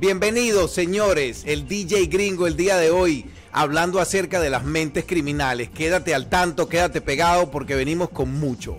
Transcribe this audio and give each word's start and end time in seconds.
Bienvenidos, 0.00 0.72
señores, 0.72 1.42
el 1.44 1.68
DJ 1.68 2.06
Gringo 2.06 2.46
el 2.46 2.56
día 2.56 2.78
de 2.78 2.90
hoy 2.90 3.26
hablando 3.52 4.00
acerca 4.00 4.40
de 4.40 4.48
las 4.48 4.64
mentes 4.64 5.04
criminales. 5.04 5.68
Quédate 5.68 6.14
al 6.14 6.30
tanto, 6.30 6.70
quédate 6.70 7.02
pegado 7.02 7.50
porque 7.50 7.74
venimos 7.74 8.08
con 8.08 8.32
mucho. 8.32 8.78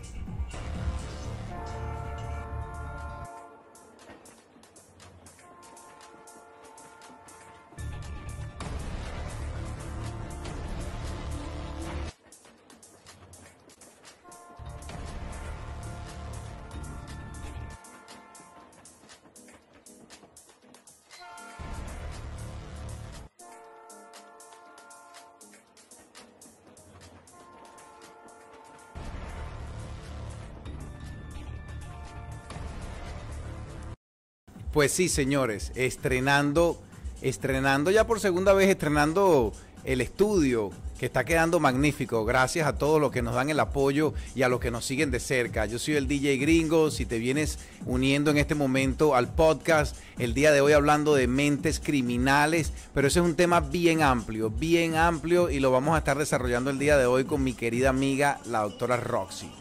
Pues 34.81 34.94
sí, 34.94 35.09
señores, 35.09 35.71
estrenando, 35.76 36.81
estrenando 37.22 37.91
ya 37.91 38.08
por 38.08 38.20
segunda 38.20 38.52
vez, 38.53 38.67
estrenando 38.67 39.53
el 39.84 40.02
estudio 40.02 40.72
que 40.99 41.05
está 41.05 41.23
quedando 41.23 41.59
magnífico. 41.59 42.26
Gracias 42.26 42.66
a 42.66 42.80
todos 42.80 42.99
los 42.99 43.12
que 43.12 43.22
nos 43.22 43.36
dan 43.36 43.52
el 43.52 43.59
apoyo 43.59 44.16
y 44.34 44.41
a 44.41 44.49
los 44.49 44.59
que 44.59 44.72
nos 44.72 44.84
siguen 44.84 45.12
de 45.12 45.20
cerca. 45.20 45.67
Yo 45.67 45.77
soy 45.77 45.98
el 45.98 46.08
DJ 46.08 46.38
Gringo. 46.38 46.89
Si 46.89 47.05
te 47.05 47.20
vienes 47.20 47.59
uniendo 47.86 48.31
en 48.31 48.39
este 48.39 48.55
momento 48.55 49.13
al 49.13 49.31
podcast, 49.31 49.95
el 50.17 50.34
día 50.34 50.52
de 50.52 50.62
hoy 50.62 50.73
hablando 50.73 51.13
de 51.13 51.27
mentes 51.27 51.80
criminales, 51.80 52.73
pero 52.95 53.08
ese 53.08 53.20
es 53.20 53.25
un 53.25 53.36
tema 53.36 53.59
bien 53.59 54.02
amplio, 54.02 54.50
bien 54.50 54.95
amplio 54.95 55.52
y 55.52 55.59
lo 55.59 55.69
vamos 55.69 55.94
a 55.94 56.00
estar 56.00 56.17
desarrollando 56.17 56.72
el 56.72 56.80
día 56.80 56.97
de 56.97 57.06
hoy 57.06 57.25
con 57.25 57.44
mi 57.44 57.53
querida 57.53 57.89
amiga, 57.89 58.39
la 58.47 58.61
doctora 58.61 58.97
Roxy. 58.97 59.52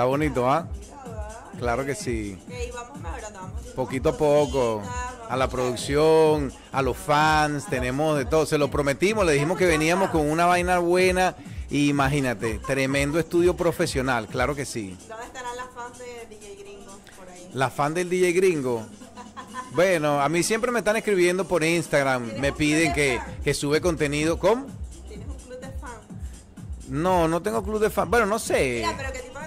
Está 0.00 0.06
bonito, 0.08 0.50
¿ah? 0.50 0.66
Claro 1.58 1.84
que 1.84 1.94
sí. 1.94 2.38
Poquito 3.76 4.08
a 4.08 4.16
poco. 4.16 4.82
A 5.28 5.36
la 5.36 5.46
producción, 5.46 6.50
a 6.72 6.80
los 6.80 6.96
fans, 6.96 7.66
tenemos 7.68 8.16
de 8.16 8.24
todo. 8.24 8.46
Se 8.46 8.56
lo 8.56 8.70
prometimos, 8.70 9.26
le 9.26 9.32
dijimos 9.34 9.58
que 9.58 9.66
veníamos 9.66 10.08
con 10.08 10.30
una 10.30 10.46
vaina 10.46 10.78
buena. 10.78 11.36
Y 11.68 11.90
imagínate, 11.90 12.60
tremendo 12.66 13.18
estudio 13.18 13.58
profesional, 13.58 14.26
claro 14.26 14.54
que 14.54 14.64
sí. 14.64 14.96
¿Dónde 15.06 15.26
estarán 15.26 15.54
las 15.54 15.68
fans 15.74 15.98
de 15.98 16.34
DJ 16.34 16.56
Gringo 16.56 16.98
por 17.18 17.28
ahí? 17.28 17.50
¿Las 17.52 17.70
fans 17.74 17.94
del 17.94 18.08
DJ 18.08 18.32
Gringo? 18.32 18.86
Bueno, 19.74 20.18
a 20.22 20.30
mí 20.30 20.42
siempre 20.42 20.70
me 20.70 20.78
están 20.78 20.96
escribiendo 20.96 21.46
por 21.46 21.62
Instagram, 21.62 22.38
me 22.38 22.54
piden 22.54 22.94
que, 22.94 23.20
que 23.44 23.52
sube 23.52 23.82
contenido. 23.82 24.38
¿Cómo? 24.38 24.66
¿Tienes 25.06 25.28
un 25.28 25.36
club 25.36 25.60
de 25.60 25.70
fans? 25.78 26.00
No, 26.88 27.28
no 27.28 27.42
tengo 27.42 27.62
club 27.62 27.80
de 27.80 27.90
fans. 27.90 28.08
Bueno, 28.08 28.24
no 28.24 28.38
sé. 28.38 28.82
Mira, 28.82 28.94
pero 28.96 29.12
¿qué 29.12 29.18
tipo? 29.18 29.39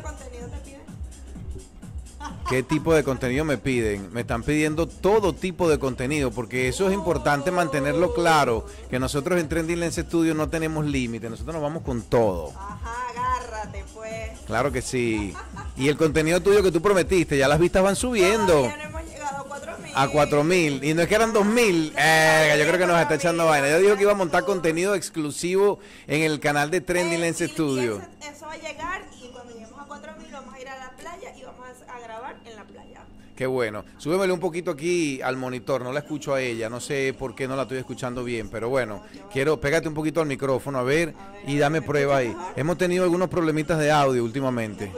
¿Qué 2.49 2.61
tipo 2.61 2.94
de 2.94 3.03
contenido 3.03 3.45
me 3.45 3.58
piden? 3.58 4.11
Me 4.13 4.22
están 4.22 4.44
pidiendo 4.44 4.86
todo 4.86 5.33
tipo 5.33 5.69
de 5.69 5.80
contenido, 5.80 6.30
porque 6.31 6.67
eso 6.67 6.88
es 6.88 6.94
importante 6.94 7.52
mantenerlo 7.52 8.13
claro, 8.13 8.66
que 8.89 8.99
nosotros 8.99 9.39
en 9.39 9.47
Trending 9.49 9.80
Lens 9.80 9.95
Studio 9.95 10.33
no 10.36 10.49
tenemos 10.49 10.86
límite, 10.86 11.30
nosotros 11.30 11.53
nos 11.55 11.64
vamos 11.64 11.83
con 11.83 12.02
todo. 12.03 12.52
Ajá, 12.55 13.09
agárrate 13.09 13.83
pues. 13.94 14.39
Claro 14.45 14.71
que 14.71 14.81
sí. 14.81 15.33
Y 15.77 15.88
el 15.88 15.97
contenido 15.97 16.41
tuyo 16.41 16.61
que 16.61 16.71
tú 16.71 16.81
prometiste, 16.81 17.38
ya 17.38 17.47
las 17.47 17.59
vistas 17.59 17.81
van 17.81 17.95
subiendo. 17.95 18.64
Ya 18.66 18.77
no 18.77 18.83
hemos 18.83 19.03
llegado 19.09 19.38
a 19.38 19.47
4000. 19.47 19.91
A 19.95 20.08
4000. 20.09 20.83
Y 20.83 20.94
no 20.94 21.02
es 21.02 21.08
que 21.08 21.16
eran 21.16 21.33
2000. 21.33 21.93
Eh, 21.98 22.55
yo 22.60 22.65
creo 22.67 22.77
que 22.77 22.86
nos 22.86 23.02
está 23.02 23.15
echando 23.15 23.45
vaina. 23.45 23.70
Yo 23.70 23.80
dijo 23.80 23.95
que 23.95 24.04
iba 24.04 24.11
a 24.11 24.15
montar 24.15 24.43
contenido 24.43 24.93
exclusivo 24.95 25.80
en 26.08 26.21
el 26.21 26.39
canal 26.39 26.70
de 26.70 26.81
Trending 26.81 27.21
Lens 27.21 27.42
Eh, 27.42 27.48
Studio. 27.48 28.02
Eso 28.21 28.45
va 28.45 28.54
a 28.54 28.58
llegar 28.58 29.02
y 29.20 29.30
cuando 29.30 29.54
lleguemos 29.54 29.80
a 29.81 29.86
4000 29.86 30.31
vamos 30.31 30.54
a 30.54 30.60
ir 30.60 30.67
a 30.67 30.77
la 30.77 30.89
playa 30.92 31.33
y 31.36 31.43
vamos 31.43 31.65
a, 31.87 31.95
a 31.95 31.99
grabar 32.02 32.36
en 32.45 32.55
la 32.55 32.64
playa. 32.65 33.02
Qué 33.36 33.48
bueno. 33.48 33.83
Súbemele 33.98 34.32
un 34.32 34.39
poquito 34.39 34.71
aquí 34.71 35.20
al 35.21 35.38
monitor, 35.38 35.82
no 35.82 35.92
la 35.92 35.99
escucho 35.99 36.36
a 36.36 36.42
ella, 36.42 36.70
no 36.70 36.80
sé 36.80 37.16
por 37.17 37.33
qué 37.33 37.48
no 37.48 37.55
la 37.55 37.64
estoy 37.64 37.80
escuchando 37.80 38.23
bien, 38.23 38.49
pero 38.49 38.70
bueno, 38.70 39.02
quiero, 39.32 39.60
pégate 39.60 39.88
un 39.88 39.95
poquito 39.95 40.21
al 40.21 40.27
micrófono, 40.27 40.77
a 40.77 40.83
ver, 40.83 41.16
y 41.48 41.58
dame 41.58 41.82
prueba 41.82 42.17
ahí. 42.17 42.36
Hemos 42.55 42.77
tenido 42.77 43.04
algunos 43.04 43.30
problemitas 43.30 43.80
de 43.80 43.92
audio 43.92 44.23
últimamente. 44.23 44.92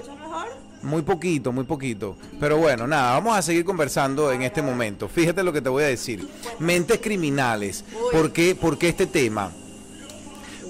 Muy 0.84 1.02
poquito, 1.02 1.52
muy 1.52 1.64
poquito. 1.64 2.16
Pero 2.40 2.58
bueno, 2.58 2.86
nada, 2.86 3.14
vamos 3.14 3.36
a 3.36 3.42
seguir 3.42 3.66
conversando 3.66 4.32
en 4.32 4.44
este 4.44 4.62
momento. 4.62 5.08
Fíjate 5.08 5.42
lo 5.42 5.52
que 5.52 5.62
te 5.62 5.70
voy 5.70 5.84
a 5.84 5.88
decir. 5.88 6.28
Mentes 6.60 7.00
criminales. 7.00 7.84
¿Por 8.12 8.32
qué, 8.32 8.54
por 8.54 8.78
qué 8.78 8.90
este 8.90 9.08
tema? 9.08 9.52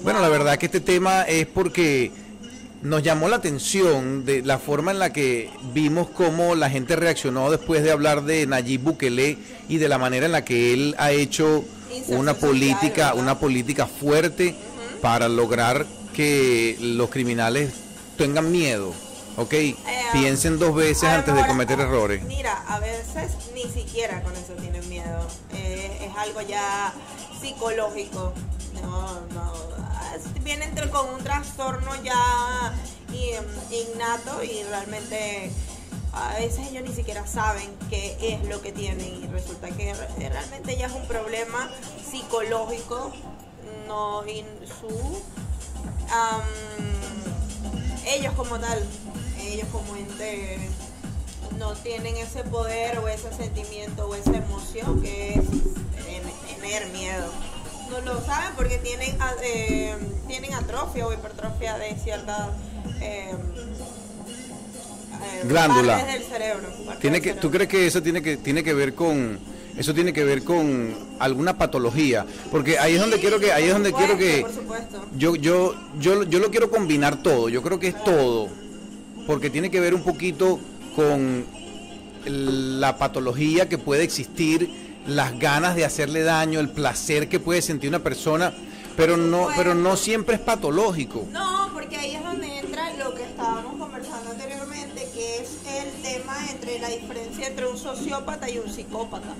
Bueno, 0.02 0.20
la 0.20 0.28
verdad 0.28 0.56
que 0.56 0.66
este 0.66 0.80
tema 0.80 1.22
es 1.22 1.46
porque 1.46 2.12
nos 2.86 3.02
llamó 3.02 3.28
la 3.28 3.36
atención 3.36 4.24
de 4.24 4.42
la 4.42 4.58
forma 4.58 4.92
en 4.92 5.00
la 5.00 5.12
que 5.12 5.50
vimos 5.74 6.08
cómo 6.08 6.54
la 6.54 6.70
gente 6.70 6.94
reaccionó 6.94 7.50
después 7.50 7.82
de 7.82 7.90
hablar 7.90 8.22
de 8.22 8.46
Nayib 8.46 8.82
Bukele 8.82 9.38
y 9.68 9.78
de 9.78 9.88
la 9.88 9.98
manera 9.98 10.26
en 10.26 10.32
la 10.32 10.44
que 10.44 10.72
él 10.72 10.94
ha 10.98 11.10
hecho 11.10 11.64
una 12.08 12.34
política, 12.34 13.14
una 13.14 13.38
política 13.40 13.86
fuerte 13.86 14.54
para 15.02 15.28
lograr 15.28 15.84
que 16.14 16.76
los 16.80 17.10
criminales 17.10 17.72
tengan 18.16 18.52
miedo, 18.52 18.94
¿ok? 19.36 19.54
Piensen 20.12 20.58
dos 20.58 20.74
veces 20.74 21.08
antes 21.08 21.34
de 21.34 21.44
cometer 21.46 21.80
errores. 21.80 22.22
Mira, 22.22 22.62
a 22.68 22.78
veces 22.78 23.32
ni 23.52 23.64
siquiera 23.64 24.22
con 24.22 24.32
eso 24.34 24.52
tienen 24.60 24.88
miedo. 24.88 25.26
Eh, 25.52 26.08
es 26.08 26.16
algo 26.16 26.40
ya 26.42 26.94
psicológico. 27.40 28.32
No, 28.82 29.20
no. 29.34 29.52
tra- 30.74 30.90
con 30.90 31.14
un 31.14 31.22
trastorno 31.22 31.90
ya 32.02 32.74
in- 33.12 33.76
innato 33.94 34.42
y 34.42 34.62
realmente 34.64 35.50
a 36.12 36.34
veces 36.38 36.68
ellos 36.68 36.82
ni 36.88 36.94
siquiera 36.94 37.26
saben 37.26 37.70
qué 37.90 38.16
es 38.20 38.48
lo 38.48 38.60
que 38.62 38.72
tienen 38.72 39.22
y 39.22 39.26
resulta 39.26 39.68
que 39.70 39.92
re- 39.94 40.28
realmente 40.28 40.76
ya 40.76 40.86
es 40.86 40.92
un 40.92 41.06
problema 41.06 41.70
psicológico. 42.10 43.12
No, 43.86 44.26
y 44.26 44.44
su 44.80 45.22
ellos 48.06 48.32
como 48.34 48.58
tal, 48.58 48.82
ellos 49.40 49.68
como 49.72 49.96
ente 49.96 50.58
no 51.58 51.72
tienen 51.74 52.16
ese 52.16 52.42
poder 52.44 52.98
o 52.98 53.08
ese 53.08 53.32
sentimiento 53.32 54.06
o 54.08 54.14
esa 54.14 54.36
emoción 54.36 55.00
que 55.02 55.30
es 55.34 55.44
ten- 56.04 56.56
tener 56.60 56.86
miedo. 56.88 57.30
No 57.90 58.00
lo 58.00 58.20
saben 58.24 58.50
porque 58.56 58.78
tienen, 58.78 59.16
eh, 59.42 59.94
tienen 60.26 60.54
atrofia 60.54 61.06
o 61.06 61.12
hipertrofia 61.12 61.78
de 61.78 61.94
ciertas 61.96 62.48
eh, 63.00 63.30
eh, 65.22 65.42
Glándula. 65.44 66.04
del 66.04 66.22
cerebro. 66.24 66.68
Tiene 67.00 67.20
del 67.20 67.22
que, 67.22 67.30
¿Tú 67.34 67.48
cerebro. 67.48 67.50
crees 67.50 67.68
que 67.68 67.86
eso 67.86 68.02
tiene 68.02 68.22
que, 68.22 68.36
tiene 68.36 68.62
que 68.64 68.74
ver 68.74 68.94
con 68.94 69.38
eso 69.76 69.92
tiene 69.92 70.12
que 70.12 70.24
ver 70.24 70.42
con 70.42 70.94
alguna 71.18 71.58
patología? 71.58 72.24
Porque 72.50 72.78
ahí 72.78 72.94
es 72.94 73.00
donde 73.00 73.16
Sí, 73.16 73.22
quiero 73.22 73.38
que, 73.38 73.52
ahí 73.52 73.64
es 73.64 73.72
donde 73.72 73.92
quiero 73.92 74.16
que 74.16 74.40
Por 74.40 75.18
yo, 75.18 75.36
yo, 75.36 75.74
yo, 75.98 76.22
yo 76.22 76.38
lo 76.38 76.50
quiero 76.50 76.70
combinar 76.70 77.22
todo, 77.22 77.48
yo 77.50 77.62
creo 77.62 77.78
que 77.78 77.88
es 77.88 78.04
todo, 78.04 78.48
porque 79.26 79.50
tiene 79.50 79.70
que 79.70 79.80
ver 79.80 79.94
un 79.94 80.02
poquito 80.02 80.58
con 80.94 81.44
la 82.24 82.96
patología 82.96 83.68
que 83.68 83.76
puede 83.76 84.02
existir, 84.02 84.70
las 85.06 85.38
ganas 85.38 85.76
de 85.76 85.84
hacerle 85.84 86.22
daño, 86.22 86.60
el 86.60 86.68
placer 86.68 87.28
que 87.28 87.40
puede 87.40 87.62
sentir 87.62 87.88
una 87.88 88.00
persona, 88.00 88.52
pero 88.96 89.16
no, 89.16 89.48
pero 89.56 89.74
no 89.74 89.96
siempre 89.96 90.36
es 90.36 90.40
patológico. 90.40 91.26
No, 91.30 91.70
porque 91.72 91.96
ahí 91.96 92.14
es 92.16 92.24
donde 92.24 92.58
entra 92.58 92.92
lo 92.94 93.14
que 93.14 93.24
estábamos 93.24 93.76
conversando 93.76 94.30
anteriormente, 94.30 95.08
que 95.14 95.36
es 95.42 95.58
el 95.66 96.02
tema 96.02 96.34
entre 96.50 96.78
la 96.78 96.88
diferencia 96.88 97.46
entre 97.46 97.66
un 97.66 97.78
sociópata 97.78 98.48
y 98.50 98.58
un 98.58 98.72
psicópata. 98.72 99.34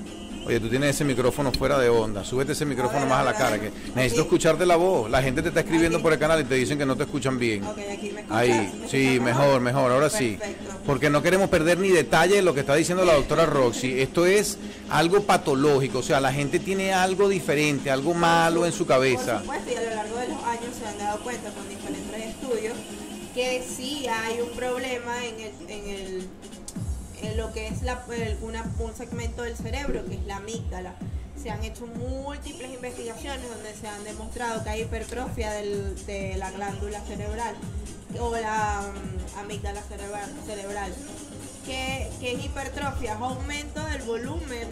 Oye, 0.46 0.60
tú 0.60 0.68
tienes 0.68 0.94
ese 0.94 1.04
micrófono 1.04 1.50
fuera 1.52 1.78
de 1.78 1.88
onda. 1.88 2.24
Súbete 2.24 2.52
ese 2.52 2.64
micrófono 2.64 3.04
más 3.06 3.20
a 3.20 3.24
la 3.24 3.34
cara. 3.34 3.58
Que 3.58 3.70
necesito 3.94 4.20
Aquí. 4.22 4.28
escucharte 4.28 4.64
la 4.64 4.76
voz. 4.76 5.10
La 5.10 5.22
gente 5.22 5.42
te 5.42 5.48
está 5.48 5.60
escribiendo 5.60 5.98
Aquí. 5.98 6.02
por 6.04 6.12
el 6.12 6.18
canal 6.18 6.40
y 6.40 6.44
te 6.44 6.54
dicen 6.54 6.78
que 6.78 6.86
no 6.86 6.96
te 6.96 7.02
escuchan 7.02 7.38
bien. 7.38 7.64
Ok, 7.64 7.78
aquí 7.78 8.10
me 8.12 8.20
escuchas. 8.20 8.30
Ahí, 8.30 8.72
¿Me 8.80 8.88
sí, 8.88 9.20
mejor, 9.20 9.60
mejor, 9.60 9.90
ahora 9.90 10.08
sí. 10.08 10.38
Porque 10.86 11.10
no 11.10 11.20
queremos 11.22 11.50
perder 11.50 11.78
ni 11.78 11.88
detalle 11.88 12.36
de 12.36 12.42
lo 12.42 12.54
que 12.54 12.60
está 12.60 12.74
diciendo 12.76 13.04
la 13.04 13.14
doctora 13.14 13.44
Roxy. 13.44 14.00
Esto 14.00 14.24
es 14.24 14.58
algo 14.88 15.22
patológico, 15.22 15.98
o 15.98 16.02
sea, 16.02 16.20
la 16.20 16.32
gente 16.32 16.60
tiene 16.60 16.92
algo 16.92 17.28
diferente, 17.28 17.90
algo 17.90 18.14
malo 18.14 18.66
en 18.66 18.72
su 18.72 18.86
cabeza. 18.86 19.38
Por 19.38 19.56
supuesto, 19.56 19.72
y 19.72 19.74
a 19.74 19.82
lo 19.82 19.96
largo 19.96 20.16
de 20.16 20.28
los 20.28 20.44
años 20.44 20.74
se 20.78 20.86
han 20.86 20.98
dado 20.98 21.18
cuenta 21.20 21.50
con 21.50 21.68
diferentes 21.68 22.24
estudios 22.24 22.74
que 23.34 23.62
sí 23.62 24.06
hay 24.08 24.40
un 24.40 24.48
problema 24.56 25.26
en, 25.26 25.34
el, 25.34 25.70
en, 25.70 25.88
el, 25.90 26.28
lo 27.34 27.52
que 27.52 27.68
es 27.68 27.82
la, 27.82 28.04
el- 28.10 28.38
un 28.42 28.94
segmento 28.96 29.42
del 29.42 29.56
cerebro, 29.56 30.04
que 30.06 30.14
es 30.14 30.24
la 30.26 30.36
amígdala. 30.36 30.94
Se 31.42 31.50
han 31.50 31.62
hecho 31.64 31.86
múltiples 31.86 32.72
investigaciones 32.72 33.48
donde 33.48 33.74
se 33.74 33.86
han 33.88 34.02
demostrado 34.04 34.62
que 34.64 34.70
hay 34.70 34.82
hipertrofia 34.82 35.50
de 35.52 36.34
la 36.38 36.50
glándula 36.50 37.00
cerebral. 37.02 37.54
o 38.20 38.34
la 38.36 38.82
mm, 39.34 39.38
amígdala 39.38 39.82
cerebral, 39.82 40.30
cerebral 40.46 40.92
que, 41.66 42.08
es 42.22 42.44
hipertrofia, 42.44 43.12
es 43.14 43.20
aumento 43.20 43.84
del 43.84 44.02
volumen 44.02 44.68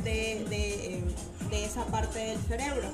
eh, 0.51 1.03
de 1.51 1.65
esa 1.65 1.85
parte 1.87 2.19
del 2.21 2.39
cerebro. 2.47 2.89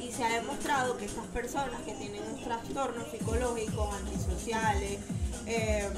Y 0.00 0.12
se 0.12 0.24
ha 0.24 0.28
demostrado 0.40 0.96
que 0.98 1.06
estas 1.06 1.26
personas 1.28 1.80
que 1.86 1.92
tienen 1.94 2.20
un 2.34 2.42
trastorno 2.44 3.04
psicológico, 3.10 3.90
antisociales, 3.92 4.98
eh, 5.46 5.88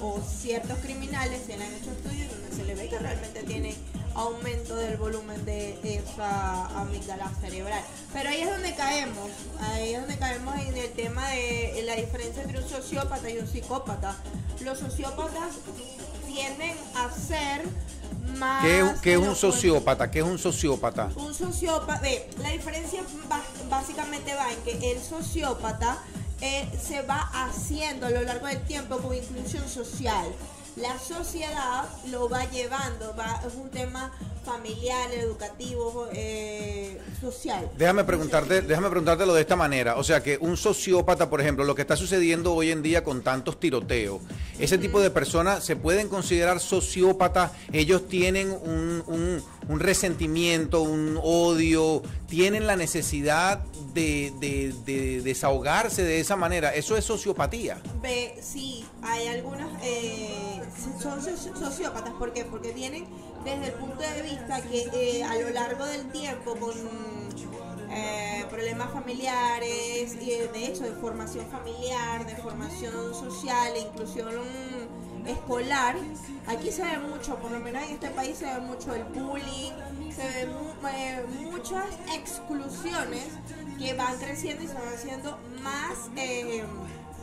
o 0.00 0.20
ciertos 0.20 0.78
criminales, 0.78 1.42
se 1.46 1.56
le 1.56 1.64
han 1.64 1.72
hecho 1.74 1.90
estudios 1.92 2.30
donde 2.32 2.56
se 2.56 2.64
le 2.64 2.74
ve 2.74 2.88
que 2.88 2.98
realmente 2.98 3.42
tienen 3.44 3.74
aumento 4.14 4.74
del 4.76 4.96
volumen 4.96 5.44
de 5.44 5.78
esa 5.84 6.66
amígdala 6.80 7.30
cerebral. 7.40 7.82
Pero 8.12 8.28
ahí 8.28 8.42
es 8.42 8.50
donde 8.50 8.74
caemos, 8.74 9.30
ahí 9.60 9.94
es 9.94 10.00
donde 10.00 10.18
caemos 10.18 10.54
en 10.60 10.76
el 10.76 10.90
tema 10.92 11.26
de 11.28 11.82
la 11.86 11.94
diferencia 11.94 12.42
entre 12.42 12.58
un 12.58 12.68
sociópata 12.68 13.30
y 13.30 13.38
un 13.38 13.46
psicópata. 13.46 14.16
Los 14.60 14.78
sociópatas 14.80 15.54
tienden 16.26 16.76
a 16.94 17.10
ser 17.10 17.62
más... 18.38 18.62
¿Qué, 18.64 18.80
es- 18.80 19.00
qué 19.00 19.12
es 19.14 19.18
un 19.18 19.34
sociópata? 19.36 20.10
¿Qué 20.10 20.18
es 20.18 20.24
un 20.24 20.38
sociópata? 20.38 21.10
Un 21.16 21.32
sociópata, 21.34 22.00
ve, 22.02 22.28
la 22.42 22.50
diferencia 22.50 23.02
básicamente 23.70 24.34
va 24.34 24.52
en 24.52 24.58
que 24.62 24.92
el 24.92 25.00
sociópata 25.02 25.98
eh, 26.42 26.68
se 26.76 27.02
va 27.02 27.20
haciendo 27.32 28.06
a 28.06 28.10
lo 28.10 28.22
largo 28.22 28.48
del 28.48 28.60
tiempo 28.62 28.98
con 28.98 29.14
inclusión 29.14 29.66
social. 29.68 30.26
La 30.74 30.98
sociedad 30.98 31.84
lo 32.10 32.28
va 32.28 32.50
llevando, 32.50 33.14
va, 33.16 33.40
es 33.46 33.54
un 33.54 33.70
tema 33.70 34.10
familiar, 34.44 35.12
educativo, 35.12 36.08
eh, 36.12 36.98
social. 37.20 37.70
Déjame 37.78 38.02
preguntarte, 38.02 38.62
déjame 38.62 38.88
preguntártelo 38.88 39.34
de 39.34 39.42
esta 39.42 39.54
manera. 39.54 39.96
O 39.96 40.02
sea 40.02 40.22
que 40.22 40.38
un 40.38 40.56
sociópata, 40.56 41.30
por 41.30 41.40
ejemplo, 41.40 41.64
lo 41.64 41.76
que 41.76 41.82
está 41.82 41.94
sucediendo 41.94 42.54
hoy 42.54 42.70
en 42.70 42.82
día 42.82 43.04
con 43.04 43.22
tantos 43.22 43.60
tiroteos, 43.60 44.20
ese 44.62 44.78
tipo 44.78 45.00
de 45.00 45.10
personas 45.10 45.64
se 45.64 45.76
pueden 45.76 46.08
considerar 46.08 46.60
sociópatas, 46.60 47.52
ellos 47.72 48.06
tienen 48.08 48.50
un, 48.50 49.02
un- 49.06 49.42
un 49.68 49.80
resentimiento, 49.80 50.82
un 50.82 51.18
odio, 51.22 52.02
tienen 52.28 52.66
la 52.66 52.76
necesidad 52.76 53.60
de, 53.94 54.32
de- 54.40 54.74
de 54.86 55.20
desahogarse 55.22 56.02
de 56.02 56.20
esa 56.20 56.36
manera. 56.36 56.74
Eso 56.74 56.96
es 56.96 57.04
sociopatía. 57.04 57.80
Ve, 58.02 58.34
sí, 58.42 58.84
hay 59.02 59.28
algunos, 59.28 59.70
eh, 59.82 60.60
son 61.00 61.20
soci- 61.20 61.54
sociópatas, 61.58 62.12
¿por 62.14 62.32
qué? 62.32 62.44
Porque 62.44 62.72
vienen 62.72 63.06
desde 63.44 63.66
el 63.66 63.72
punto 63.72 63.98
de 64.00 64.22
vista 64.22 64.60
que 64.62 64.88
eh, 64.92 65.24
a 65.24 65.34
lo 65.36 65.50
largo 65.50 65.84
del 65.86 66.10
tiempo 66.10 66.56
con 66.56 66.72
eh, 67.94 68.44
problemas 68.48 68.90
familiares, 68.90 70.16
y 70.20 70.26
de 70.26 70.66
hecho 70.66 70.84
de 70.84 70.92
formación 70.92 71.46
familiar, 71.46 72.26
de 72.26 72.36
formación 72.36 73.14
social, 73.14 73.72
e 73.74 73.80
inclusión 73.80 74.34
mm, 74.34 75.26
escolar, 75.26 75.96
aquí 76.46 76.70
se 76.70 76.82
ve 76.82 76.98
mucho, 76.98 77.36
por 77.36 77.50
lo 77.50 77.60
menos 77.60 77.82
en 77.82 77.94
este 77.94 78.10
país 78.10 78.38
se 78.38 78.46
ve 78.46 78.60
mucho 78.60 78.94
el 78.94 79.04
bullying, 79.04 79.72
se 80.14 80.26
ven 80.26 80.50
eh, 80.94 81.24
muchas 81.50 81.86
exclusiones 82.14 83.26
que 83.78 83.94
van 83.94 84.16
creciendo 84.18 84.64
y 84.64 84.68
se 84.68 84.74
van 84.74 84.88
haciendo 84.94 85.38
más 85.62 86.10
eh, 86.16 86.64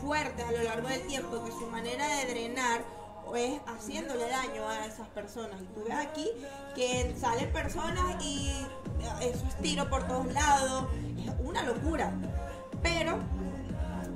fuertes 0.00 0.44
a 0.44 0.52
lo 0.52 0.62
largo 0.62 0.88
del 0.88 1.02
tiempo, 1.06 1.44
que 1.44 1.50
su 1.50 1.66
manera 1.66 2.06
de 2.16 2.32
drenar 2.32 2.99
es 3.36 3.60
haciéndole 3.66 4.28
daño 4.28 4.68
a 4.68 4.86
esas 4.86 5.08
personas. 5.08 5.60
Y 5.60 5.66
tú 5.66 5.84
ves 5.84 5.96
aquí 5.96 6.28
que 6.74 7.14
salen 7.18 7.52
personas 7.52 8.22
y 8.24 8.66
eso 9.20 9.46
es 9.46 9.56
tiro 9.62 9.88
por 9.88 10.06
todos 10.06 10.32
lados, 10.32 10.86
es 11.18 11.32
una 11.44 11.62
locura. 11.62 12.12
Pero 12.82 13.18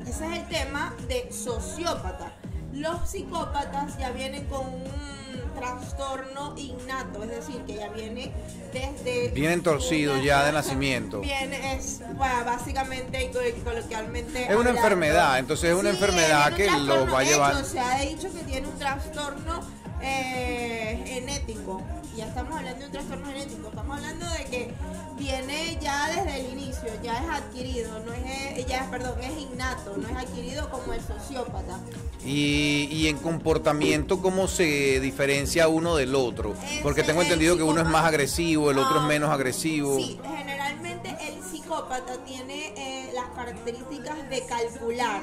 ese 0.06 0.26
es 0.26 0.38
el 0.40 0.48
tema 0.48 0.94
de 1.08 1.32
sociópata. 1.32 2.32
Los 2.72 3.08
psicópatas 3.08 3.98
ya 3.98 4.10
vienen 4.10 4.46
con 4.46 4.66
un 4.66 5.23
trastorno 5.54 6.54
innato, 6.56 7.22
es 7.24 7.30
decir, 7.30 7.60
que 7.66 7.74
ya 7.74 7.88
viene 7.88 8.32
desde... 8.72 9.28
Vienen 9.28 9.62
torcidos 9.62 10.22
ya 10.22 10.44
de 10.44 10.52
nacimiento. 10.52 11.20
Viene, 11.20 11.74
es 11.76 12.00
bueno, 12.16 12.44
básicamente 12.44 13.24
y 13.24 13.28
col- 13.32 13.54
coloquialmente... 13.64 14.42
Es 14.42 14.48
una 14.48 14.56
hablando. 14.58 14.80
enfermedad, 14.80 15.38
entonces 15.38 15.70
es 15.70 15.76
una 15.76 15.90
Sí, 15.90 15.96
enfermedad 15.96 16.50
un 16.50 16.56
que 16.56 16.66
lo 16.70 16.70
trastorno. 16.86 17.12
va 17.12 17.18
a 17.20 17.24
llevar- 17.24 17.54
hecho, 17.54 17.64
se 17.64 17.80
ha 17.80 17.98
dicho 18.00 18.32
que 18.32 18.40
tiene 18.44 18.68
un 18.68 18.78
trastorno 18.78 19.60
eh, 20.02 21.02
genético. 21.06 21.82
Ya 22.16 22.26
estamos 22.26 22.54
hablando 22.56 22.78
de 22.80 22.86
un 22.86 22.92
trastorno 22.92 23.26
genético. 23.26 23.68
Estamos 23.68 23.96
hablando 23.96 24.26
de 24.30 24.44
que 24.44 24.70
viene 25.18 25.78
ya 25.80 26.08
desde 26.08 26.40
el 26.40 26.52
inicio, 26.52 26.88
ya 27.02 27.14
es 27.14 27.28
adquirido, 27.28 27.98
no 28.04 28.12
es, 28.12 28.22
eh, 28.24 28.66
ya, 28.68 28.88
perdón, 28.90 29.20
es 29.20 29.36
innato, 29.36 29.96
no 29.96 30.08
es 30.08 30.16
adquirido 30.16 30.70
como 30.70 30.92
el 30.92 31.00
sociópata. 31.00 31.80
Y, 32.24 32.88
y 32.92 33.08
en 33.08 33.18
comportamiento, 33.18 34.22
¿cómo 34.22 34.46
se 34.46 35.00
diferencia 35.00 35.66
uno 35.66 35.96
del 35.96 36.14
otro? 36.14 36.54
Porque 36.84 37.02
tengo 37.02 37.22
entendido 37.22 37.56
que 37.56 37.64
uno 37.64 37.80
es 37.80 37.88
más 37.88 38.04
agresivo, 38.04 38.70
el 38.70 38.78
otro 38.78 38.96
es 38.98 39.02
Ah, 39.02 39.08
menos 39.08 39.30
agresivo. 39.30 39.96
Sí, 39.96 40.18
generalmente 40.36 41.16
el 41.20 41.42
psicópata 41.42 42.16
tiene 42.24 42.74
eh, 42.76 43.10
las 43.12 43.26
características 43.34 44.28
de 44.30 44.46
calcular. 44.46 45.22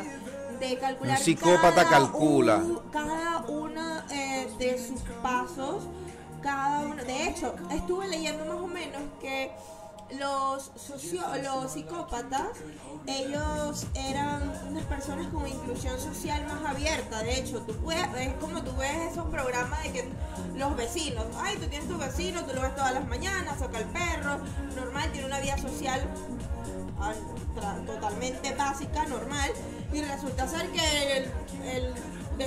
De 0.60 0.78
calcular 0.78 1.18
Un 1.18 1.24
psicópata 1.24 1.74
cada 1.74 1.90
calcula. 1.90 2.58
un- 2.58 2.80
cada 2.92 3.40
uno 3.48 4.02
eh, 4.12 4.48
de 4.60 4.78
sus 4.78 5.00
pasos, 5.24 5.86
cada 6.42 6.80
uno. 6.82 7.04
De 7.04 7.28
hecho, 7.28 7.56
estuve 7.72 8.08
leyendo 8.08 8.46
más 8.46 8.58
o 8.58 8.68
menos 8.68 9.02
que 9.20 9.52
los 10.20 10.72
socio, 10.76 11.22
los 11.42 11.72
psicópatas, 11.72 12.58
ellos 13.08 13.86
eran 13.96 14.52
unas 14.70 14.84
personas 14.86 15.28
con 15.28 15.48
inclusión 15.48 16.00
social 16.00 16.46
más 16.48 16.70
abierta. 16.70 17.24
De 17.24 17.40
hecho, 17.40 17.62
tú 17.62 17.74
puedes, 17.78 18.06
es 18.18 18.34
como 18.36 18.62
tú 18.62 18.76
ves 18.78 19.12
esos 19.12 19.26
programas 19.28 19.84
de 19.84 19.92
que 19.92 20.10
los 20.56 20.76
vecinos, 20.76 21.26
ay, 21.38 21.56
tú 21.58 21.68
tienes 21.68 21.88
tu 21.88 21.98
vecino, 21.98 22.44
tú 22.46 22.54
lo 22.54 22.62
ves 22.62 22.76
todas 22.76 22.94
las 22.94 23.08
mañanas, 23.08 23.60
saca 23.60 23.80
el 23.80 23.86
perro, 23.86 24.40
normal, 24.76 25.12
tiene 25.12 25.28
una 25.28 25.40
vida 25.40 25.58
social 25.58 26.02
ah, 27.00 27.14
totalmente 27.86 28.54
básica, 28.56 29.06
normal, 29.06 29.52
y 29.94 30.02
resulta 30.02 30.48
ser 30.48 30.70
que 30.72 31.18
el 31.18 31.94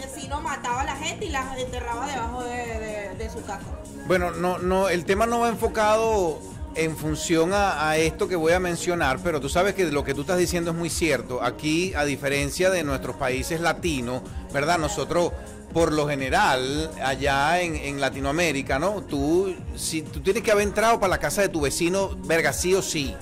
vecino 0.01 0.41
mataba 0.41 0.83
a 0.83 0.85
la 0.85 0.97
gente 0.97 1.27
y 1.27 1.31
las 1.31 1.59
enterraba 1.59 2.07
debajo 2.07 2.43
de, 2.45 3.31
su 3.33 3.43
casa. 3.45 3.65
Bueno, 4.07 4.31
no, 4.33 4.59
no, 4.59 4.89
el 4.89 5.05
tema 5.05 5.27
no 5.27 5.41
va 5.41 5.49
enfocado 5.49 6.39
en 6.75 6.97
función 6.97 7.55
a, 7.55 7.89
a 7.89 7.97
esto 7.97 8.29
que 8.29 8.37
voy 8.37 8.53
a 8.53 8.61
mencionar, 8.61 9.19
pero 9.23 9.41
tú 9.41 9.49
sabes 9.49 9.75
que 9.75 9.91
lo 9.91 10.05
que 10.05 10.15
tú 10.15 10.23
estás 10.23 10.39
diciendo 10.39 10.73
es 10.73 10.77
muy 10.77 10.91
cierto. 10.91 11.43
Aquí, 11.43 11.95
a 11.95 12.05
diferencia 12.05 12.71
de 12.71 12.85
nuestros 12.85 13.17
países 13.17 13.61
latinos, 13.61 14.23
¿verdad? 14.53 14.79
Nosotros, 14.79 15.33
por 15.73 15.93
lo 15.93 16.07
general, 16.07 16.91
allá 17.03 17.61
en, 17.61 17.77
en 17.77 18.01
Latinoamérica, 18.01 18.79
¿no? 18.79 19.03
Tú, 19.03 19.55
si, 19.77 20.03
tú 20.03 20.21
tienes 20.21 20.43
que 20.43 20.53
haber 20.53 20.67
entrado 20.67 21.01
para 21.01 21.11
la 21.11 21.19
casa 21.19 21.43
de 21.43 21.49
tu 21.49 21.61
vecino, 21.61 22.17
verga, 22.25 22.53
sí 22.53 22.75
o 22.75 22.83
sí. 22.83 23.15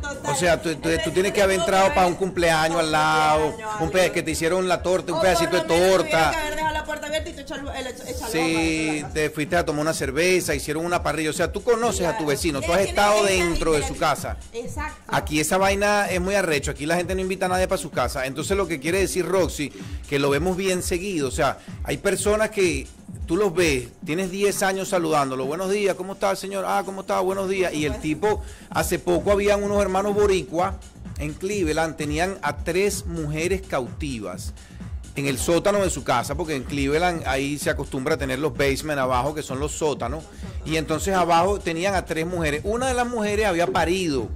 Total. 0.00 0.32
O 0.32 0.36
sea, 0.36 0.60
tú, 0.60 0.74
tú- 0.76 0.88
El 0.88 1.02
tú 1.02 1.10
tienes 1.10 1.32
que 1.32 1.42
haber 1.42 1.60
entrado 1.60 1.88
para 1.94 2.06
un 2.06 2.14
cumpleaños 2.14 2.78
al 2.80 2.90
lado, 2.92 3.54
un 3.80 3.90
pe 3.90 4.10
que 4.12 4.22
te 4.22 4.30
hicieron 4.32 4.66
la 4.68 4.82
torta, 4.82 5.12
un 5.12 5.18
O 5.18 5.22
pedacito 5.22 5.56
de 5.56 5.62
torta. 5.62 6.30
que 6.30 6.36
haber 6.36 6.54
dejado 6.56 6.74
la 6.74 6.84
puerta 6.84 7.06
abierta 7.06 7.30
y 7.30 7.32
tú 7.34 7.40
el, 7.54 7.94
Sí, 8.30 9.04
te 9.12 9.30
fuiste 9.30 9.56
a 9.56 9.64
tomar 9.64 9.82
una 9.82 9.94
cerveza, 9.94 10.54
hicieron 10.54 10.84
una 10.84 11.02
parrilla. 11.02 11.30
O 11.30 11.34
sea, 11.34 11.50
tú 11.52 11.62
conoces 11.62 12.06
a 12.06 12.16
tu 12.16 12.26
vecino, 12.26 12.60
tú 12.60 12.72
has 12.72 12.80
estado 12.80 13.24
dentro 13.24 13.72
de 13.72 13.86
su 13.86 13.96
casa. 13.96 14.36
Exacto. 14.52 15.02
Aquí 15.08 15.40
esa 15.40 15.58
vaina 15.58 16.06
es 16.08 16.20
muy 16.20 16.34
arrecho, 16.34 16.70
aquí 16.70 16.86
la 16.86 16.96
gente 16.96 17.14
no 17.14 17.20
invita 17.20 17.46
a 17.46 17.48
nadie 17.48 17.66
para 17.68 17.80
su 17.80 17.90
casa. 17.90 18.26
Entonces 18.26 18.56
lo 18.56 18.66
que 18.66 18.80
quiere 18.80 18.98
decir 19.00 19.26
Roxy, 19.26 19.72
que 20.08 20.18
lo 20.18 20.30
vemos 20.30 20.56
bien 20.56 20.82
seguido, 20.82 21.28
o 21.28 21.32
sea, 21.32 21.58
hay 21.84 21.98
personas 21.98 22.50
que 22.50 22.86
tú 23.26 23.36
los 23.36 23.54
ves, 23.54 23.88
tienes 24.04 24.30
10 24.30 24.62
años 24.62 24.88
saludándolo, 24.88 25.46
buenos 25.46 25.70
días, 25.70 25.94
¿cómo 25.94 26.14
está 26.14 26.30
el 26.30 26.36
señor? 26.36 26.64
Ah, 26.66 26.82
¿cómo 26.84 27.02
está? 27.02 27.20
Buenos 27.20 27.48
días. 27.48 27.72
Y 27.72 27.84
el 27.84 28.00
tipo, 28.00 28.42
hace 28.70 28.98
poco 28.98 29.32
habían 29.32 29.62
unos 29.62 29.80
hermanos 29.80 30.14
boricua 30.14 30.78
en 31.18 31.34
Cleveland, 31.34 31.96
tenían 31.96 32.38
a 32.42 32.56
tres 32.56 33.06
mujeres 33.06 33.62
cautivas 33.62 34.52
en 35.16 35.26
el 35.26 35.38
sótano 35.38 35.80
de 35.80 35.90
su 35.90 36.02
casa, 36.04 36.34
porque 36.34 36.54
en 36.54 36.64
Cleveland 36.64 37.22
ahí 37.26 37.58
se 37.58 37.70
acostumbra 37.70 38.14
a 38.14 38.18
tener 38.18 38.38
los 38.38 38.56
basement 38.56 38.98
abajo, 38.98 39.34
que 39.34 39.42
son 39.42 39.60
los 39.60 39.72
sótanos, 39.72 40.24
y 40.64 40.76
entonces 40.76 41.14
abajo 41.14 41.58
tenían 41.60 41.94
a 41.94 42.04
tres 42.04 42.26
mujeres. 42.26 42.62
Una 42.64 42.88
de 42.88 42.94
las 42.94 43.06
mujeres 43.06 43.46
había 43.46 43.66
parido, 43.66 44.28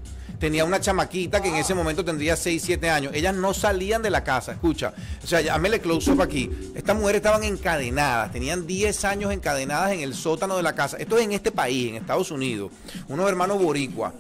tenía 0.45 0.67
una 0.67 0.79
chamaquita 0.79 1.41
que 1.41 1.49
en 1.49 1.55
ese 1.55 1.73
momento 1.73 2.05
tendría 2.05 2.37
6, 2.37 2.63
7 2.63 2.91
años. 2.91 3.15
Ellas 3.15 3.35
no 3.35 3.55
salían 3.55 4.03
de 4.03 4.11
la 4.11 4.23
casa, 4.23 4.53
escucha. 4.53 4.93
O 5.23 5.27
sea, 5.27 5.41
llámele 5.41 5.81
close 5.81 6.11
up 6.11 6.21
aquí. 6.21 6.51
Estas 6.75 6.95
mujeres 6.95 7.21
estaban 7.21 7.45
encadenadas, 7.45 8.31
tenían 8.31 8.67
10 8.67 9.07
años 9.07 9.33
encadenadas 9.33 9.93
en 9.93 10.01
el 10.01 10.15
sótano 10.15 10.59
de 10.59 10.63
la 10.63 10.75
casa. 10.75 10.99
Esto 10.99 11.17
es 11.17 11.25
en 11.25 11.33
este 11.33 11.51
país, 11.51 11.89
en 11.89 11.95
Estados 11.95 12.31
Unidos. 12.31 12.73
Unos 13.09 13.27
hermanos 13.27 13.59
boricua. 13.59 14.13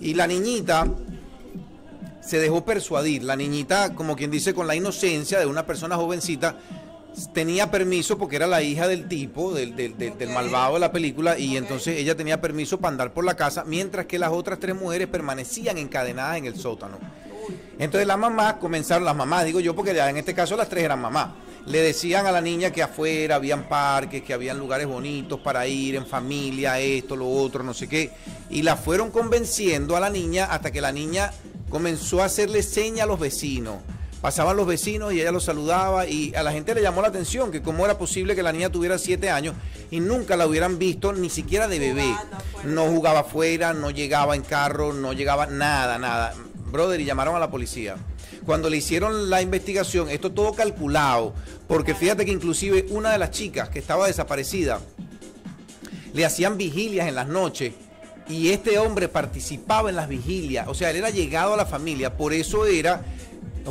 Y 0.00 0.14
la 0.14 0.26
niñita 0.26 0.86
se 2.22 2.38
dejó 2.38 2.64
persuadir. 2.64 3.22
La 3.22 3.36
niñita, 3.36 3.94
como 3.94 4.16
quien 4.16 4.30
dice, 4.30 4.54
con 4.54 4.66
la 4.66 4.76
inocencia 4.76 5.38
de 5.38 5.44
una 5.44 5.66
persona 5.66 5.96
jovencita, 5.96 6.56
tenía 7.32 7.70
permiso 7.70 8.18
porque 8.18 8.36
era 8.36 8.46
la 8.46 8.62
hija 8.62 8.86
del 8.88 9.08
tipo, 9.08 9.52
del, 9.54 9.74
del- 9.76 9.96
del- 9.96 10.28
malvado 10.30 10.74
de 10.74 10.80
la 10.80 10.92
película, 10.92 11.38
y 11.38 11.56
entonces 11.56 11.98
ella 11.98 12.14
tenía 12.16 12.40
permiso 12.40 12.78
para 12.78 12.92
andar 12.92 13.12
por 13.12 13.24
la 13.24 13.34
casa, 13.36 13.64
mientras 13.64 14.06
que 14.06 14.18
las 14.18 14.30
otras 14.32 14.58
tres 14.60 14.74
mujeres 14.74 15.08
permanecían 15.08 15.78
encadenadas 15.78 16.36
en 16.38 16.46
el 16.46 16.56
sótano. 16.56 16.98
Entonces 17.78 18.06
las 18.06 18.18
mamás 18.18 18.54
comenzaron, 18.54 19.04
las 19.04 19.14
mamás, 19.16 19.44
digo 19.44 19.60
yo, 19.60 19.74
porque 19.74 19.94
ya 19.94 20.08
en 20.10 20.16
este 20.16 20.34
caso 20.34 20.56
las 20.56 20.68
tres 20.68 20.84
eran 20.84 21.00
mamás. 21.00 21.30
Le 21.66 21.80
decían 21.80 22.26
a 22.26 22.32
la 22.32 22.40
niña 22.40 22.70
que 22.70 22.82
afuera 22.82 23.36
habían 23.36 23.68
parques, 23.68 24.22
que 24.22 24.32
habían 24.32 24.58
lugares 24.58 24.86
bonitos 24.86 25.40
para 25.40 25.66
ir 25.66 25.96
en 25.96 26.06
familia, 26.06 26.78
esto, 26.78 27.16
lo 27.16 27.28
otro, 27.28 27.64
no 27.64 27.74
sé 27.74 27.88
qué. 27.88 28.12
Y 28.50 28.62
la 28.62 28.76
fueron 28.76 29.10
convenciendo 29.10 29.96
a 29.96 30.00
la 30.00 30.08
niña 30.08 30.44
hasta 30.46 30.70
que 30.70 30.80
la 30.80 30.92
niña 30.92 31.32
comenzó 31.68 32.22
a 32.22 32.26
hacerle 32.26 32.62
seña 32.62 33.02
a 33.04 33.06
los 33.06 33.18
vecinos. 33.18 33.76
Pasaban 34.26 34.56
los 34.56 34.66
vecinos 34.66 35.12
y 35.12 35.20
ella 35.20 35.30
los 35.30 35.44
saludaba 35.44 36.04
y 36.04 36.34
a 36.34 36.42
la 36.42 36.50
gente 36.50 36.74
le 36.74 36.82
llamó 36.82 37.00
la 37.00 37.06
atención 37.06 37.52
que 37.52 37.62
cómo 37.62 37.84
era 37.84 37.96
posible 37.96 38.34
que 38.34 38.42
la 38.42 38.50
niña 38.50 38.72
tuviera 38.72 38.98
siete 38.98 39.30
años 39.30 39.54
y 39.88 40.00
nunca 40.00 40.36
la 40.36 40.48
hubieran 40.48 40.80
visto 40.80 41.12
ni 41.12 41.30
siquiera 41.30 41.68
de 41.68 41.78
bebé. 41.78 42.12
No 42.64 42.86
jugaba 42.86 43.20
afuera, 43.20 43.72
no 43.72 43.92
llegaba 43.92 44.34
en 44.34 44.42
carro, 44.42 44.92
no 44.92 45.12
llegaba 45.12 45.46
nada, 45.46 45.96
nada. 46.00 46.34
Brother, 46.72 47.00
y 47.00 47.04
llamaron 47.04 47.36
a 47.36 47.38
la 47.38 47.52
policía. 47.52 47.98
Cuando 48.44 48.68
le 48.68 48.78
hicieron 48.78 49.30
la 49.30 49.42
investigación, 49.42 50.10
esto 50.10 50.32
todo 50.32 50.54
calculado, 50.54 51.32
porque 51.68 51.94
fíjate 51.94 52.24
que 52.24 52.32
inclusive 52.32 52.86
una 52.90 53.12
de 53.12 53.18
las 53.18 53.30
chicas 53.30 53.68
que 53.68 53.78
estaba 53.78 54.08
desaparecida, 54.08 54.80
le 56.14 56.24
hacían 56.24 56.58
vigilias 56.58 57.06
en 57.06 57.14
las 57.14 57.28
noches 57.28 57.74
y 58.28 58.50
este 58.50 58.76
hombre 58.80 59.06
participaba 59.06 59.88
en 59.88 59.94
las 59.94 60.08
vigilias, 60.08 60.66
o 60.66 60.74
sea, 60.74 60.90
él 60.90 60.96
era 60.96 61.10
llegado 61.10 61.54
a 61.54 61.56
la 61.56 61.64
familia, 61.64 62.16
por 62.16 62.32
eso 62.32 62.66
era 62.66 63.04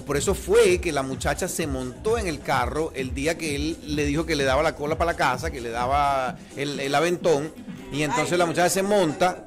por 0.01 0.17
eso 0.17 0.35
fue 0.35 0.79
que 0.79 0.91
la 0.91 1.03
muchacha 1.03 1.47
se 1.47 1.67
montó 1.67 2.17
en 2.17 2.27
el 2.27 2.41
carro 2.41 2.91
el 2.95 3.13
día 3.13 3.37
que 3.37 3.55
él 3.55 3.77
le 3.95 4.05
dijo 4.05 4.25
que 4.25 4.35
le 4.35 4.43
daba 4.43 4.61
la 4.61 4.75
cola 4.75 4.97
para 4.97 5.11
la 5.11 5.17
casa, 5.17 5.51
que 5.51 5.61
le 5.61 5.69
daba 5.69 6.37
el, 6.57 6.93
aventón. 6.93 7.51
Y 7.91 8.03
entonces 8.03 8.37
la 8.37 8.45
muchacha 8.45 8.69
se 8.69 8.83
monta 8.83 9.45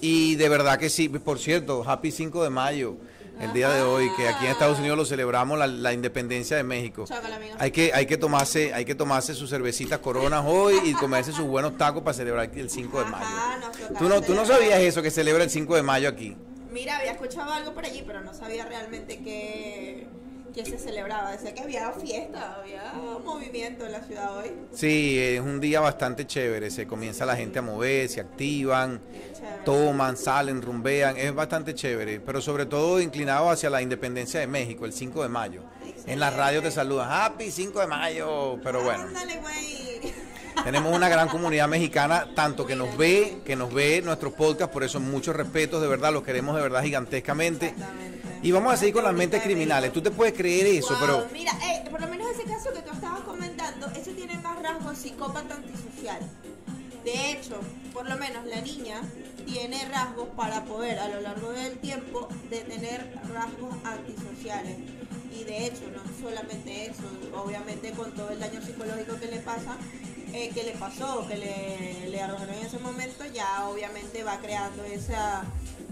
y 0.00 0.34
de 0.34 0.48
verdad 0.48 0.78
que 0.78 0.90
sí. 0.90 1.08
Por 1.08 1.38
cierto, 1.38 1.84
Happy 1.86 2.10
5 2.10 2.44
de 2.44 2.50
mayo, 2.50 2.96
el 3.40 3.52
día 3.52 3.70
de 3.70 3.82
hoy, 3.82 4.10
que 4.16 4.28
aquí 4.28 4.44
en 4.44 4.52
Estados 4.52 4.78
Unidos 4.78 4.98
lo 4.98 5.04
celebramos 5.06 5.58
la, 5.58 5.92
independencia 5.92 6.56
de 6.56 6.64
México. 6.64 7.06
Hay 7.58 7.70
que, 7.70 7.92
hay 7.94 8.04
que 8.04 8.18
tomarse, 8.18 8.74
hay 8.74 8.84
que 8.84 8.94
tomarse 8.94 9.34
sus 9.34 9.48
cervecitas 9.48 10.00
coronas 10.00 10.44
hoy 10.46 10.74
y 10.84 10.92
comerse 10.92 11.32
sus 11.32 11.46
buenos 11.46 11.78
tacos 11.78 12.02
para 12.02 12.14
celebrar 12.14 12.50
el 12.54 12.68
5 12.68 12.98
de 12.98 13.04
mayo. 13.06 13.26
¿Tú 13.98 14.08
no, 14.08 14.20
tú 14.20 14.34
no 14.34 14.44
sabías 14.44 14.80
eso 14.80 15.00
que 15.02 15.10
celebra 15.10 15.44
el 15.44 15.50
5 15.50 15.76
de 15.76 15.82
mayo 15.82 16.08
aquí? 16.08 16.36
Mira, 16.70 16.98
había 16.98 17.12
escuchado 17.12 17.52
algo 17.52 17.72
por 17.74 17.84
allí, 17.84 18.02
pero 18.06 18.20
no 18.20 18.34
sabía 18.34 18.64
realmente 18.66 19.18
qué, 19.18 20.06
se 20.54 20.78
celebraba. 20.78 21.30
Decía 21.32 21.54
que 21.54 21.60
había 21.60 21.92
fiesta, 21.92 22.56
había 22.60 22.92
movimiento 23.24 23.86
en 23.86 23.92
la 23.92 24.00
ciudad 24.02 24.38
hoy. 24.38 24.52
Sí, 24.72 25.18
es 25.18 25.40
un 25.40 25.60
día 25.60 25.80
bastante 25.80 26.26
chévere. 26.26 26.70
Se 26.70 26.86
comienza 26.86 27.24
la 27.24 27.36
gente 27.36 27.60
a 27.60 27.62
mover, 27.62 28.08
se 28.08 28.20
activan, 28.20 29.00
toman, 29.64 30.16
salen, 30.16 30.60
rumbean. 30.60 31.16
Es 31.16 31.34
bastante 31.34 31.74
chévere, 31.74 32.20
pero 32.20 32.40
sobre 32.40 32.66
todo 32.66 33.00
inclinado 33.00 33.50
hacia 33.50 33.70
la 33.70 33.80
independencia 33.80 34.40
de 34.40 34.46
México, 34.46 34.84
el 34.84 34.92
5 34.92 35.22
de 35.22 35.28
mayo. 35.28 35.62
En 36.06 36.18
la 36.18 36.30
radio 36.30 36.62
te 36.62 36.70
saludan, 36.70 37.08
Happy 37.10 37.50
5 37.50 37.80
de 37.80 37.86
mayo, 37.86 38.58
pero 38.62 38.82
bueno. 38.82 39.04
Ándale, 39.04 39.36
güey. 39.36 39.87
Tenemos 40.68 40.94
una 40.94 41.08
gran 41.08 41.30
comunidad 41.30 41.66
mexicana, 41.66 42.28
tanto 42.34 42.66
que 42.66 42.76
nos 42.76 42.94
ve, 42.98 43.38
que 43.42 43.56
nos 43.56 43.72
ve 43.72 44.02
nuestros 44.04 44.34
podcasts, 44.34 44.70
por 44.70 44.84
eso 44.84 45.00
muchos 45.00 45.34
respetos, 45.34 45.80
de 45.80 45.88
verdad, 45.88 46.12
los 46.12 46.22
queremos 46.22 46.54
de 46.56 46.60
verdad 46.60 46.82
gigantescamente. 46.82 47.74
Y 48.42 48.52
vamos 48.52 48.74
a 48.74 48.76
seguir 48.76 48.92
con 48.92 49.04
las 49.04 49.14
mentes 49.14 49.42
criminales. 49.42 49.94
Tú 49.94 50.02
te 50.02 50.10
puedes 50.10 50.34
creer 50.34 50.66
eso, 50.66 50.94
pero... 51.00 51.26
Mira, 51.32 51.52
eh, 51.52 51.88
por 51.90 52.02
lo 52.02 52.08
menos 52.08 52.28
ese 52.32 52.44
caso 52.44 52.70
que 52.74 52.82
tú 52.82 52.90
estabas 52.92 53.20
comentando, 53.20 53.86
eso 53.98 54.10
tiene 54.10 54.36
más 54.40 54.62
rasgos 54.62 54.98
psicópata 54.98 55.54
antisocial. 55.54 56.18
De 57.02 57.32
hecho, 57.32 57.58
por 57.94 58.06
lo 58.06 58.18
menos 58.18 58.44
la 58.44 58.60
niña 58.60 59.00
tiene 59.46 59.88
rasgos 59.88 60.28
para 60.36 60.66
poder 60.66 60.98
a 60.98 61.08
lo 61.08 61.22
largo 61.22 61.50
del 61.52 61.78
tiempo 61.78 62.28
de 62.50 62.58
tener 62.58 63.10
rasgos 63.32 63.74
antisociales. 63.84 64.76
Y 65.34 65.44
de 65.44 65.64
hecho, 65.64 65.84
no 65.94 66.02
solamente 66.20 66.90
eso, 66.90 67.04
obviamente 67.34 67.92
con 67.92 68.12
todo 68.12 68.28
el 68.28 68.38
daño 68.38 68.60
psicológico 68.60 69.18
que 69.18 69.28
le 69.28 69.38
pasa, 69.38 69.78
eh, 70.32 70.50
que 70.52 70.62
le 70.62 70.72
pasó, 70.72 71.26
que 71.26 71.36
le, 71.36 72.10
le 72.10 72.20
en 72.20 72.66
ese 72.66 72.78
momento, 72.78 73.24
ya 73.32 73.66
obviamente 73.68 74.22
va 74.22 74.38
creando 74.38 74.84
esa, 74.84 75.40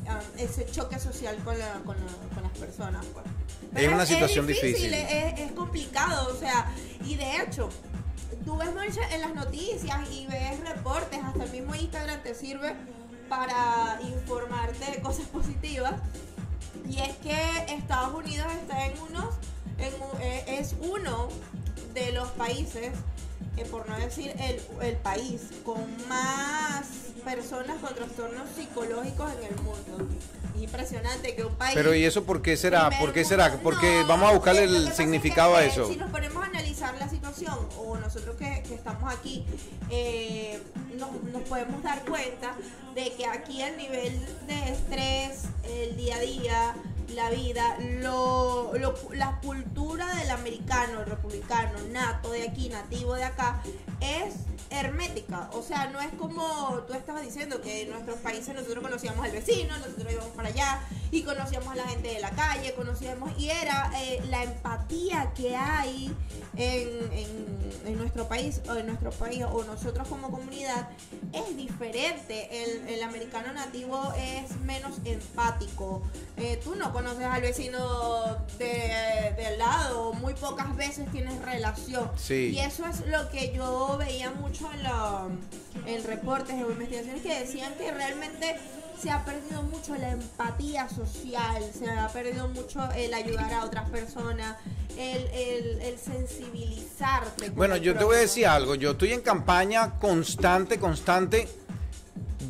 ah, 0.09 0.21
ese 0.37 0.67
choque 0.67 0.99
social 0.99 1.37
con, 1.45 1.57
con, 1.85 1.97
las 2.43 2.59
personas. 2.59 3.05
Pues. 3.07 3.25
es 3.85 3.93
una 3.93 4.05
situación 4.07 4.47
difícil. 4.47 4.93
Es, 4.93 5.53
complicado, 5.53 6.35
o 6.35 6.39
sea, 6.39 6.71
y 7.05 7.15
de 7.17 7.43
hecho, 7.43 7.71
tú 8.45 8.57
ves 8.57 8.69
en 9.11 9.21
las 9.21 9.35
noticias 9.35 9.99
y 10.11 10.27
ves 10.27 10.61
reportes, 10.61 11.19
hasta 11.23 11.45
el 11.45 11.51
mismo 11.51 11.75
Instagram 11.75 12.23
te 12.23 12.35
sirve 12.35 12.75
para 13.29 13.99
informarte 14.03 14.91
de 14.93 15.01
cosas 15.01 15.27
positivas. 15.33 15.95
Y 16.89 16.99
es 17.01 17.17
que 17.17 17.35
Estados 17.69 18.15
Unidos 18.15 18.47
está 18.61 18.87
en 18.87 19.01
unos, 19.01 19.35
en, 19.79 19.93
eh, 20.21 20.45
es 20.47 20.77
uno 20.81 21.29
de 21.95 22.13
los 22.13 22.29
países 22.33 22.93
por 23.71 23.89
no 23.89 23.97
decir 23.99 24.35
el, 24.39 24.61
el 24.87 24.97
país, 24.97 25.51
con 25.65 25.81
más 26.09 27.07
personas 27.27 27.79
con 27.81 27.93
trastornos 27.93 28.49
psicológicos 28.55 29.33
en 29.33 29.53
el 29.53 29.63
mundo. 29.63 30.09
Impresionante 30.61 31.35
que 31.35 31.45
un 31.45 31.55
país. 31.57 31.75
Pero 31.75 31.93
¿y 31.93 32.05
eso 32.05 32.23
por 32.23 32.41
qué 32.41 32.57
será? 32.57 32.89
¿Por 33.01 33.13
qué 33.13 33.25
será? 33.25 33.59
Porque 33.63 34.05
vamos 34.07 34.31
a 34.31 34.33
buscarle 34.33 34.65
el 34.65 34.93
significado 34.93 35.57
a 35.57 35.65
eh, 35.65 35.69
eso. 35.69 35.89
Si 35.89 35.97
nos 35.97 36.09
ponemos 36.11 36.43
a 36.43 36.47
analizar 36.47 36.95
la 36.99 37.09
situación, 37.09 37.59
o 37.79 37.97
nosotros 37.99 38.37
que, 38.37 38.63
estamos 38.73 39.13
aquí, 39.13 39.45
eh, 39.91 40.63
nos, 40.97 41.21
nos, 41.25 41.43
podemos 41.43 41.83
dar 41.83 42.05
cuenta 42.05 42.55
de 42.95 43.13
que 43.15 43.27
aquí 43.27 43.61
el 43.61 43.77
nivel 43.77 44.25
de 44.47 44.73
estrés, 44.73 45.43
el 45.65 45.97
día 45.97 46.17
a 46.17 46.21
día, 46.21 46.75
la 47.13 47.31
vida, 47.31 47.77
lo, 48.01 48.73
la 49.13 49.41
cultura 49.41 50.15
del 50.15 50.31
americano, 50.31 51.01
el 51.01 51.07
republicano, 51.07 51.73
nato 51.91 52.31
de 52.31 52.49
aquí, 52.49 52.69
nativo 52.69 53.15
de 53.15 53.25
acá, 53.25 53.61
es 54.01 54.35
hermética. 54.71 55.51
O 55.53 55.63
sea, 55.63 55.89
no 55.91 56.01
es 56.01 56.09
como 56.19 56.85
tú 56.87 56.95
estabas 56.95 57.23
diciendo 57.23 57.61
que 57.61 57.83
en 57.83 57.91
nuestros 57.91 58.19
países 58.19 58.55
nosotros 58.55 58.83
conocíamos 58.83 59.25
al 59.25 59.33
vecino, 59.33 59.77
nosotros 59.79 60.13
íbamos 60.13 60.33
para 60.35 60.49
allá 60.49 60.81
y 61.11 61.23
conocíamos 61.23 61.69
a 61.73 61.77
la 61.77 61.89
gente 61.89 62.09
de 62.09 62.21
la 62.21 62.31
calle, 62.31 62.75
conocíamos 62.75 63.39
y 63.39 63.51
era 63.51 63.91
eh, 64.03 64.23
la 64.29 64.43
empatía 64.43 65.33
que 65.35 65.57
hay 65.57 66.15
en, 66.57 67.97
nuestro 67.97 68.29
país 68.29 68.61
o 68.69 68.75
en 68.75 68.87
nuestro 68.87 69.11
país 69.11 69.45
o 69.51 69.65
nosotros 69.65 70.07
como 70.09 70.31
comunidad 70.31 70.89
es 71.33 71.57
diferente. 71.57 72.63
El, 72.63 72.89
el 72.89 73.03
americano 73.03 73.53
nativo 73.53 74.13
es 74.19 74.57
menos 74.61 74.95
empático. 75.05 76.03
Eh, 76.37 76.61
tú 76.63 76.75
no 76.75 76.93
conoces 76.93 77.25
al 77.25 77.41
vecino 77.41 78.37
de, 78.59 79.35
de, 79.37 79.57
lado, 79.57 80.13
muy 80.15 80.35
pocas 80.35 80.75
veces 80.77 81.11
tienes 81.13 81.41
relación. 81.43 82.11
Y 82.29 82.59
eso 82.59 82.85
es 82.87 83.07
lo 83.07 83.31
que 83.31 83.53
yo 83.55 83.97
veía 83.99 84.31
mucho 84.33 84.56
en, 84.61 84.83
la, 84.83 85.27
en 85.87 86.05
reportes 86.05 86.55
o 86.63 86.71
investigaciones 86.71 87.23
que 87.23 87.41
decían 87.41 87.75
que 87.75 87.91
realmente 87.91 88.57
se 89.01 89.11
ha 89.11 89.25
perdido 89.25 89.63
mucho 89.63 89.95
la 89.97 90.11
empatía 90.11 90.89
social, 90.89 91.63
se 91.79 91.89
ha 91.91 92.09
perdido 92.09 92.49
mucho 92.49 92.81
el 92.93 93.13
ayudar 93.13 93.53
a 93.53 93.65
otras 93.65 93.89
personas, 93.91 94.57
el, 94.97 95.81
el, 95.81 95.99
sensibilizarte. 95.99 97.51
Bueno, 97.51 97.77
yo 97.77 97.97
te 97.97 98.05
voy 98.05 98.17
a 98.17 98.21
decir 98.21 98.47
algo, 98.47 98.75
yo 98.75 98.93
estoy 98.93 99.13
en 99.13 99.21
campaña 99.21 99.99
constante, 99.99 100.79
constante 100.79 101.49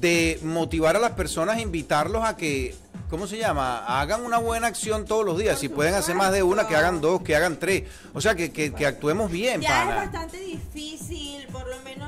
de 0.01 0.39
motivar 0.43 0.95
a 0.97 1.01
las 1.01 1.13
personas, 1.13 1.59
invitarlos 1.59 2.25
a 2.25 2.37
que 2.37 2.75
¿cómo 3.11 3.27
se 3.27 3.39
llama? 3.39 3.79
Hagan 4.01 4.25
una 4.25 4.39
buena 4.39 4.67
acción 4.67 5.05
todos 5.05 5.25
los 5.25 5.39
días. 5.39 5.59
Si 5.59 5.69
pueden 5.69 5.95
hacer 5.95 6.15
más 6.15 6.33
de 6.33 6.43
una, 6.43 6.67
que 6.67 6.77
hagan 6.77 7.01
dos, 7.01 7.23
que 7.23 7.37
hagan 7.37 7.59
tres. 7.59 7.85
O 8.15 8.21
sea, 8.21 8.35
que, 8.35 8.53
que, 8.53 8.87
actuemos 8.87 9.31
bien. 9.31 9.61
Ya 9.61 9.83
es 9.83 9.97
bastante 9.97 10.39
difícil, 10.39 11.47
por 11.53 11.67
lo 11.69 11.81
menos 11.83 12.06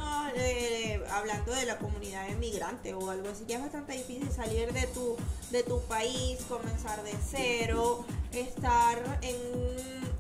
hablando 1.19 1.53
de 1.53 1.67
la 1.67 1.79
comunidad 1.79 2.29
inmigrante 2.29 2.95
o 2.95 3.11
algo 3.11 3.29
así, 3.29 3.45
ya 3.47 3.57
es 3.57 3.63
bastante 3.63 3.93
difícil 3.93 4.31
salir 4.31 4.73
de 4.73 4.87
tu, 4.89 5.17
de 5.51 5.63
tu 5.63 5.81
país, 5.83 6.39
comenzar 6.49 7.03
de 7.03 7.13
cero, 7.31 8.05
estar 8.33 8.99
en, 9.23 9.37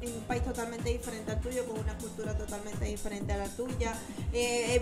un 0.00 0.22
país 0.22 0.42
totalmente 0.42 0.90
diferente 0.90 1.32
al 1.32 1.40
tuyo, 1.40 1.64
con 1.66 1.78
una 1.80 1.96
cultura 1.98 2.36
totalmente 2.36 2.84
diferente 2.84 3.32
a 3.32 3.38
la 3.38 3.48
tuya. 3.48 3.94
Eh, 4.32 4.80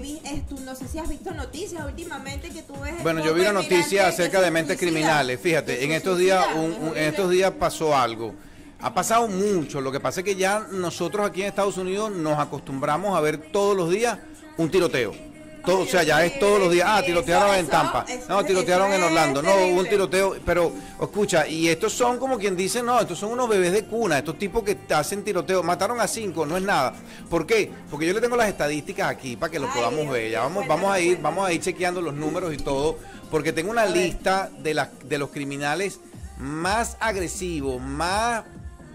no 0.65 0.75
sé 0.75 0.89
si 0.89 0.99
has 0.99 1.09
visto 1.09 1.33
noticias 1.33 1.85
últimamente 1.85 2.51
que 2.51 2.63
tú 2.63 2.75
ves... 2.81 3.03
Bueno, 3.03 3.25
yo 3.25 3.35
vi 3.35 3.41
una 3.43 3.53
noticia 3.53 4.09
acerca 4.09 4.41
de 4.41 4.51
mentes 4.51 4.79
criminales. 4.79 5.41
Fíjate, 5.41 5.85
en 5.85 5.93
estos 5.93 6.19
días, 6.19 6.45
en 6.55 6.97
estos 6.97 7.31
días 7.31 7.53
pasó 7.53 7.97
algo. 7.97 8.35
Ha 8.81 8.93
pasado 8.93 9.27
mucho. 9.27 9.81
Lo 9.81 9.91
que 9.91 10.01
pasa 10.01 10.21
es 10.21 10.25
que 10.25 10.37
ya 10.37 10.67
nosotros 10.71 11.27
aquí 11.27 11.43
en 11.43 11.49
Estados 11.49 11.79
Unidos 11.79 12.13
nos 12.13 12.39
acostumbramos 12.39 13.17
a 13.17 13.21
ver 13.21 13.39
todos 13.51 13.77
los 13.77 13.91
días 13.91 14.19
un 14.59 14.71
tiroteo. 14.71 15.26
Todo, 15.67 15.81
o 15.81 15.87
sea, 15.87 16.05
ya 16.05 16.25
es 16.25 16.39
todos 16.39 16.61
los 16.61 16.71
días. 16.71 16.87
Ah, 16.89 17.03
tirotearon 17.05 17.57
en 17.57 17.67
Tampa. 17.67 18.07
No, 18.29 18.45
tirotearon 18.45 18.93
en 18.93 19.03
Orlando. 19.03 19.43
No, 19.43 19.53
hubo 19.57 19.81
un 19.81 19.89
tiroteo. 19.89 20.37
Pero, 20.47 20.73
escucha, 21.01 21.49
y 21.49 21.69
estos 21.69 21.93
son 21.93 22.19
como 22.19 22.39
quien 22.39 22.57
dice, 22.57 22.85
no, 22.85 23.01
estos 23.01 23.19
son 23.19 23.33
unos 23.33 23.49
bebés 23.49 23.73
de 23.73 23.85
cuna. 23.85 24.19
Estos 24.19 24.39
tipos 24.39 24.63
que 24.63 24.79
hacen 24.95 25.25
tiroteo. 25.25 25.65
Mataron 25.65 26.01
a 26.01 26.07
cinco, 26.07 26.47
no 26.47 26.57
es 26.57 26.63
nada. 26.63 26.95
¿Por 27.29 27.47
qué? 27.47 27.73
Porque 27.91 28.07
yo 28.07 28.15
le 28.15 28.21
tengo 28.21 28.37
las 28.37 28.49
estadísticas 28.49 29.11
aquí 29.11 29.37
para 29.37 29.51
que 29.51 29.59
lo 29.59 29.67
podamos 29.73 30.09
ver. 30.09 30.31
Ya 30.31 30.43
vamos, 30.43 30.69
vamos 30.69 30.93
a 30.93 31.01
ir, 31.01 31.19
vamos 31.21 31.45
a 31.45 31.53
ir 31.53 31.61
chequeando 31.61 32.01
los 32.01 32.15
números 32.15 32.55
y 32.55 32.59
todo. 32.59 32.97
Porque 33.31 33.53
tengo 33.53 33.73
una 33.73 33.87
lista 33.87 34.49
de, 34.61 34.73
las, 34.73 34.91
de 35.05 35.19
los 35.19 35.31
criminales 35.31 35.99
más 36.39 36.97
agresivo, 37.01 37.81
más, 37.81 38.45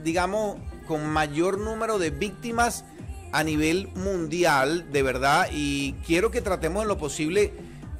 digamos, 0.06 0.56
con 0.88 1.06
mayor 1.08 1.58
número 1.58 2.00
de 2.00 2.12
víctimas 2.12 2.86
a 3.31 3.43
nivel 3.43 3.89
mundial, 3.95 4.91
de 4.91 5.03
verdad, 5.03 5.47
y 5.51 5.93
quiero 6.05 6.31
que 6.31 6.41
tratemos 6.41 6.83
en 6.83 6.88
lo 6.88 6.97
posible 6.97 7.53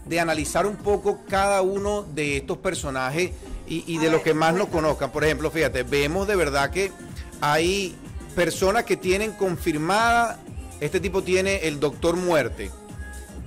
de 0.06 0.20
analizar 0.20 0.66
un 0.66 0.76
poco 0.76 1.22
cada 1.28 1.62
uno 1.62 2.04
de 2.04 2.38
estos 2.38 2.58
personajes 2.58 3.32
y, 3.68 3.98
de 4.00 4.12
los 4.12 4.22
que 4.22 4.34
más 4.34 4.54
nos 4.54 4.68
conozcan. 4.68 5.12
Por 5.12 5.24
ejemplo, 5.24 5.50
fíjate, 5.50 5.84
vemos 5.84 6.28
de 6.28 6.36
verdad 6.36 6.72
que 6.72 6.92
hay 7.40 7.96
personas 8.36 8.84
que 8.84 8.98
tienen 8.98 9.32
confirmada, 9.32 10.40
este 10.82 11.00
tipo 11.00 11.24
tiene 11.24 11.68
el 11.68 11.80
Doctor 11.80 12.18
Muerte, 12.18 12.70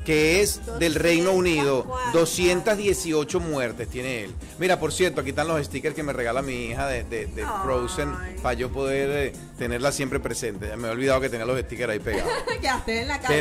que 0.04 0.40
es 0.42 0.60
del 0.78 0.94
Reino 0.94 1.32
Unido. 1.32 1.86
218 2.12 3.40
muertes 3.40 3.88
tiene 3.88 4.24
él. 4.24 4.34
Mira, 4.58 4.78
por 4.78 4.92
cierto, 4.92 5.20
aquí 5.20 5.30
están 5.30 5.48
los 5.48 5.64
stickers 5.64 5.94
que 5.94 6.02
me 6.02 6.12
regala 6.12 6.42
mi 6.42 6.66
hija 6.66 6.86
de, 6.86 7.28
Frozen 7.64 8.12
para 8.42 8.54
yo 8.54 8.70
poder 8.70 9.28
eh, 9.28 9.32
tenerla 9.58 9.92
siempre 9.92 10.20
presente. 10.20 10.68
Ya 10.68 10.76
me 10.76 10.88
he 10.88 10.90
olvidado 10.90 11.20
que 11.20 11.28
tenía 11.28 11.46
los 11.46 11.58
stickers 11.60 11.92
ahí 11.92 11.98
pegados. 12.00 12.32
en 12.86 13.08
la 13.08 13.20
casa. 13.20 13.34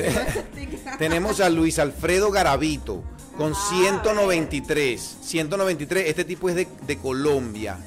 tenemos 0.98 1.40
a 1.40 1.50
Luis 1.50 1.80
Alfredo 1.80 2.32
Garavito 2.32 3.04
con 3.38 3.56
193. 3.56 5.18
193. 5.22 6.08
Este 6.08 6.24
tipo 6.24 6.50
es 6.50 6.56
de, 6.56 6.98
Colombia. 6.98 7.78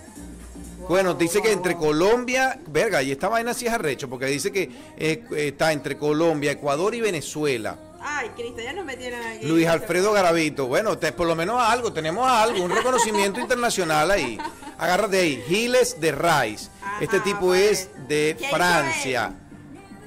Bueno, 0.88 1.14
dice 1.14 1.42
que 1.42 1.50
entre 1.50 1.76
Colombia, 1.76 2.60
verga, 2.68 3.02
y 3.02 3.10
esta 3.10 3.28
vaina 3.28 3.54
sí 3.54 3.66
es 3.66 3.72
arrecho, 3.72 4.08
porque 4.08 4.26
dice 4.26 4.52
que 4.52 4.70
eh, 4.96 5.24
está 5.36 5.72
entre 5.72 5.96
Colombia, 5.96 6.52
Ecuador 6.52 6.94
y 6.94 7.00
Venezuela. 7.00 7.76
Ay, 8.08 8.30
Cristo, 8.36 8.60
ya 8.62 8.72
nos 8.72 8.84
metieron 8.84 9.20
aquí. 9.20 9.46
Luis 9.48 9.66
Alfredo 9.66 10.12
Garavito. 10.12 10.68
Bueno, 10.68 10.96
por 10.96 11.26
lo 11.26 11.34
menos 11.34 11.60
algo, 11.60 11.92
tenemos 11.92 12.30
algo, 12.30 12.62
un 12.62 12.70
reconocimiento 12.70 13.40
internacional 13.40 14.08
ahí. 14.12 14.38
Agárrate 14.78 15.18
ahí. 15.18 15.42
Giles 15.48 16.00
de 16.00 16.12
Rice. 16.12 16.70
este 17.00 17.18
tipo 17.18 17.52
es 17.52 17.90
de 18.06 18.36
Francia. 18.48 19.34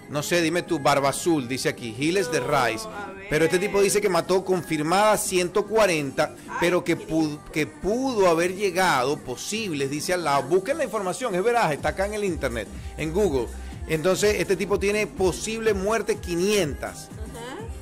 No 0.07 0.23
sé, 0.23 0.41
dime 0.41 0.63
tú, 0.63 0.79
Barba 0.79 1.09
Azul, 1.09 1.49
dice 1.49 1.67
aquí. 1.67 1.93
Giles 1.93 2.31
de 2.31 2.39
Rice. 2.39 2.87
Pero 3.29 3.43
este 3.43 3.59
tipo 3.59 3.81
dice 3.81 3.99
que 3.99 4.07
mató 4.07 4.45
confirmada 4.45 5.17
140, 5.17 6.35
pero 6.61 6.85
que 6.85 6.95
pudo, 6.95 7.43
que 7.51 7.67
pudo 7.67 8.29
haber 8.29 8.55
llegado, 8.55 9.17
posibles, 9.17 9.89
dice 9.89 10.13
al 10.13 10.23
lado. 10.23 10.43
Busquen 10.43 10.77
la 10.77 10.85
información, 10.85 11.35
es 11.35 11.43
verdad, 11.43 11.73
está 11.73 11.89
acá 11.89 12.05
en 12.05 12.13
el 12.13 12.23
internet, 12.23 12.69
en 12.97 13.11
Google. 13.11 13.47
Entonces, 13.89 14.37
este 14.39 14.55
tipo 14.55 14.79
tiene 14.79 15.05
posible 15.05 15.73
muerte 15.73 16.15
500. 16.15 17.09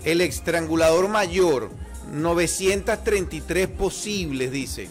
El 0.07 0.21
estrangulador 0.21 1.09
mayor, 1.09 1.69
933 2.13 3.67
posibles, 3.67 4.49
dice. 4.53 4.87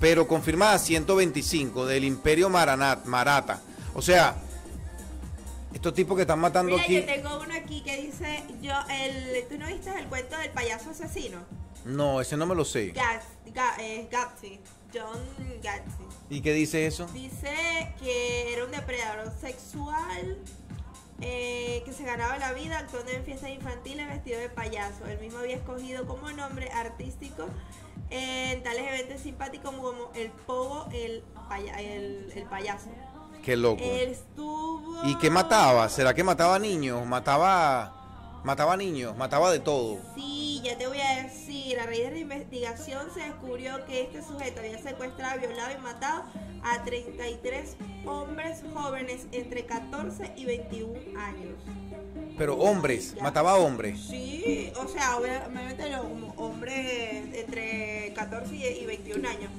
Pero 0.00 0.26
confirmada 0.26 0.78
125 0.78 1.84
del 1.84 2.04
Imperio 2.04 2.48
Maranat, 2.48 3.04
Marata. 3.04 3.60
O 3.92 4.00
sea, 4.00 4.34
estos 5.74 5.92
tipos 5.92 6.16
que 6.16 6.22
están 6.22 6.38
matando 6.38 6.72
Mira, 6.72 6.84
aquí. 6.84 6.94
Yo 6.94 7.04
tengo 7.04 7.38
uno 7.38 7.54
aquí 7.54 7.82
que 7.82 8.00
dice, 8.00 8.42
yo, 8.62 8.72
el, 8.88 9.46
¿tú 9.46 9.58
no 9.58 9.66
viste 9.66 9.90
el 9.90 10.06
cuento 10.06 10.38
del 10.38 10.48
payaso 10.52 10.88
asesino? 10.88 11.40
No, 11.84 12.22
ese 12.22 12.38
no 12.38 12.46
me 12.46 12.54
lo 12.54 12.64
sé. 12.64 12.92
Gatsby, 12.92 14.58
John 14.94 15.20
Gatsby. 15.62 16.06
¿Y 16.30 16.40
qué 16.40 16.54
dice 16.54 16.86
eso? 16.86 17.06
Dice 17.12 17.92
que 18.00 18.54
era 18.54 18.64
un 18.64 18.70
depredador 18.70 19.30
sexual 19.38 20.38
eh, 21.20 21.82
que 21.84 21.92
se 21.92 22.04
ganaba 22.04 22.38
la 22.38 22.52
vida 22.52 22.78
actuando 22.78 23.10
en 23.12 23.24
fiestas 23.24 23.50
infantiles 23.50 24.06
vestido 24.08 24.40
de 24.40 24.48
payaso. 24.48 25.06
Él 25.06 25.18
mismo 25.18 25.38
había 25.38 25.56
escogido 25.56 26.06
como 26.06 26.30
nombre 26.32 26.70
artístico 26.70 27.46
en 28.10 28.62
tales 28.62 28.86
eventos 28.88 29.20
simpáticos 29.20 29.74
como 29.74 30.10
el 30.14 30.30
pogo, 30.30 30.88
el, 30.92 31.22
el, 31.78 32.32
el 32.34 32.44
payaso. 32.44 32.88
Qué 33.44 33.56
loco. 33.56 33.82
estuvo... 33.82 35.04
¿Y 35.04 35.16
qué 35.16 35.30
mataba? 35.30 35.88
¿Será 35.88 36.14
que 36.14 36.22
mataba 36.22 36.58
niños? 36.58 37.06
¿Mataba 37.06 37.99
mataba 38.44 38.76
niños? 38.76 39.16
¿Mataba 39.16 39.50
de 39.52 39.60
todo? 39.60 39.98
Sí, 40.14 40.60
ya 40.64 40.76
te 40.76 40.86
voy 40.86 41.00
a 41.00 41.22
decir. 41.22 41.78
A 41.78 41.86
raíz 41.86 42.04
de 42.04 42.10
la 42.12 42.18
investigación 42.18 43.08
se 43.14 43.20
descubrió 43.20 43.84
que 43.86 44.02
este 44.02 44.22
sujeto 44.22 44.60
había 44.60 44.78
secuestrado, 44.78 45.40
violado 45.40 45.70
y 45.76 45.80
matado 45.82 46.24
a 46.62 46.82
33 46.84 47.76
hombres 48.06 48.62
jóvenes 48.74 49.26
entre 49.32 49.64
14 49.64 50.32
y 50.36 50.44
21 50.44 51.20
años. 51.20 51.54
Pero 52.36 52.56
hombres, 52.56 53.14
mataba 53.20 53.52
a 53.52 53.56
hombres. 53.56 54.00
Sí, 54.08 54.72
o 54.76 54.88
sea, 54.88 55.16
obviamente 55.16 55.88
los 55.90 56.04
hombres 56.36 57.34
entre 57.34 58.12
14 58.14 58.54
y 58.54 58.86
21 58.86 59.28
años. 59.28 59.50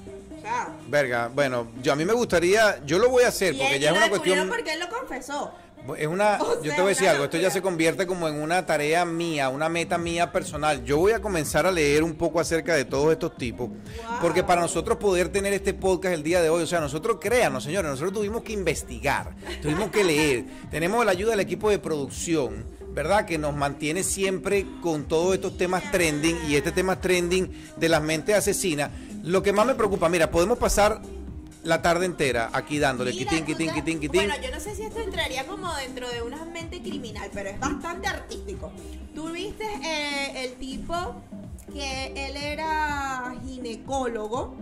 Verga, 0.88 1.30
bueno, 1.34 1.67
yo 1.82 1.94
a 1.94 1.96
mí 1.96 2.06
me 2.06 2.13
gustaría, 2.13 2.84
yo 2.86 2.98
lo 2.98 3.10
voy 3.10 3.24
a 3.24 3.28
hacer 3.28 3.56
porque 3.56 3.80
ya 3.80 3.91
es 3.91 3.98
una 3.98 4.10
cuestión. 4.10 4.50
porque 4.50 4.74
él 4.74 4.80
lo 4.80 4.89
confesó. 4.89 5.52
Es 5.98 6.08
una, 6.08 6.38
yo 6.63 6.76
te 6.76 6.82
voy 6.82 6.86
a 6.86 6.88
decir 6.89 7.08
algo, 7.08 7.24
esto 7.24 7.38
ya 7.38 7.50
se 7.50 7.62
convierte 7.62 8.06
como 8.06 8.28
en 8.28 8.36
una 8.36 8.65
tarea 8.65 9.04
mía, 9.04 9.50
una 9.50 9.67
meta 9.67 9.98
mía 9.98 10.32
personal. 10.32 10.84
Yo 10.84 10.98
voy 10.98 11.13
a 11.13 11.22
comenzar 11.22 11.65
a 11.65 11.72
leer 11.72 12.04
un 12.04 12.13
poco 12.13 12.39
acerca 12.39 12.76
de 12.76 12.86
todos 12.86 13.12
estos 13.12 13.36
tipos, 13.36 13.70
porque 14.22 14.44
para 14.44 14.62
nosotros 14.62 14.98
poder 14.98 15.30
tener 15.30 15.54
este 15.54 15.74
podcast 15.74 16.13
el 16.13 16.24
día 16.24 16.41
de 16.41 16.50
hoy, 16.50 16.63
o 16.63 16.67
sea, 16.67 16.80
nosotros 16.80 17.17
créanos, 17.20 17.63
señores, 17.63 17.89
nosotros 17.89 18.13
tuvimos 18.13 18.44
que 18.44 18.54
investigar, 18.54 19.36
tuvimos 19.62 19.89
que 19.89 20.04
leer, 20.04 20.46
tenemos 20.70 21.04
la 21.04 21.12
ayuda 21.12 21.32
del 21.32 21.39
equipo 21.39 21.70
de 21.72 21.80
producción, 21.80 22.63
¿verdad? 22.94 23.26
Que 23.26 23.39
nos 23.39 23.56
mantiene 23.56 24.04
siempre 24.04 24.67
con 24.82 25.06
todos 25.06 25.34
estos 25.34 25.58
temas 25.58 25.91
trending 25.91 26.38
y 26.48 26.56
este 26.56 26.72
tema 26.72 27.02
trending 27.02 27.52
de 27.76 27.89
las 27.89 28.04
mentes 28.04 28.36
asesinas. 28.36 28.91
Lo 29.24 29.41
que 29.41 29.52
más 29.52 29.65
me 29.65 29.76
preocupa, 29.76 30.10
mira, 30.10 30.30
podemos 30.30 30.58
pasar 30.58 31.02
la 31.63 31.82
tarde 31.82 32.06
entera 32.06 32.50
aquí 32.54 32.80
dándole 32.80 33.12
quitín, 33.12 33.45
quitín, 33.45 33.71
quitín, 33.74 34.00
quitín. 34.00 34.28
Bueno, 34.28 34.41
yo 34.41 34.52
no 34.52 34.60
sé 34.60 34.76
si 34.76 34.84
esto 34.84 35.00
entraría 35.00 35.45
como 35.45 35.74
dentro 35.76 36.10
de 36.10 36.21
una 36.21 36.43
mente 36.45 36.82
criminal, 36.82 37.30
pero 37.34 37.50
es 37.50 37.60
bastante 37.60 38.08
artístico. 38.08 38.71
Tú 39.13 39.32
viste 39.32 39.65
eh, 39.84 40.45
el 40.45 40.56
tipo 40.56 41.15
que 41.71 42.08
él 42.08 42.36
era 42.36 43.36
ginecólogo 43.45 44.56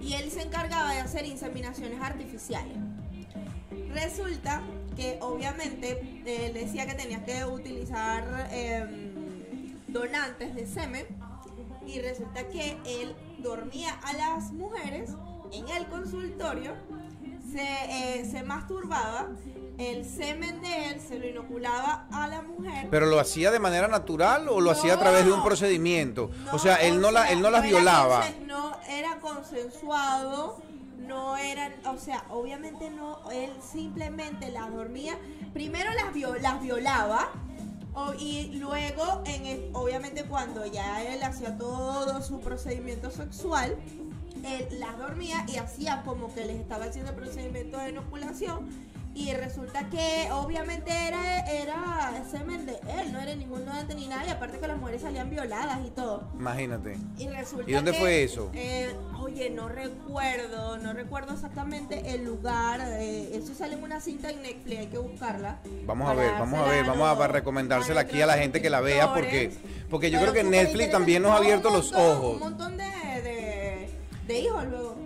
y 0.00 0.14
él 0.14 0.30
se 0.30 0.42
encargaba 0.42 0.92
de 0.92 1.00
hacer 1.00 1.26
inseminaciones 1.26 2.00
artificiales. 2.00 2.76
Resulta 3.92 4.62
que 4.96 5.18
obviamente 5.20 6.22
él 6.24 6.54
decía 6.54 6.86
que 6.86 6.94
tenías 6.94 7.22
que 7.24 7.44
utilizar 7.44 8.48
em, 8.52 9.12
donantes 9.88 10.54
de 10.54 10.66
semen 10.66 11.06
y 11.86 12.00
resulta 12.00 12.46
que 12.48 12.76
él 12.86 13.14
dormía 13.38 13.92
a 14.04 14.12
las 14.12 14.52
mujeres 14.52 15.10
en 15.52 15.68
el 15.68 15.86
consultorio, 15.86 16.74
se, 17.52 18.20
eh, 18.20 18.28
se 18.30 18.42
masturbaba, 18.42 19.28
el 19.80 20.04
semen 20.04 20.60
de 20.60 20.88
él 20.88 21.00
se 21.00 21.18
lo 21.18 21.26
inoculaba 21.26 22.06
a 22.12 22.28
la 22.28 22.42
mujer. 22.42 22.88
¿Pero 22.90 23.06
lo 23.06 23.18
hacía 23.18 23.50
de 23.50 23.58
manera 23.58 23.88
natural 23.88 24.48
o 24.48 24.60
lo 24.60 24.70
hacía 24.70 24.94
a 24.94 24.98
través 24.98 25.24
de 25.24 25.32
un 25.32 25.42
procedimiento? 25.42 26.30
o 26.52 26.58
sea, 26.58 26.76
él 26.76 27.00
no, 27.00 27.10
la, 27.10 27.30
él 27.30 27.40
no 27.40 27.50
las 27.50 27.62
violaba. 27.62 28.24
no 28.46 28.76
era 28.88 29.18
consensuado, 29.20 30.60
no 30.98 31.36
eran, 31.36 31.74
o 31.86 31.96
sea, 31.96 32.24
obviamente 32.28 32.90
no, 32.90 33.18
él 33.30 33.50
simplemente 33.60 34.50
las 34.50 34.70
dormía, 34.70 35.18
primero 35.54 35.90
las, 35.94 36.42
las 36.42 36.62
violaba. 36.62 37.30
y 38.18 38.56
luego, 38.58 39.22
en 39.24 39.70
obviamente 39.74 40.24
cuando 40.24 40.66
ya 40.66 41.02
él 41.02 41.22
hacía 41.22 41.56
todo 41.56 42.22
su 42.22 42.40
procedimiento 42.40 43.10
sexual, 43.10 43.76
él 44.44 44.78
las 44.78 44.98
dormía 44.98 45.44
y 45.48 45.56
hacía 45.56 46.02
como 46.04 46.32
que 46.34 46.44
les 46.44 46.56
estaba 46.56 46.86
haciendo 46.86 47.14
procedimiento 47.14 47.78
de 47.78 47.90
inoculación 47.90 48.68
y 49.14 49.32
resulta 49.32 49.88
que 49.90 50.28
obviamente 50.32 50.90
era, 50.90 51.40
era 51.40 52.24
semen 52.30 52.64
de 52.64 52.74
él, 53.00 53.12
no 53.12 53.18
era 53.20 53.34
ningún 53.34 53.64
donante 53.64 53.94
ni 53.94 54.06
nada, 54.06 54.24
y 54.26 54.30
aparte 54.30 54.58
que 54.58 54.68
las 54.68 54.78
mujeres 54.78 55.02
salían 55.02 55.28
violadas 55.30 55.80
y 55.84 55.90
todo. 55.90 56.30
Imagínate. 56.38 56.96
Y 57.18 57.28
resulta 57.28 57.68
¿Y 57.68 57.74
dónde 57.74 57.92
fue 57.92 58.22
eso? 58.22 58.50
Eh, 58.54 58.94
oye, 59.18 59.50
no 59.50 59.68
recuerdo, 59.68 60.78
no 60.78 60.92
recuerdo 60.92 61.34
exactamente 61.34 62.14
el 62.14 62.24
lugar. 62.24 62.80
Eh, 63.00 63.32
eso 63.34 63.52
sale 63.54 63.74
en 63.74 63.82
una 63.82 64.00
cinta 64.00 64.30
en 64.30 64.42
Netflix, 64.42 64.78
hay 64.78 64.86
que 64.86 64.98
buscarla. 64.98 65.58
Vamos 65.86 66.08
a 66.08 66.14
ver, 66.14 66.32
vamos 66.32 66.60
a 66.60 66.70
ver, 66.70 66.86
vamos 66.86 67.20
a 67.20 67.26
recomendársela 67.26 68.02
aquí 68.02 68.22
a 68.22 68.26
la 68.26 68.38
gente 68.38 68.62
que 68.62 68.70
la 68.70 68.80
vea 68.80 69.12
porque, 69.12 69.52
porque 69.90 70.10
yo 70.10 70.20
creo 70.20 70.32
que 70.32 70.44
Netflix 70.44 70.92
también 70.92 71.22
nos 71.22 71.32
ha 71.32 71.36
abierto 71.36 71.70
los 71.70 71.92
ojos. 71.92 72.34
Un 72.34 72.40
montón 72.40 72.76
de 72.76 72.84
de 74.30 74.40
hijos 74.40 74.64
luego. 74.70 74.96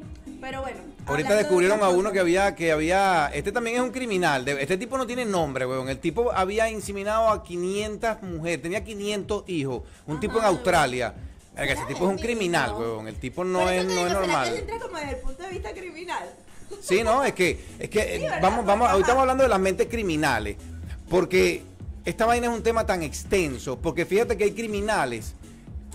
Pero 0.41 0.61
bueno. 0.61 0.79
Ahorita 1.07 1.35
descubrieron 1.35 1.83
a 1.83 1.89
uno 1.89 2.13
que 2.13 2.21
había, 2.21 2.55
que 2.55 2.73
había, 2.73 3.31
este 3.35 3.53
también 3.53 3.77
es 3.77 3.83
un 3.83 3.91
criminal, 3.91 4.47
este 4.49 4.79
tipo 4.79 4.97
no 4.97 5.07
tiene 5.07 5.25
nombre, 5.25 5.67
weón. 5.67 5.89
El 5.89 5.99
tipo 5.99 6.33
había 6.33 6.69
inseminado 6.71 7.29
a 7.29 7.43
500 7.43 8.23
mujeres, 8.23 8.63
tenía 8.63 8.85
500 8.85 9.45
hijos, 9.49 9.83
un 10.07 10.21
tipo 10.21 10.39
en 10.39 10.45
Australia. 10.45 11.15
ese 11.57 11.85
tipo 11.89 12.05
es 12.05 12.11
un 12.11 12.19
criminal, 12.19 12.75
weón. 12.75 13.09
El 13.09 13.17
tipo 13.17 13.45
no 13.45 13.69
es, 13.71 13.85
no 13.85 14.07
es 14.07 14.13
normal. 14.13 14.53
Que 14.53 14.59
entra 14.61 14.79
como 14.79 14.99
desde 14.99 15.11
el 15.11 15.17
punto 15.17 15.43
de 15.43 15.49
vista 15.51 15.73
criminal. 15.73 16.35
Sí, 16.81 17.03
no, 17.03 17.25
es 17.25 17.33
que, 17.33 17.65
es 17.79 17.89
que 17.89 18.29
vamos, 18.43 18.65
vamos, 18.65 18.89
ahorita 18.89 19.07
estamos 19.07 19.23
hablando 19.23 19.45
de 19.45 19.49
las 19.49 19.61
mentes 19.61 19.89
criminales, 19.89 20.57
porque 21.09 21.63
esta 22.05 22.27
vaina 22.27 22.49
es 22.49 22.53
un 22.53 22.63
tema 22.63 22.85
tan 22.87 23.03
extenso, 23.03 23.79
porque 23.79 24.05
fíjate 24.05 24.37
que 24.37 24.45
hay 24.45 24.53
criminales 24.53 25.35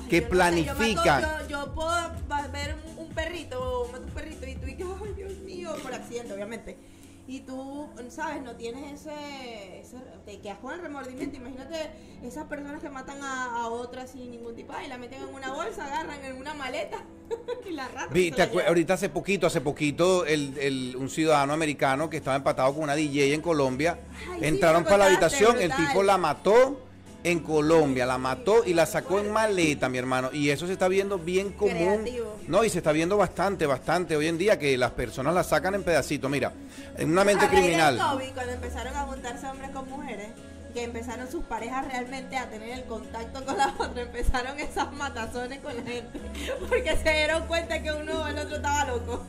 que 0.10 0.22
Yo 0.22 0.28
no 0.28 0.44
sé, 0.46 0.64
yo 0.64 0.76
mato- 0.76 0.76
planifican. 0.76 1.48
yo, 1.48 1.74
puedo 1.74 1.90
ver 2.52 2.76
un, 2.98 3.06
un 3.06 3.14
perrito, 3.14 3.88
mato 3.92 4.04
un 4.04 4.10
perrito 4.12 4.48
y 4.48 4.56
tú 4.56 4.68
y 4.68 4.76
que, 4.76 4.84
ay 4.84 5.14
Dios 5.16 5.34
mío, 5.40 5.74
por 5.82 5.94
accidente, 5.94 6.34
obviamente. 6.34 6.78
Y 7.28 7.42
tú, 7.42 7.88
¿sabes? 8.10 8.42
No 8.42 8.56
tienes 8.56 9.02
ese, 9.02 9.82
ese 9.82 9.98
te 10.26 10.40
quedas 10.40 10.58
con 10.58 10.74
el 10.74 10.82
remordimiento. 10.82 11.38
Imagínate 11.38 11.92
esas 12.24 12.46
personas 12.46 12.82
que 12.82 12.90
matan 12.90 13.22
a, 13.22 13.54
a 13.62 13.68
otras 13.68 14.10
sin 14.10 14.32
ningún 14.32 14.56
tipo, 14.56 14.74
y 14.84 14.88
la 14.88 14.98
meten 14.98 15.22
en 15.22 15.36
una 15.36 15.52
bolsa, 15.54 15.86
agarran 15.86 16.26
en 16.26 16.38
una 16.38 16.56
maleta 16.56 17.04
y 17.70 17.74
la 17.74 17.88
rata. 17.88 18.08
Vi, 18.12 18.32
la 18.32 18.50
ahorita 18.68 18.96
hace 18.96 19.10
poquito, 19.10 19.46
hace 19.46 19.62
poquito, 19.62 20.26
el, 20.26 20.58
el- 20.58 20.96
un 20.98 21.08
ciudadano 21.08 21.54
americano 21.54 22.10
que 22.10 22.18
estaba 22.18 22.36
empatado 22.36 22.74
con 22.74 22.82
una 22.82 22.96
DJ 22.96 23.36
en 23.36 23.42
Colombia, 23.42 24.00
Ay, 24.32 24.46
entraron 24.48 24.84
para 24.84 24.98
la 24.98 25.06
habitación, 25.06 25.62
el 25.62 25.72
tipo 25.72 26.02
la 26.02 26.18
mató 26.18 26.82
en 27.24 27.40
Colombia, 27.40 28.06
la 28.06 28.18
mató 28.18 28.64
y 28.66 28.74
la 28.74 28.86
sacó 28.86 29.20
en 29.20 29.32
maleta, 29.32 29.90
mi 29.90 29.98
hermano. 29.98 30.30
Y 30.32 30.50
eso 30.50 30.68
se 30.68 30.74
está 30.74 30.88
viendo 30.88 31.18
bien 31.18 31.52
común. 31.52 32.02
Creativo. 32.04 32.38
No, 32.48 32.64
y 32.64 32.70
se 32.70 32.80
está 32.80 32.92
viendo 32.92 33.18
bastante, 33.18 33.66
bastante 33.66 34.16
hoy 34.16 34.28
en 34.28 34.38
día 34.38 34.58
que 34.58 34.78
las 34.78 34.92
personas 34.92 35.34
la 35.34 35.44
sacan 35.44 35.76
en 35.76 35.84
pedacitos. 35.84 36.30
Mira, 36.30 36.54
en 36.98 37.12
una 37.12 37.24
mente 37.24 37.46
A 37.46 37.48
raíz 37.48 37.62
del 37.62 37.66
criminal. 37.66 37.98
COVID, 37.98 38.34
cuando 38.34 38.54
empezaron 38.54 38.96
a 38.96 39.02
juntarse 39.06 39.48
hombres 39.48 39.72
con 39.72 39.90
mujeres, 39.90 40.30
que 40.74 40.84
empezaron 40.84 41.30
sus 41.30 41.44
parejas 41.46 41.88
realmente 41.88 42.38
a 42.38 42.50
tener 42.50 42.70
el 42.70 42.84
contacto 42.86 43.44
con 43.44 43.58
la 43.58 43.74
otra, 43.78 44.02
empezaron 44.02 44.60
esas 44.60 44.92
matazones 44.94 45.60
con 45.60 45.76
la 45.76 45.82
gente, 45.84 46.20
porque 46.70 46.96
se 46.98 47.12
dieron 47.12 47.48
cuenta 47.48 47.82
que 47.82 47.92
uno 47.92 48.22
o 48.22 48.28
el 48.28 48.38
otro 48.38 48.56
estaba 48.58 48.86
loco. 48.86 49.26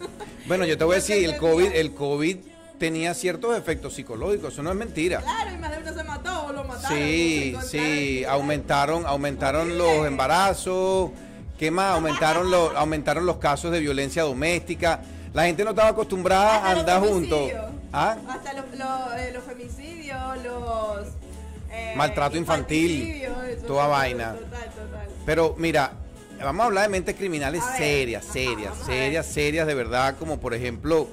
Bueno, 0.46 0.64
yo 0.64 0.76
te 0.76 0.85
voy 0.85 0.94
a 0.94 0.96
decir, 0.96 1.24
el. 1.24 1.37
COVID, 1.38 1.72
el 1.72 1.94
COVID 1.94 2.38
tenía 2.81 3.12
ciertos 3.12 3.57
efectos 3.57 3.93
psicológicos, 3.95 4.55
eso 4.55 4.62
no 4.62 4.71
es 4.71 4.77
mentira. 4.77 5.21
Claro, 5.21 5.53
y 5.55 5.59
más 5.59 5.71
de 5.71 5.79
uno 5.79 5.93
se 5.93 6.03
mató 6.03 6.47
o 6.47 6.53
lo 6.53 6.64
mataron. 6.64 6.99
Sí, 6.99 7.55
sí, 7.69 8.25
aumentaron, 8.25 9.05
aumentaron 9.07 9.77
los 9.77 10.07
embarazos, 10.07 11.11
¿qué 11.59 11.71
más? 11.71 11.95
Aumentaron 11.95 12.51
los, 12.51 12.75
aumentaron 12.75 13.27
los 13.27 13.37
casos 13.37 13.71
de 13.71 13.81
violencia 13.81 14.23
doméstica. 14.23 15.03
La 15.35 15.45
gente 15.45 15.62
no 15.62 15.71
estaba 15.71 15.90
acostumbrada 15.90 16.57
Hasta 16.57 16.69
a 16.69 16.81
andar 16.81 17.01
juntos. 17.01 17.53
¿Ah? 17.93 18.16
Hasta 18.27 18.55
los, 18.55 18.64
los, 18.71 19.21
eh, 19.21 19.31
los 19.35 19.45
femicidios, 19.45 20.19
los... 20.43 21.09
eh, 21.71 21.93
Maltrato 21.97 22.38
infantil, 22.38 23.23
eso, 23.25 23.66
toda 23.66 23.88
vaina. 23.88 24.33
Total, 24.33 24.71
total. 24.71 25.09
Pero 25.27 25.55
mira, 25.59 25.93
vamos 26.43 26.62
a 26.62 26.66
hablar 26.66 26.85
de 26.85 26.88
mentes 26.88 27.14
criminales 27.14 27.62
ver, 27.62 27.77
serias, 27.77 28.25
serias, 28.25 28.75
serias, 28.87 29.27
serias 29.27 29.66
de 29.66 29.75
verdad, 29.75 30.16
como 30.19 30.40
por 30.40 30.55
ejemplo 30.55 31.09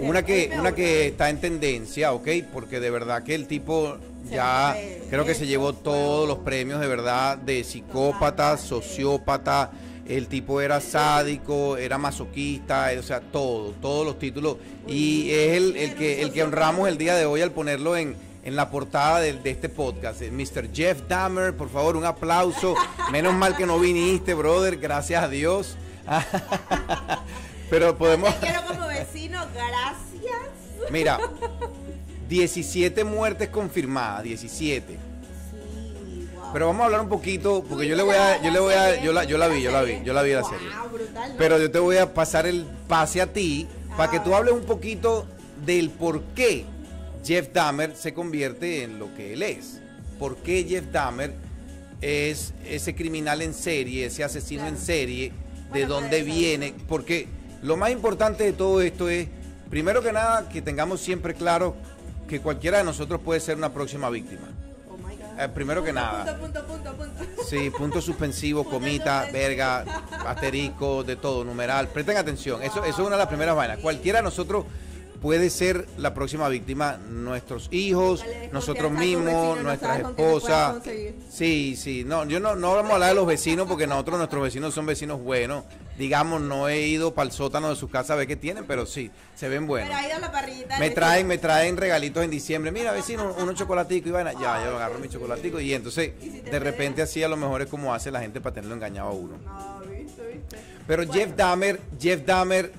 una 0.00 0.22
que 0.24 0.50
una 0.58 0.74
que 0.74 1.08
está 1.08 1.30
en 1.30 1.40
tendencia, 1.40 2.12
¿ok? 2.12 2.28
Porque 2.52 2.80
de 2.80 2.90
verdad 2.90 3.22
que 3.22 3.34
el 3.34 3.46
tipo 3.46 3.96
ya 4.30 4.76
creo 5.10 5.24
que 5.24 5.34
se 5.34 5.46
llevó 5.46 5.72
todos 5.72 6.26
los 6.26 6.38
premios 6.38 6.80
de 6.80 6.86
verdad 6.86 7.36
de 7.38 7.62
psicópata, 7.64 8.56
sociópata. 8.56 9.70
El 10.06 10.28
tipo 10.28 10.60
era 10.60 10.80
sádico, 10.82 11.78
era 11.78 11.96
masoquista, 11.96 12.90
o 12.98 13.02
sea, 13.02 13.20
todo, 13.20 13.70
todos 13.80 14.04
los 14.04 14.18
títulos. 14.18 14.58
Y 14.86 15.30
es 15.30 15.56
el, 15.56 15.76
el 15.76 15.94
que 15.94 16.20
el 16.20 16.30
que 16.30 16.42
honramos 16.42 16.88
el 16.88 16.98
día 16.98 17.14
de 17.14 17.24
hoy 17.24 17.40
al 17.40 17.52
ponerlo 17.52 17.96
en, 17.96 18.14
en 18.44 18.54
la 18.54 18.70
portada 18.70 19.20
de, 19.20 19.32
de 19.32 19.50
este 19.50 19.70
podcast. 19.70 20.20
eh, 20.20 20.30
Mr. 20.30 20.68
Jeff 20.74 21.02
Dahmer, 21.08 21.56
por 21.56 21.70
favor, 21.70 21.96
un 21.96 22.04
aplauso. 22.04 22.74
Menos 23.12 23.32
mal 23.34 23.56
que 23.56 23.64
no 23.64 23.78
viniste, 23.78 24.34
brother, 24.34 24.76
gracias 24.76 25.22
a 25.22 25.28
Dios. 25.28 25.76
Pero 27.74 27.98
podemos... 27.98 28.32
Te 28.38 28.46
quiero 28.46 28.64
como 28.66 28.86
vecino, 28.86 29.40
gracias. 29.52 30.90
Mira, 30.90 31.18
17 32.28 33.02
muertes 33.04 33.48
confirmadas, 33.48 34.22
17. 34.22 34.86
Sí, 34.92 36.28
wow. 36.36 36.52
Pero 36.52 36.66
vamos 36.68 36.82
a 36.82 36.84
hablar 36.86 37.00
un 37.00 37.08
poquito, 37.08 37.64
porque 37.68 37.88
yo 37.88 37.96
le 37.96 38.02
voy 38.04 38.14
a, 38.14 38.40
yo 38.42 38.50
le 38.52 38.60
voy 38.60 38.74
a, 38.74 39.02
yo 39.02 39.12
la, 39.12 39.24
yo 39.24 39.38
la 39.38 39.48
vi, 39.48 39.60
yo 39.60 39.72
la 39.72 39.82
vi, 39.82 40.00
yo 40.04 40.12
la 40.12 40.22
vi 40.22 40.32
la 40.32 40.44
serie. 40.44 40.68
Pero 41.36 41.58
yo 41.58 41.68
te 41.70 41.78
voy 41.80 41.96
a 41.96 42.14
pasar 42.14 42.46
el 42.46 42.64
pase 42.86 43.20
a 43.20 43.32
ti 43.32 43.66
para 43.96 44.08
que 44.10 44.20
tú 44.20 44.30
ver. 44.30 44.38
hables 44.38 44.54
un 44.54 44.62
poquito 44.64 45.26
del 45.66 45.90
por 45.90 46.22
qué 46.36 46.64
Jeff 47.24 47.48
Dahmer 47.52 47.96
se 47.96 48.14
convierte 48.14 48.84
en 48.84 48.98
lo 49.00 49.12
que 49.16 49.32
él 49.32 49.42
es. 49.42 49.80
¿Por 50.20 50.36
qué 50.36 50.64
Jeff 50.68 50.84
Dahmer 50.92 51.34
es 52.00 52.54
ese 52.68 52.94
criminal 52.94 53.42
en 53.42 53.52
serie, 53.52 54.06
ese 54.06 54.22
asesino 54.22 54.62
Claro. 54.62 54.76
en 54.76 54.80
serie, 54.82 55.28
de 55.30 55.86
Bueno, 55.86 55.88
dónde 55.88 56.22
viene? 56.22 56.72
Porque 56.86 57.26
lo 57.64 57.78
más 57.78 57.90
importante 57.90 58.44
de 58.44 58.52
todo 58.52 58.82
esto 58.82 59.08
es, 59.08 59.26
primero 59.70 60.02
que 60.02 60.12
nada, 60.12 60.48
que 60.50 60.60
tengamos 60.60 61.00
siempre 61.00 61.34
claro 61.34 61.74
que 62.28 62.40
cualquiera 62.40 62.78
de 62.78 62.84
nosotros 62.84 63.20
puede 63.24 63.40
ser 63.40 63.56
una 63.56 63.72
próxima 63.72 64.10
víctima. 64.10 64.48
Oh 64.90 64.98
my 64.98 65.16
God. 65.16 65.40
Eh, 65.40 65.48
primero 65.48 65.82
que 65.82 65.92
nada. 65.92 66.36
Punto, 66.36 66.62
punto, 66.66 66.92
punto, 66.92 67.14
punto. 67.16 67.42
Sí, 67.48 67.70
punto 67.70 68.02
suspensivo, 68.02 68.64
Punto 68.64 68.78
comita, 68.78 69.28
verga, 69.32 69.80
asterisco, 70.26 71.04
de 71.04 71.16
todo, 71.16 71.42
numeral. 71.42 71.88
Presten 71.88 72.18
atención, 72.18 72.62
eso, 72.62 72.84
eso 72.84 72.88
es 72.90 72.98
una 72.98 73.16
de 73.16 73.18
las 73.18 73.28
primeras 73.28 73.56
vainas. 73.56 73.78
Cualquiera 73.78 74.18
de 74.18 74.24
nosotros 74.24 74.66
puede 75.22 75.48
ser 75.48 75.86
la 75.96 76.12
próxima 76.12 76.50
víctima, 76.50 76.98
nuestros 77.08 77.68
hijos, 77.70 78.22
nosotros 78.52 78.92
mismos, 78.92 79.56
no 79.56 79.62
nuestras 79.62 80.00
esposas. 80.00 80.82
Sí, 81.30 81.76
sí, 81.76 82.04
no, 82.04 82.26
yo 82.26 82.40
no, 82.40 82.56
no 82.56 82.74
vamos 82.74 82.90
a 82.90 82.94
hablar 82.96 83.08
de 83.08 83.14
los 83.14 83.26
vecinos 83.26 83.66
porque 83.66 83.86
nosotros, 83.86 84.18
nuestros 84.18 84.42
vecinos 84.42 84.74
son 84.74 84.84
vecinos 84.84 85.18
buenos. 85.22 85.64
Digamos, 85.98 86.40
no 86.40 86.68
he 86.68 86.88
ido 86.88 87.14
para 87.14 87.26
el 87.26 87.32
sótano 87.32 87.70
de 87.70 87.76
su 87.76 87.88
casa 87.88 88.14
a 88.14 88.16
ver 88.16 88.26
qué 88.26 88.34
tienen, 88.34 88.64
pero 88.66 88.84
sí, 88.84 89.12
se 89.36 89.48
ven 89.48 89.66
buenos. 89.66 89.90
Pero 89.90 90.00
ha 90.00 90.06
ido 90.06 90.16
a 90.16 90.18
la 90.18 90.32
parrillita. 90.32 90.78
Me 90.78 90.90
traen, 90.90 91.26
me 91.26 91.38
traen 91.38 91.76
regalitos 91.76 92.24
en 92.24 92.30
diciembre. 92.30 92.72
Mira, 92.72 92.90
vecino, 92.90 93.32
unos 93.38 93.54
chocolaticos 93.54 94.08
y 94.08 94.12
vaina. 94.12 94.32
Ya, 94.32 94.64
yo 94.64 94.76
agarro 94.76 94.98
mi 94.98 95.08
chocolatico 95.08 95.60
y 95.60 95.72
entonces 95.72 96.12
¿Y 96.20 96.30
si 96.30 96.40
te 96.40 96.50
de 96.50 96.58
repente 96.58 97.00
así 97.02 97.22
a 97.22 97.28
lo 97.28 97.36
mejor 97.36 97.62
es 97.62 97.68
como 97.68 97.94
hace 97.94 98.10
la 98.10 98.20
gente 98.20 98.40
para 98.40 98.54
tenerlo 98.54 98.74
engañado 98.74 99.10
a 99.10 99.12
uno. 99.12 99.38
No, 99.44 99.80
viste, 99.88 100.26
viste. 100.26 100.58
Pero 100.86 101.10
Jeff 101.10 101.36
Dahmer, 101.36 101.80
Jeff 102.00 102.24
Dahmer, 102.26 102.72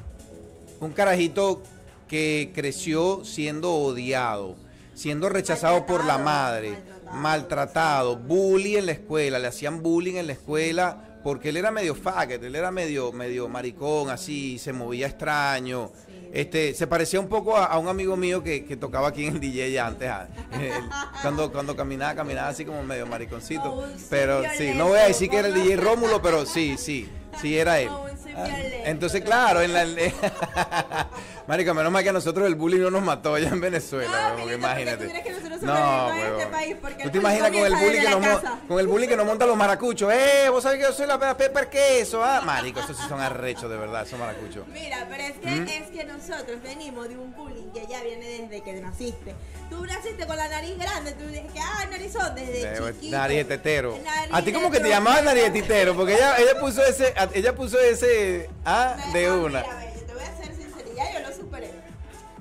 un 0.82 0.92
carajito 0.92 1.64
que 2.10 2.52
creció 2.54 3.24
siendo 3.24 3.74
odiado, 3.74 4.58
siendo 4.94 5.30
rechazado 5.30 5.86
por 5.86 6.04
la 6.04 6.18
madre, 6.18 6.72
maltratado, 7.14 7.22
maltratado, 7.22 8.16
bully 8.18 8.76
en 8.76 8.88
la 8.88 8.92
escuela, 8.92 9.40
le 9.40 9.48
hacían 9.48 9.82
bullying 9.82 10.16
en 10.16 10.28
la 10.28 10.34
escuela 10.34 11.15
porque 11.26 11.50
él 11.50 11.58
era 11.58 11.72
medio 11.72 11.96
faggot, 11.96 12.44
él 12.44 12.56
era 12.56 12.70
medio, 12.70 13.12
medio 13.12 13.50
maricón, 13.50 14.12
así, 14.12 14.60
se 14.60 14.72
movía 14.72 15.08
extraño. 15.08 15.90
Sí. 16.06 16.30
Este, 16.32 16.76
se 16.76 16.86
parecía 16.86 17.20
un 17.20 17.28
poco 17.28 17.58
a, 17.58 17.66
a 17.66 17.80
un 17.80 17.88
amigo 17.88 18.16
mío 18.16 18.44
que, 18.44 18.64
que 18.64 18.78
tocaba 18.78 19.08
aquí 19.08 19.26
en 19.26 19.34
el 19.34 19.40
DJ 19.40 19.80
antes. 19.80 20.08
ah, 20.08 20.28
él, 20.62 20.72
cuando, 21.24 21.52
cuando 21.52 21.76
caminaba, 21.76 22.14
caminaba 22.14 22.50
así 22.50 22.64
como 22.64 22.84
medio 22.84 23.08
mariconcito. 23.08 23.74
Oh, 23.74 23.86
Pero 24.08 24.44
sí, 24.56 24.74
no 24.76 24.90
voy 24.90 25.00
a 25.00 25.08
decir 25.08 25.28
que 25.28 25.38
era 25.38 25.48
el. 25.48 25.56
DJ 25.56 25.78
Rómulo, 25.78 26.22
pero 26.22 26.46
sí, 26.46 26.76
sí, 26.78 27.10
sí 27.42 27.58
era 27.58 27.80
él. 27.80 27.90
Oh, 27.90 28.06
Ah, 28.38 28.48
Entonces, 28.84 29.22
claro, 29.24 29.62
en 29.62 29.74
la. 29.74 29.86
Marico, 31.48 31.76
menos 31.76 31.92
mal 31.92 32.02
que 32.02 32.10
a 32.10 32.14
nosotros 32.14 32.48
el 32.48 32.56
bullying 32.56 32.80
no 32.80 32.90
nos 32.90 33.04
mató 33.04 33.36
allá 33.36 33.50
en 33.50 33.62
Venezuela, 33.62 34.12
Ah, 34.30 34.36
porque 34.38 34.56
imagínate. 34.56 35.08
que 35.22 35.32
nosotros 35.32 35.62
No, 35.62 36.10
este 36.12 36.22
huevón. 36.32 36.52
país, 36.52 36.76
porque 36.82 37.04
¿Tú 37.04 37.10
te 37.12 37.18
imaginas 37.20 37.52
con 37.52 37.60
el 37.66 37.76
bullying 37.76 38.02
que 38.02 38.10
nos 38.10 38.42
con 38.68 38.80
el 38.80 38.88
bullying 38.88 39.08
que 39.10 39.16
nos 39.16 39.26
montan 39.28 39.48
los 39.50 39.58
maracuchos? 39.58 40.12
¡Eh! 40.12 40.50
¿Vos 40.50 40.64
sabés 40.64 40.80
que 40.80 40.86
yo 40.86 40.92
soy 40.94 41.06
la 41.06 41.20
Pepper 41.38 41.70
Queso? 41.70 42.24
Ah, 42.24 42.42
marico, 42.46 42.80
esos 42.80 42.98
sí 42.98 43.04
son 43.08 43.22
arrechos 43.22 43.70
de 43.70 43.78
verdad, 43.78 44.02
esos 44.08 44.18
maracuchos. 44.18 44.68
Mira, 44.70 45.06
pero 45.08 45.22
es 45.24 45.34
que, 45.34 45.48
¿Mm? 45.48 45.68
es 45.68 45.90
que 45.92 46.04
nosotros 46.06 46.64
venimos 46.64 47.10
de 47.10 47.18
un 47.18 47.32
bullying 47.36 47.70
que 47.72 47.86
ya 47.88 48.02
viene 48.02 48.26
desde 48.26 48.64
que 48.64 48.74
naciste. 48.82 49.36
Tú 49.70 49.86
naciste 49.86 50.26
con 50.26 50.38
la 50.38 50.48
nariz 50.48 50.76
grande, 50.80 51.12
tú 51.12 51.28
dices 51.28 51.52
que, 51.54 51.60
ah, 51.60 51.86
narizón, 51.92 52.34
desde 52.34 52.76
chiquito. 52.76 53.18
Nariz 53.18 53.38
de 53.38 53.46
tetero. 53.46 54.00
Nariz 54.04 54.34
A 54.34 54.42
ti 54.42 54.52
como 54.52 54.70
de 54.72 54.78
que 54.78 54.84
te 54.84 54.90
llamaban 54.90 55.26
nariz 55.26 55.44
de 55.44 55.52
tetero, 55.62 55.96
porque 55.96 56.16
ella, 56.16 56.38
ella 56.38 56.60
puso 56.60 56.84
ese, 56.84 57.14
ella 57.36 57.54
puso 57.54 57.80
ese 57.80 58.50
ah 58.66 58.96
Me- 59.14 59.20
de 59.20 59.26
ah, 59.28 59.34
una. 59.34 59.62
Mira, 59.62 59.82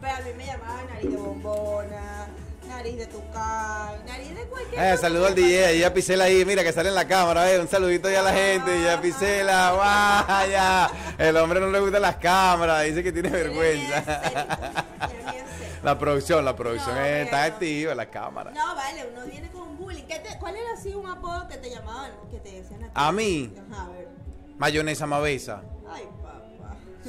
Pero 0.00 0.12
a 0.16 0.20
mí 0.20 0.30
me 0.36 0.44
llamaban 0.46 0.86
nariz 0.88 1.10
de 1.10 1.16
bombona, 1.16 2.26
nariz 2.68 2.96
de 2.98 3.06
tucay, 3.06 3.98
nariz 4.06 4.34
de 4.34 4.44
cualquier 4.46 4.82
Eh, 4.94 4.96
saludo 4.98 5.26
al 5.26 5.34
DJ, 5.34 5.78
ya 5.78 5.94
Pisela 5.94 6.24
ahí, 6.24 6.44
mira 6.44 6.62
que 6.62 6.72
sale 6.72 6.88
en 6.90 6.94
la 6.94 7.06
cámara, 7.06 7.50
eh, 7.50 7.58
un 7.60 7.68
saludito 7.68 8.10
ya 8.10 8.20
a 8.20 8.22
la 8.24 8.32
gente, 8.32 8.82
ya 8.82 9.00
Pisela, 9.00 9.70
vaya. 9.72 10.90
El 11.16 11.36
hombre 11.36 11.60
no 11.60 11.68
le 11.70 11.80
gustan 11.80 12.02
las 12.02 12.16
cámaras, 12.16 12.84
dice 12.84 13.02
que 13.02 13.12
tiene 13.12 13.30
vergüenza. 13.30 14.02
La 15.82 15.98
producción, 15.98 16.44
la 16.44 16.56
producción 16.56 16.94
No, 16.96 17.04
está 17.04 17.42
pero- 17.42 17.54
activa, 17.54 17.94
la 17.94 18.06
cámara. 18.10 18.50
No, 18.52 18.74
vale, 18.74 19.06
uno 19.12 19.26
viene 19.26 19.50
con 19.50 19.76
bullying. 19.76 20.04
¿Qué 20.04 20.18
te- 20.18 20.38
¿Cuál 20.38 20.56
era 20.56 20.72
así 20.72 20.94
un 20.94 21.06
apodo 21.06 21.46
que 21.46 21.58
te 21.58 21.68
llamaban? 21.70 22.10
Que 22.30 22.38
te 22.40 22.52
decían 22.52 22.80
ti? 22.80 22.86
A 22.94 23.12
mí, 23.12 23.52
Ajá, 23.70 23.84
a 23.84 23.88
ver. 23.90 24.08
mayonesa 24.56 25.06
mavesa. 25.06 25.62
Ay. 25.90 26.08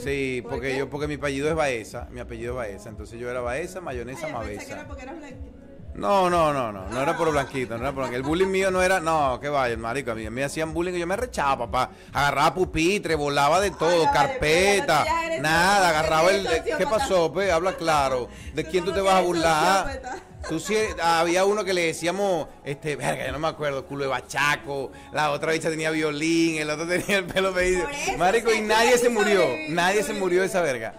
Sí, 0.04 0.40
¿Por 0.42 0.52
porque 0.54 0.70
qué? 0.72 0.78
yo, 0.78 0.90
porque 0.90 1.08
mi 1.08 1.16
apellido 1.16 1.50
es 1.50 1.56
Baeza, 1.56 2.08
mi 2.12 2.20
apellido 2.20 2.52
es 2.54 2.58
Baeza, 2.58 2.90
entonces 2.90 3.20
yo 3.20 3.30
era 3.30 3.42
Baeza, 3.42 3.82
mayonesa, 3.82 4.28
Ay, 4.28 4.34
yo 4.34 4.40
pensé 4.42 4.66
que 4.66 4.72
era 4.74 4.88
porque 4.88 5.04
eras 5.04 5.18
blanquito. 5.18 5.56
No, 5.96 6.30
no, 6.30 6.52
no, 6.52 6.74
no, 6.74 6.90
no 6.90 7.02
era 7.02 7.16
por 7.16 7.32
blanquito, 7.32 7.76
no 7.78 7.84
era 7.84 7.94
por 7.94 8.00
blanquito. 8.04 8.18
El 8.18 8.24
bullying 8.24 8.48
mío 8.48 8.70
no 8.70 8.82
era, 8.82 9.00
no, 9.00 9.40
que 9.40 9.48
vaya, 9.48 9.78
marico, 9.78 10.12
a 10.12 10.16
mí 10.16 10.30
me 10.30 10.44
hacían 10.44 10.74
bullying 10.74 10.94
y 10.94 11.00
yo 11.00 11.08
me 11.08 11.16
rechaba, 11.16 11.66
papá. 11.72 11.90
Agarraba 12.12 12.54
pupitre, 12.54 13.16
volaba 13.16 13.62
de 13.62 13.72
todo, 13.72 14.02
Ay, 14.06 14.14
carpeta, 14.14 15.06
nada, 15.40 15.90
agarraba 15.90 16.32
el... 16.32 16.46
¿Qué 16.78 16.86
pasó, 16.86 17.32
pe? 17.32 17.50
Habla 17.50 17.78
claro. 17.78 18.28
¿De 18.54 18.66
Tú 18.66 18.72
quién 18.72 18.84
tú 18.84 18.92
como 18.92 19.04
te 19.04 19.08
vas 19.08 19.16
a 19.16 19.22
burlar? 19.22 20.02
Tú 20.48 20.60
sí, 20.60 20.76
había 21.02 21.46
uno 21.46 21.64
que 21.64 21.74
le 21.74 21.88
decíamos, 21.88 22.48
este, 22.64 22.96
verga, 22.96 23.26
yo 23.26 23.32
no 23.32 23.40
me 23.40 23.48
acuerdo, 23.48 23.86
culo 23.86 24.04
de 24.04 24.10
bachaco, 24.10 24.92
la 25.12 25.32
otra 25.32 25.54
bicha 25.54 25.70
tenía 25.70 25.90
violín, 25.90 26.58
el 26.58 26.70
otro 26.70 26.88
tenía 26.88 27.18
el 27.18 27.26
pelo 27.26 27.54
pedido. 27.54 27.88
Marico, 28.18 28.54
y 28.54 28.62
nadie 28.62 28.98
se 28.98 29.10
murió, 29.10 29.44
nadie 29.70 30.04
se 30.04 30.14
murió 30.14 30.42
de 30.42 30.48
esa 30.48 30.62
verga. 30.62 30.94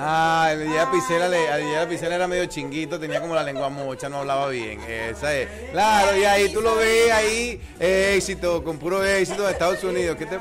Ah, 0.00 0.50
el 0.52 0.68
día 0.68 0.88
Picela, 0.92 1.28
le, 1.28 1.48
el 1.48 1.66
día 1.66 1.88
Picela 1.88 2.14
era 2.14 2.28
medio 2.28 2.46
chinguito, 2.46 3.00
tenía 3.00 3.20
como 3.20 3.34
la 3.34 3.42
lengua 3.42 3.68
mocha, 3.68 4.08
no 4.08 4.18
hablaba 4.18 4.48
bien. 4.48 4.80
Esa 4.82 5.34
es. 5.34 5.48
Claro, 5.72 6.16
y 6.16 6.24
ahí 6.24 6.52
tú 6.52 6.60
lo 6.60 6.76
ves 6.76 7.10
ahí, 7.10 7.60
éxito, 7.80 8.62
con 8.62 8.78
puro 8.78 9.04
éxito 9.04 9.42
de 9.42 9.50
Estados 9.50 9.82
Unidos. 9.82 10.16
¿Qué 10.16 10.26
te 10.26 10.38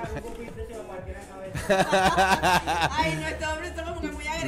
Ay, 1.70 3.16
no, 3.20 3.28
este 3.28 3.46
hombre. 3.46 3.68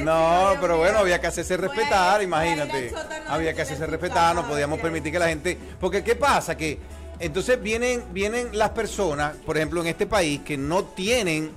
No, 0.04 0.56
pero 0.60 0.78
bueno, 0.78 0.98
había 0.98 1.20
que 1.20 1.26
hacerse 1.26 1.56
respetar, 1.56 2.22
imagínate. 2.22 2.92
Había 3.28 3.54
que 3.54 3.62
hacerse 3.62 3.86
respetar, 3.86 4.34
no 4.34 4.46
podíamos 4.46 4.78
permitir 4.80 5.12
que 5.12 5.18
la 5.18 5.28
gente. 5.28 5.58
Porque, 5.78 6.02
¿qué 6.02 6.16
pasa? 6.16 6.56
Que 6.56 6.78
entonces 7.18 7.62
vienen, 7.62 8.04
vienen 8.12 8.48
las 8.56 8.70
personas, 8.70 9.34
por 9.44 9.56
ejemplo, 9.56 9.80
en 9.80 9.88
este 9.88 10.06
país, 10.06 10.40
que 10.40 10.56
no 10.56 10.84
tienen 10.84 11.52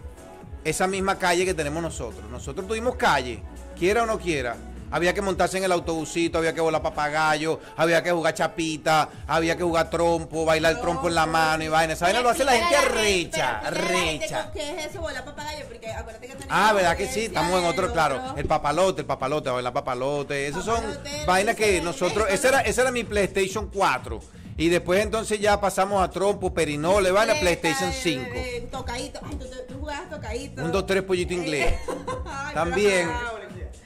esa 0.64 0.88
misma 0.88 1.18
calle 1.18 1.46
que 1.46 1.54
tenemos 1.54 1.82
nosotros. 1.82 2.30
Nosotros 2.30 2.68
tuvimos 2.68 2.96
calle, 2.96 3.40
quiera 3.78 4.04
o 4.04 4.06
no 4.06 4.20
quiera. 4.20 4.56
Había 4.94 5.12
que 5.12 5.22
montarse 5.24 5.58
en 5.58 5.64
el 5.64 5.72
autobusito, 5.72 6.38
había 6.38 6.54
que 6.54 6.62
volar 6.62 6.82
papagayo, 6.84 7.60
había 7.76 8.04
que 8.04 8.12
jugar 8.12 8.36
chapita, 8.36 9.10
había 9.26 9.58
que 9.58 9.64
jugar 9.64 9.90
trompo, 9.90 10.46
bailar 10.46 10.80
trompo 10.80 11.08
en 11.08 11.16
la 11.16 11.26
mano 11.26 11.64
y 11.64 11.68
vaina. 11.68 11.94
Esa 11.94 12.06
vaina 12.06 12.22
lo 12.22 12.30
hace 12.30 12.44
la 12.44 12.52
gente 12.52 12.76
arrecha, 12.76 13.60
arrecha. 13.66 14.52
¿Qué 14.54 14.78
es 14.80 14.86
eso, 14.92 15.02
volar 15.02 15.26
papagayo? 15.26 15.66
Porque 15.68 15.92
acuérdate 15.92 16.28
que 16.28 16.34
tenemos 16.36 16.56
Ah, 16.56 16.74
¿verdad 16.74 16.96
que 16.96 17.08
sí? 17.08 17.22
Estamos 17.26 17.60
en 17.60 17.66
otro, 17.66 17.92
claro. 17.92 18.36
El 18.38 18.46
papalote, 18.46 19.02
el 19.02 19.08
papalote, 19.08 19.50
bailar 19.50 19.74
papalote. 19.74 20.48
Esos 20.48 20.64
son 20.64 20.80
vainas 21.26 21.56
que 21.56 21.82
nosotros. 21.82 22.28
eso 22.30 22.36
Esa 22.36 22.48
era, 22.50 22.62
esa 22.62 22.82
era 22.84 22.92
mi 22.92 23.04
PlayStation 23.04 23.72
4. 23.74 24.20
Y 24.58 24.70
después 24.70 25.02
entonces 25.02 25.40
ya 25.40 25.60
pasamos 25.60 26.04
a 26.04 26.12
trompo, 26.12 26.54
perinoles, 26.54 27.12
vaina, 27.12 27.34
PlayStation 27.40 27.90
Eh, 27.90 28.00
5. 28.04 28.30
eh, 28.36 28.68
tocadito. 28.72 29.20
Ay, 29.28 29.40
tú, 29.68 29.80
jugabas 29.80 30.08
tocadito. 30.12 30.64
Un 30.64 30.72
2, 30.72 30.86
3 30.86 31.02
pollito 31.02 31.34
inglés. 31.34 31.74
Ay, 32.28 32.54
También. 32.54 33.10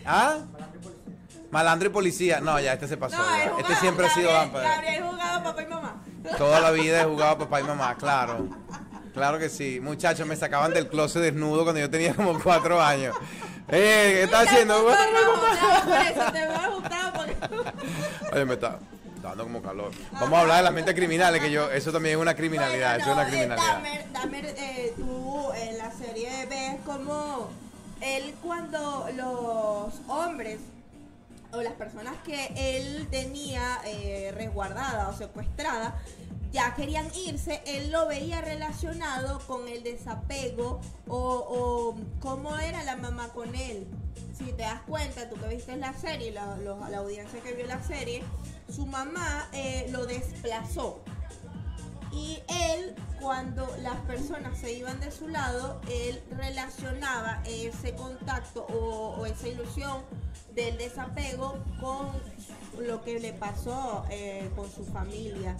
¿Ah? 0.05 0.39
Malandro 1.51 1.89
y 1.89 1.91
policía. 1.91 2.39
No, 2.41 2.59
ya 2.59 2.73
este 2.73 2.87
se 2.87 2.97
pasó. 2.97 3.17
No, 3.17 3.59
Este 3.59 3.75
siempre 3.75 4.05
ha 4.05 4.09
sido 4.09 4.29
Gabriel- 4.31 4.53
lámpara. 4.53 4.69
Gabriel 4.75 5.03
jugaba 5.03 5.43
papá 5.43 5.63
y 5.63 5.65
mamá. 5.67 6.03
Toda 6.37 6.59
la 6.59 6.71
vida 6.79 7.01
he 7.01 7.05
jugado 7.05 7.31
a 7.31 7.37
papá 7.37 7.61
y 7.61 7.63
mamá, 7.63 7.95
claro. 7.95 8.47
Claro 9.13 9.39
que 9.39 9.49
sí. 9.49 9.79
Muchachos, 9.81 10.27
me 10.27 10.35
sacaban 10.35 10.73
del 10.73 10.87
closet 10.89 11.21
desnudo 11.21 11.63
cuando 11.63 11.79
yo 11.81 11.89
tenía 11.89 12.13
como 12.13 12.39
cuatro 12.39 12.81
años. 12.81 13.15
Eh, 13.69 14.11
¿qué 14.13 14.23
estás 14.23 14.47
haciendo? 14.47 14.83
Por 14.83 14.93
eso 14.93 16.31
te 16.31 16.47
me 16.47 16.69
gustaba 16.75 17.13
porque... 17.13 17.35
Oye, 18.33 18.45
me 18.45 18.53
está 18.53 18.79
dando 19.21 19.43
como 19.43 19.61
calor. 19.61 19.91
Vamos 20.13 20.33
a 20.37 20.41
hablar 20.41 20.57
de 20.57 20.63
las 20.63 20.73
mentes 20.73 20.93
criminales, 20.95 21.41
que 21.41 21.51
yo, 21.51 21.69
eso 21.71 21.91
también 21.91 22.15
es 22.17 22.21
una 22.21 22.35
criminalidad, 22.35 22.97
Bueno, 22.99 23.03
eso 23.03 23.09
es 23.11 23.15
una 23.15 23.23
no, 23.23 23.29
eh, 23.29 23.31
criminalidad. 23.31 23.73
Dahmer, 23.73 24.11
Dahmer, 24.13 24.45
eh, 24.57 24.93
tú 24.95 25.51
en 25.53 25.77
la 25.79 25.91
serie 25.91 26.45
ves 26.45 26.75
como 26.85 27.49
él 28.01 28.35
cuando 28.43 29.07
los 29.15 29.93
hombres 30.07 30.59
las 31.63 31.73
personas 31.73 32.15
que 32.23 32.51
él 32.55 33.07
tenía 33.09 33.79
eh, 33.85 34.31
resguardada 34.35 35.09
o 35.09 35.13
secuestrada 35.13 35.99
ya 36.51 36.73
querían 36.75 37.07
irse, 37.13 37.61
él 37.65 37.91
lo 37.91 38.07
veía 38.07 38.41
relacionado 38.41 39.39
con 39.47 39.67
el 39.67 39.83
desapego 39.83 40.79
o, 41.07 41.95
cómo 42.19 42.57
era 42.57 42.83
la 42.83 42.95
mamá 42.95 43.29
con 43.29 43.53
él. 43.53 43.85
Si 44.37 44.45
te 44.45 44.63
das 44.63 44.81
cuenta, 44.81 45.29
tú 45.29 45.35
que 45.35 45.47
viste 45.47 45.75
la 45.75 45.93
serie, 45.93 46.31
la 46.31 46.97
audiencia 46.97 47.41
que 47.41 47.53
vio 47.53 47.65
la 47.65 47.83
serie, 47.83 48.23
su 48.73 48.85
mamá 48.85 49.49
eh, 49.53 49.87
lo 49.91 50.05
desplazó. 50.05 51.01
Y 52.17 52.41
él, 52.47 52.95
cuando 53.21 53.67
las 53.83 53.97
personas 54.07 54.57
se 54.57 54.73
iban 54.73 54.99
de 54.99 55.11
su 55.11 55.27
lado, 55.27 55.79
él 55.87 56.19
relacionaba 56.31 57.43
ese 57.45 57.93
contacto 57.93 58.65
o, 58.65 59.23
esa 59.27 59.47
ilusión 59.47 60.01
del 60.55 60.77
desapego 60.79 61.63
con 61.79 62.09
lo 62.83 63.03
que 63.03 63.19
le 63.19 63.33
pasó 63.33 64.03
eh, 64.09 64.49
con 64.55 64.69
su 64.71 64.83
familia. 64.85 65.55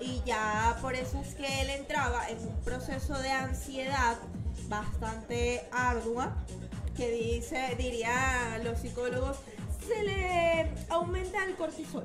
Y 0.00 0.22
ya 0.24 0.78
por 0.80 0.94
eso 0.94 1.20
es 1.20 1.34
que 1.34 1.60
él 1.60 1.68
entraba 1.68 2.30
en 2.30 2.38
un 2.38 2.58
proceso 2.62 3.18
de 3.18 3.30
ansiedad 3.30 4.16
bastante 4.68 5.68
ardua, 5.72 6.34
que 6.96 7.10
dice, 7.10 7.74
dirían 7.76 8.64
los 8.64 8.80
psicólogos, 8.80 9.36
se 9.86 10.02
le 10.02 10.70
aumenta 10.88 11.44
el 11.44 11.54
cortisol. 11.54 12.04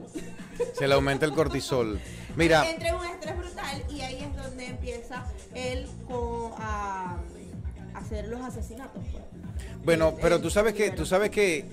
Se 0.78 0.88
le 0.88 0.94
aumenta 0.94 1.26
el 1.26 1.34
cortisol. 1.34 2.00
Mira, 2.36 2.70
Entra 2.70 2.90
en 2.90 2.96
un 2.96 3.06
estrés 3.06 3.38
brutal 3.38 3.84
y 3.90 4.02
ahí 4.02 4.20
es 4.24 4.44
donde 4.44 4.66
empieza 4.66 5.26
él 5.54 5.88
con, 6.08 6.52
a, 6.58 7.18
hacer 7.96 8.28
los 8.28 8.42
asesinatos. 8.42 9.04
pues. 9.12 9.24
bueno, 9.84 10.16
pero 10.22 10.40
tú 10.40 10.50
sabes 10.50 10.74
que, 10.74 10.92
tú 10.92 11.06
sabes 11.06 11.30
que 11.30 11.66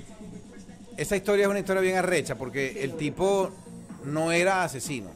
esa 0.96 1.16
historia 1.16 1.44
es 1.44 1.50
una 1.50 1.58
historia 1.58 1.82
bien 1.82 1.96
arrecha, 1.96 2.36
porque 2.36 2.82
el 2.82 2.96
tipo 2.96 3.50
no 4.04 4.32
era 4.32 4.64
asesino. 4.64 5.10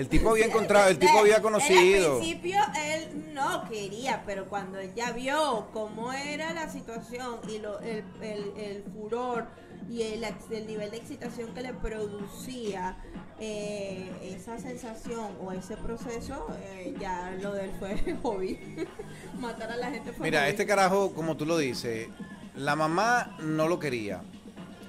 El 0.00 0.08
tipo 0.08 0.30
había 0.30 0.46
encontrado, 0.46 0.88
el 0.88 0.98
tipo 0.98 1.18
había 1.18 1.42
conocido. 1.48 2.14
al 2.14 2.18
principio 2.20 2.58
él 2.86 3.32
no 3.34 3.68
quería, 3.68 4.22
pero 4.24 4.48
cuando 4.48 4.78
él 4.78 4.92
ya 4.94 5.12
vio 5.12 5.68
cómo 5.74 6.10
era 6.12 6.54
la 6.54 6.70
situación 6.70 7.36
y 7.48 7.58
lo, 7.58 7.78
el, 7.80 8.02
el- 8.22 8.52
el 8.56 8.82
furor 8.94 9.46
y 9.90 10.02
el, 10.02 10.20
nivel 10.66 10.90
de 10.90 10.96
excitación 10.96 11.52
que 11.52 11.60
le 11.60 11.74
producía 11.74 12.96
eh, 13.38 14.10
esa 14.22 14.58
sensación 14.58 15.32
o 15.42 15.52
ese 15.52 15.76
proceso, 15.76 16.46
eh, 16.62 16.94
ya 16.98 17.36
lo 17.42 17.52
de 17.52 17.64
él 17.64 17.72
fue 17.78 18.16
hobby. 18.22 18.58
Matar 19.38 19.72
a 19.72 19.76
la 19.76 19.90
gente 19.90 20.12
fue 20.12 20.24
Mira, 20.26 20.40
hobby. 20.40 20.50
este 20.50 20.66
carajo, 20.66 21.12
como 21.12 21.36
tú 21.36 21.44
lo 21.44 21.58
dices, 21.58 22.08
la 22.54 22.74
mamá 22.74 23.36
no 23.40 23.68
lo 23.68 23.78
quería. 23.78 24.22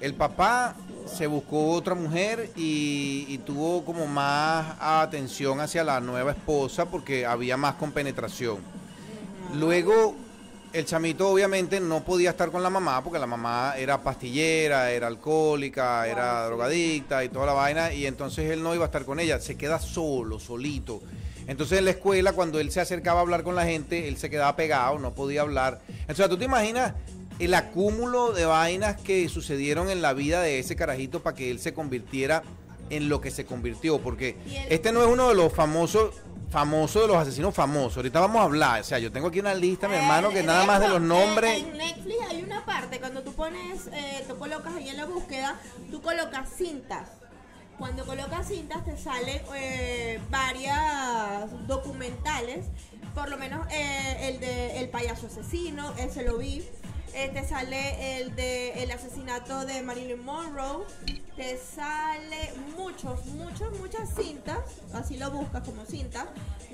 El 0.02 0.14
papá 0.14 0.74
se 1.06 1.28
buscó 1.28 1.70
otra 1.70 1.94
mujer 1.94 2.50
y, 2.56 3.24
y 3.28 3.38
tuvo 3.38 3.84
como 3.84 4.08
más 4.08 4.74
atención 4.80 5.60
hacia 5.60 5.84
la 5.84 6.00
nueva 6.00 6.32
esposa 6.32 6.86
porque 6.86 7.24
había 7.24 7.56
más 7.56 7.76
compenetración. 7.76 8.58
Luego, 9.54 10.16
el 10.72 10.86
chamito 10.86 11.28
obviamente 11.28 11.78
no 11.78 12.02
podía 12.02 12.30
estar 12.30 12.50
con 12.50 12.64
la 12.64 12.70
mamá 12.70 13.04
porque 13.04 13.20
la 13.20 13.28
mamá 13.28 13.74
era 13.76 14.02
pastillera, 14.02 14.90
era 14.90 15.06
alcohólica, 15.06 16.08
era 16.08 16.46
drogadicta 16.46 17.22
y 17.22 17.28
toda 17.28 17.46
la 17.46 17.52
vaina 17.52 17.92
y 17.92 18.06
entonces 18.06 18.50
él 18.50 18.60
no 18.60 18.74
iba 18.74 18.84
a 18.84 18.86
estar 18.86 19.04
con 19.04 19.20
ella, 19.20 19.38
se 19.38 19.56
queda 19.56 19.78
solo, 19.78 20.40
solito. 20.40 21.00
Entonces 21.46 21.78
en 21.78 21.84
la 21.84 21.92
escuela 21.92 22.32
cuando 22.32 22.58
él 22.58 22.72
se 22.72 22.80
acercaba 22.80 23.20
a 23.20 23.22
hablar 23.22 23.44
con 23.44 23.54
la 23.54 23.66
gente, 23.66 24.08
él 24.08 24.16
se 24.16 24.30
quedaba 24.30 24.56
pegado, 24.56 24.98
no 24.98 25.14
podía 25.14 25.42
hablar. 25.42 25.80
Entonces 26.00 26.28
tú 26.28 26.38
te 26.38 26.46
imaginas 26.46 26.94
el 27.38 27.54
acúmulo 27.54 28.32
de 28.32 28.44
vainas 28.44 29.00
que 29.00 29.28
sucedieron 29.28 29.90
en 29.90 30.02
la 30.02 30.12
vida 30.12 30.40
de 30.42 30.58
ese 30.58 30.76
carajito 30.76 31.22
para 31.22 31.36
que 31.36 31.50
él 31.50 31.58
se 31.58 31.74
convirtiera 31.74 32.42
en 32.90 33.08
lo 33.08 33.20
que 33.20 33.30
se 33.30 33.44
convirtió, 33.46 34.00
porque 34.00 34.36
este 34.68 34.92
no 34.92 35.02
es 35.02 35.08
uno 35.08 35.28
de 35.28 35.34
los 35.34 35.52
famosos 35.52 36.14
famosos 36.50 37.02
de 37.02 37.08
los 37.08 37.16
asesinos 37.16 37.54
famosos. 37.54 37.96
Ahorita 37.96 38.20
vamos 38.20 38.42
a 38.42 38.44
hablar, 38.44 38.82
o 38.82 38.84
sea, 38.84 38.98
yo 38.98 39.10
tengo 39.10 39.28
aquí 39.28 39.40
una 39.40 39.54
lista, 39.54 39.88
mi 39.88 39.94
hermano, 39.94 40.28
que 40.28 40.40
Eh, 40.40 40.42
nada 40.42 40.66
más 40.66 40.80
de 40.80 40.88
los 40.88 41.00
nombres. 41.00 41.58
En, 41.58 41.70
en 41.70 41.78
Netflix 41.78 42.18
hay 42.28 42.42
una 42.42 42.66
parte, 42.66 43.00
cuando 43.00 43.22
tú 43.22 43.32
pones, 43.32 43.86
eh, 43.94 44.22
tú 44.28 44.36
colocas 44.36 44.74
ahí 44.74 44.90
en 44.90 44.98
la 44.98 45.06
búsqueda, 45.06 45.58
tú 45.90 46.02
colocas 46.02 46.50
cintas. 46.54 47.08
Cuando 47.78 48.04
colocas 48.04 48.48
cintas 48.48 48.84
te 48.84 48.98
salen 48.98 49.40
eh, 49.56 50.20
varias 50.30 51.66
documentales, 51.66 52.66
por 53.14 53.30
lo 53.30 53.38
menos 53.38 53.66
eh, 53.72 54.28
el 54.28 54.40
de 54.40 54.80
El 54.80 54.90
payaso 54.90 55.28
asesino, 55.28 55.94
ese 55.96 56.22
lo 56.22 56.36
vi. 56.36 56.62
Te 57.12 57.46
sale 57.46 58.18
el 58.18 58.34
de 58.34 58.82
el 58.82 58.90
asesinato 58.90 59.66
de 59.66 59.82
Marilyn 59.82 60.24
Monroe. 60.24 60.86
Te 61.36 61.58
sale 61.58 62.52
muchos, 62.76 63.26
muchos, 63.26 63.78
muchas 63.78 64.14
cintas. 64.14 64.58
Así 64.94 65.18
lo 65.18 65.30
buscas 65.30 65.62
como 65.62 65.84
cintas. 65.84 66.26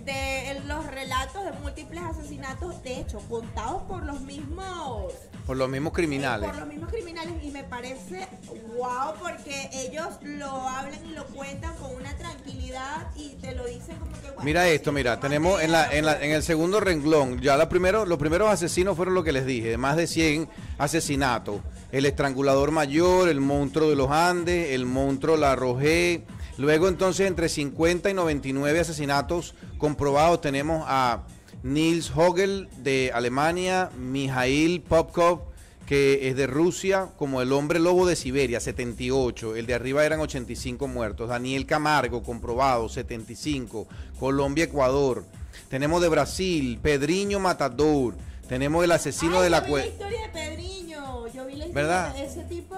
De 0.05 0.61
los 0.65 0.87
relatos 0.87 1.45
de 1.45 1.53
múltiples 1.53 2.03
asesinatos. 2.03 2.83
De 2.85 3.01
hecho, 3.01 3.19
contados 3.29 3.83
por 3.83 4.05
los 4.05 4.21
mismos. 4.21 5.13
Por 5.49 5.57
los 5.57 5.69
mismos 5.69 5.93
criminales. 5.93 6.49
Por 6.49 6.59
los 6.61 6.69
mismos 6.69 6.91
criminales. 6.91 7.33
Y 7.43 7.51
me 7.51 7.65
parece 7.65 8.29
wow 8.77 9.15
porque 9.21 9.71
ellos 9.73 10.07
lo 10.23 10.47
hablan 10.69 11.05
y 11.07 11.15
lo 11.15 11.25
cuentan 11.27 11.75
con 11.77 11.95
una 11.97 12.15
tranquilidad. 12.19 13.09
Y 13.17 13.31
te 13.41 13.55
lo 13.55 13.67
dicen 13.67 13.97
como 13.97 14.13
que. 14.13 14.27
bueno, 14.29 14.43
Mira 14.45 14.69
esto, 14.69 14.93
mira, 14.93 15.19
tenemos 15.19 15.61
en, 15.63 15.73
la, 15.73 15.91
en, 15.91 16.05
la- 16.05 16.23
en 16.23 16.31
el 16.33 16.43
segundo 16.43 16.79
renglón, 16.81 17.41
ya 17.41 17.57
la 17.57 17.69
primero, 17.69 18.05
los 18.07 18.19
primeros 18.19 18.51
asesinos 18.51 18.95
fueron 18.95 19.15
lo 19.15 19.25
que 19.25 19.33
les 19.33 19.47
dije, 19.47 19.77
más 19.79 19.97
de 19.97 20.07
100 20.07 20.49
asesinatos. 20.77 21.61
el 21.93 22.05
estrangulador 22.07 22.71
mayor, 22.71 23.29
el 23.31 23.41
monstruo 23.41 23.89
de 23.89 23.97
los 23.97 24.11
Andes, 24.11 24.73
el 24.73 24.85
monstruo 24.85 25.37
La 25.39 25.57
Rogé. 25.57 26.25
Luego 26.59 26.89
entonces 26.89 27.27
entre 27.27 27.49
50 27.49 28.11
y 28.11 28.15
99 28.15 28.81
asesinatos 28.81 29.55
comprobados 29.79 30.41
tenemos 30.43 30.85
a 30.87 31.23
Nils 31.63 32.13
Hogel 32.15 32.69
de 32.79 33.11
Alemania, 33.15 33.91
Mijail 33.97 34.81
Popkov 34.83 35.49
que 35.89 36.29
es 36.29 36.37
de 36.37 36.47
Rusia, 36.47 37.09
como 37.17 37.41
el 37.41 37.51
hombre 37.51 37.79
lobo 37.79 38.07
de 38.07 38.15
Siberia, 38.15 38.61
78. 38.61 39.57
El 39.57 39.65
de 39.65 39.73
arriba 39.73 40.05
eran 40.05 40.21
85 40.21 40.87
muertos. 40.87 41.31
Daniel 41.31 41.65
Camargo, 41.65 42.23
comprobado, 42.23 42.91
75. 42.91 43.89
Colombia, 44.21 44.65
Ecuador. 44.65 45.25
Tenemos 45.71 46.03
de 46.03 46.09
Brasil, 46.09 46.79
Pedriño 46.83 47.41
Matador. 47.41 48.17
Tenemos 48.51 48.85
el 48.85 48.93
asesino 48.93 49.41
de 49.41 49.49
la 49.49 49.65
cueva. 49.65 49.87
Historia 49.87 50.21
de 50.27 50.29
Pedriño. 50.29 51.27
Yo 51.29 51.47
vi 51.47 51.57
la 51.57 51.67
historia 51.67 52.13
de 52.15 52.25
ese 52.25 52.43
tipo 52.45 52.77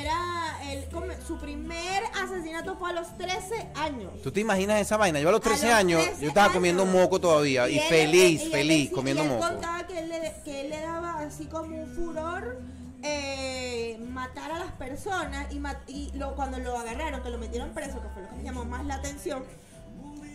era 0.00 0.58
el, 0.70 0.84
su 1.26 1.38
primer 1.38 2.02
asesinato 2.22 2.76
fue 2.76 2.90
a 2.90 2.92
los 2.92 3.16
13 3.16 3.68
años. 3.74 4.10
¿Tú 4.22 4.30
te 4.30 4.40
imaginas 4.40 4.80
esa 4.80 4.96
vaina? 4.96 5.20
Yo 5.20 5.28
a 5.28 5.32
los 5.32 5.40
13 5.40 5.72
años, 5.72 6.02
yo 6.20 6.28
estaba 6.28 6.52
comiendo 6.52 6.86
moco 6.86 7.20
todavía 7.20 7.68
y, 7.68 7.78
feliz, 7.80 8.50
feliz, 8.50 8.90
comiendo 8.90 9.24
moco. 9.24 9.46
Él 9.46 9.52
contaba 9.52 9.86
que 9.86 9.98
él, 9.98 10.08
le, 10.08 10.34
que 10.44 10.60
él 10.62 10.70
le 10.70 10.80
daba 10.80 11.20
así 11.20 11.46
como 11.46 11.76
un 11.76 11.86
furor 11.94 12.60
eh, 13.02 13.98
matar 14.08 14.52
a 14.52 14.58
las 14.58 14.72
personas 14.72 15.46
y, 15.52 15.60
y 15.92 16.12
lo, 16.14 16.34
cuando 16.34 16.58
lo 16.58 16.78
agarraron, 16.78 17.22
que 17.22 17.30
lo 17.30 17.38
metieron 17.38 17.70
preso, 17.70 18.00
que 18.00 18.08
fue 18.08 18.22
lo 18.22 18.28
que 18.28 18.36
me 18.36 18.42
llamó 18.44 18.64
más 18.64 18.84
la 18.86 18.94
atención, 18.94 19.44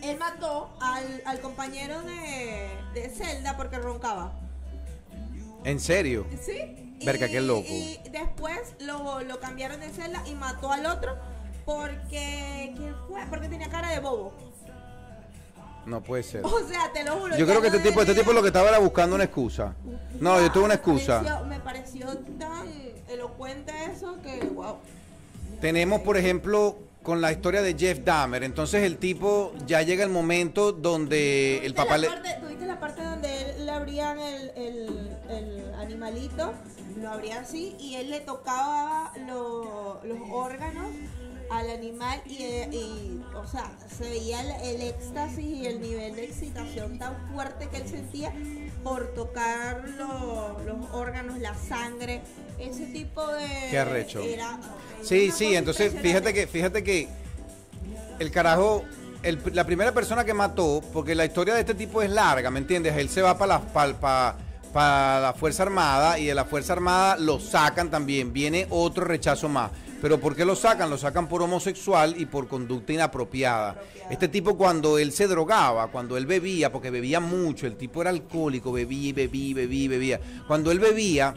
él 0.02 0.18
mató 0.18 0.70
al, 0.80 1.22
al 1.24 1.40
compañero 1.40 2.00
de, 2.02 2.68
de 2.94 3.08
Zelda 3.08 3.56
porque 3.56 3.78
roncaba. 3.78 4.32
¿En 5.64 5.80
serio? 5.80 6.26
Sí. 6.40 6.88
Verga, 7.04 7.28
qué 7.28 7.40
loco. 7.40 7.68
Y 7.68 8.00
después 8.10 8.57
lo, 8.88 9.22
lo 9.22 9.38
cambiaron 9.38 9.80
de 9.80 9.90
celda 9.90 10.22
y 10.26 10.34
mató 10.34 10.72
al 10.72 10.86
otro 10.86 11.16
porque. 11.64 12.72
¿Quién 12.76 12.94
fue? 13.06 13.20
Porque 13.30 13.48
tenía 13.48 13.68
cara 13.68 13.90
de 13.90 14.00
bobo. 14.00 14.32
No 15.86 16.02
puede 16.02 16.22
ser. 16.22 16.44
O 16.44 16.66
sea, 16.66 16.90
te 16.92 17.04
lo 17.04 17.16
juro. 17.18 17.36
Yo 17.36 17.46
creo 17.46 17.60
que 17.60 17.68
este 17.68 17.80
tipo, 17.80 18.00
este 18.02 18.14
tipo 18.14 18.32
lo 18.32 18.42
que 18.42 18.48
estaba 18.48 18.68
era 18.68 18.78
buscando 18.78 19.14
una 19.14 19.24
excusa. 19.24 19.74
No, 20.20 20.40
yo 20.40 20.50
tuve 20.50 20.64
una 20.64 20.74
excusa. 20.74 21.20
Me 21.20 21.28
pareció, 21.28 21.46
me 21.46 21.60
pareció 21.60 22.18
tan 22.38 22.66
elocuente 23.08 23.72
eso 23.92 24.18
que, 24.22 24.40
wow. 24.46 24.76
Tenemos, 25.60 26.00
por 26.00 26.16
ejemplo, 26.16 26.76
con 27.02 27.20
la 27.20 27.32
historia 27.32 27.62
de 27.62 27.74
Jeff 27.74 28.00
Dahmer. 28.04 28.44
Entonces 28.44 28.82
el 28.82 28.98
tipo 28.98 29.54
ya 29.66 29.82
llega 29.82 30.04
el 30.04 30.10
momento 30.10 30.72
donde 30.72 31.64
el 31.64 31.74
papá 31.74 31.96
le... 31.96 32.08
¿Tuviste 32.08 32.66
la 32.66 32.78
parte 32.78 33.02
donde 33.02 33.56
le 33.58 33.70
abrían 33.70 34.18
el, 34.18 34.50
el, 34.56 35.16
el 35.30 35.74
animalito? 35.78 36.52
Lo 37.00 37.10
abría 37.10 37.40
así 37.40 37.76
y 37.78 37.94
él 37.96 38.10
le 38.10 38.20
tocaba 38.20 39.12
los 39.26 40.18
órganos 40.30 40.90
al 41.50 41.70
animal 41.70 42.20
y, 42.26 43.20
o 43.34 43.46
sea, 43.46 43.70
se 43.96 44.04
veía 44.04 44.40
el, 44.62 44.82
éxtasis 44.82 45.44
y 45.44 45.66
el 45.66 45.80
nivel 45.80 46.14
de 46.14 46.24
excitación 46.24 46.98
tan 46.98 47.16
fuerte 47.32 47.68
que 47.68 47.78
él 47.78 47.88
sentía 47.88 48.32
por 48.84 49.14
tocar 49.14 49.88
los 49.96 50.90
órganos, 50.92 51.38
la 51.38 51.54
sangre, 51.54 52.20
ese 52.58 52.86
tipo 52.86 53.26
de... 53.26 53.48
Qué 53.70 53.78
arrecho. 53.78 54.22
sí, 55.02 55.30
sí, 55.30 55.56
entonces 55.56 55.94
fíjate 56.00 56.34
que, 56.34 56.46
fíjate 56.46 56.84
que 56.84 57.08
el 58.18 58.30
carajo 58.30 58.84
la 59.52 59.64
primera 59.64 59.92
persona 59.92 60.24
que 60.24 60.34
mató, 60.34 60.82
porque 60.92 61.14
la 61.14 61.24
historia 61.24 61.54
de 61.54 61.60
este 61.60 61.74
tipo 61.74 62.02
es 62.02 62.10
larga, 62.10 62.50
¿me 62.50 62.60
entiendes? 62.60 62.96
Él 62.96 63.08
se 63.08 63.20
va 63.20 63.36
para 63.36 63.58
la, 63.58 63.92
para, 64.00 64.36
para 64.68 65.20
la 65.20 65.32
Fuerza 65.32 65.64
Armada 65.64 66.18
y 66.18 66.26
de 66.26 66.34
la 66.34 66.44
Fuerza 66.44 66.72
Armada 66.74 67.16
lo 67.16 67.40
sacan 67.40 67.90
también. 67.90 68.32
Viene 68.32 68.66
otro 68.70 69.04
rechazo 69.04 69.48
más. 69.48 69.70
Pero 70.00 70.20
¿por 70.20 70.36
qué 70.36 70.44
lo 70.44 70.54
sacan? 70.54 70.90
Lo 70.90 70.98
sacan 70.98 71.28
por 71.28 71.42
homosexual 71.42 72.14
y 72.18 72.26
por 72.26 72.46
conducta 72.46 72.92
inapropiada. 72.92 73.80
Este 74.10 74.28
tipo 74.28 74.56
cuando 74.56 74.98
él 74.98 75.12
se 75.12 75.26
drogaba, 75.26 75.88
cuando 75.88 76.16
él 76.16 76.26
bebía, 76.26 76.70
porque 76.70 76.90
bebía 76.90 77.20
mucho, 77.20 77.66
el 77.66 77.76
tipo 77.76 78.00
era 78.00 78.10
alcohólico, 78.10 78.70
bebía, 78.70 79.12
bebía, 79.12 79.54
bebía, 79.56 79.88
bebía. 79.88 80.20
Cuando 80.46 80.70
él 80.70 80.78
bebía, 80.78 81.34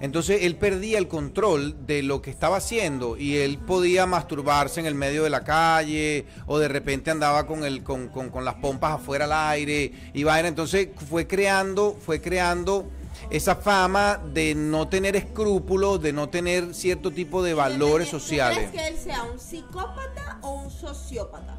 entonces 0.00 0.42
él 0.42 0.56
perdía 0.56 0.98
el 0.98 1.08
control 1.08 1.86
de 1.86 2.02
lo 2.02 2.22
que 2.22 2.30
estaba 2.30 2.58
haciendo 2.58 3.16
y 3.16 3.36
él 3.36 3.58
podía 3.58 4.06
masturbarse 4.06 4.80
en 4.80 4.86
el 4.86 4.94
medio 4.94 5.24
de 5.24 5.30
la 5.30 5.44
calle 5.44 6.26
o 6.46 6.58
de 6.58 6.68
repente 6.68 7.10
andaba 7.10 7.46
con, 7.46 7.64
el, 7.64 7.82
con, 7.82 8.08
con, 8.08 8.44
las 8.44 8.54
pompas 8.54 8.92
afuera 8.92 9.24
al 9.24 9.32
aire 9.32 9.92
y 10.12 10.24
vaina. 10.24 10.48
Entonces 10.48 10.88
fue 11.08 11.26
creando, 11.26 11.96
fue 12.04 12.20
creando 12.20 12.88
esa 13.30 13.56
fama 13.56 14.20
de 14.32 14.54
no 14.54 14.88
tener 14.88 15.16
escrúpulos, 15.16 16.00
de 16.02 16.12
no 16.12 16.28
tener 16.28 16.74
cierto 16.74 17.10
tipo 17.10 17.42
de 17.42 17.54
valores 17.54 18.08
sociales. 18.08 18.70
¿Crees 18.70 18.70
que 18.70 18.88
él 18.88 18.98
sea 18.98 19.22
un 19.24 19.38
psicópata 19.38 20.38
o 20.42 20.52
un 20.52 20.70
sociópata? 20.70 21.58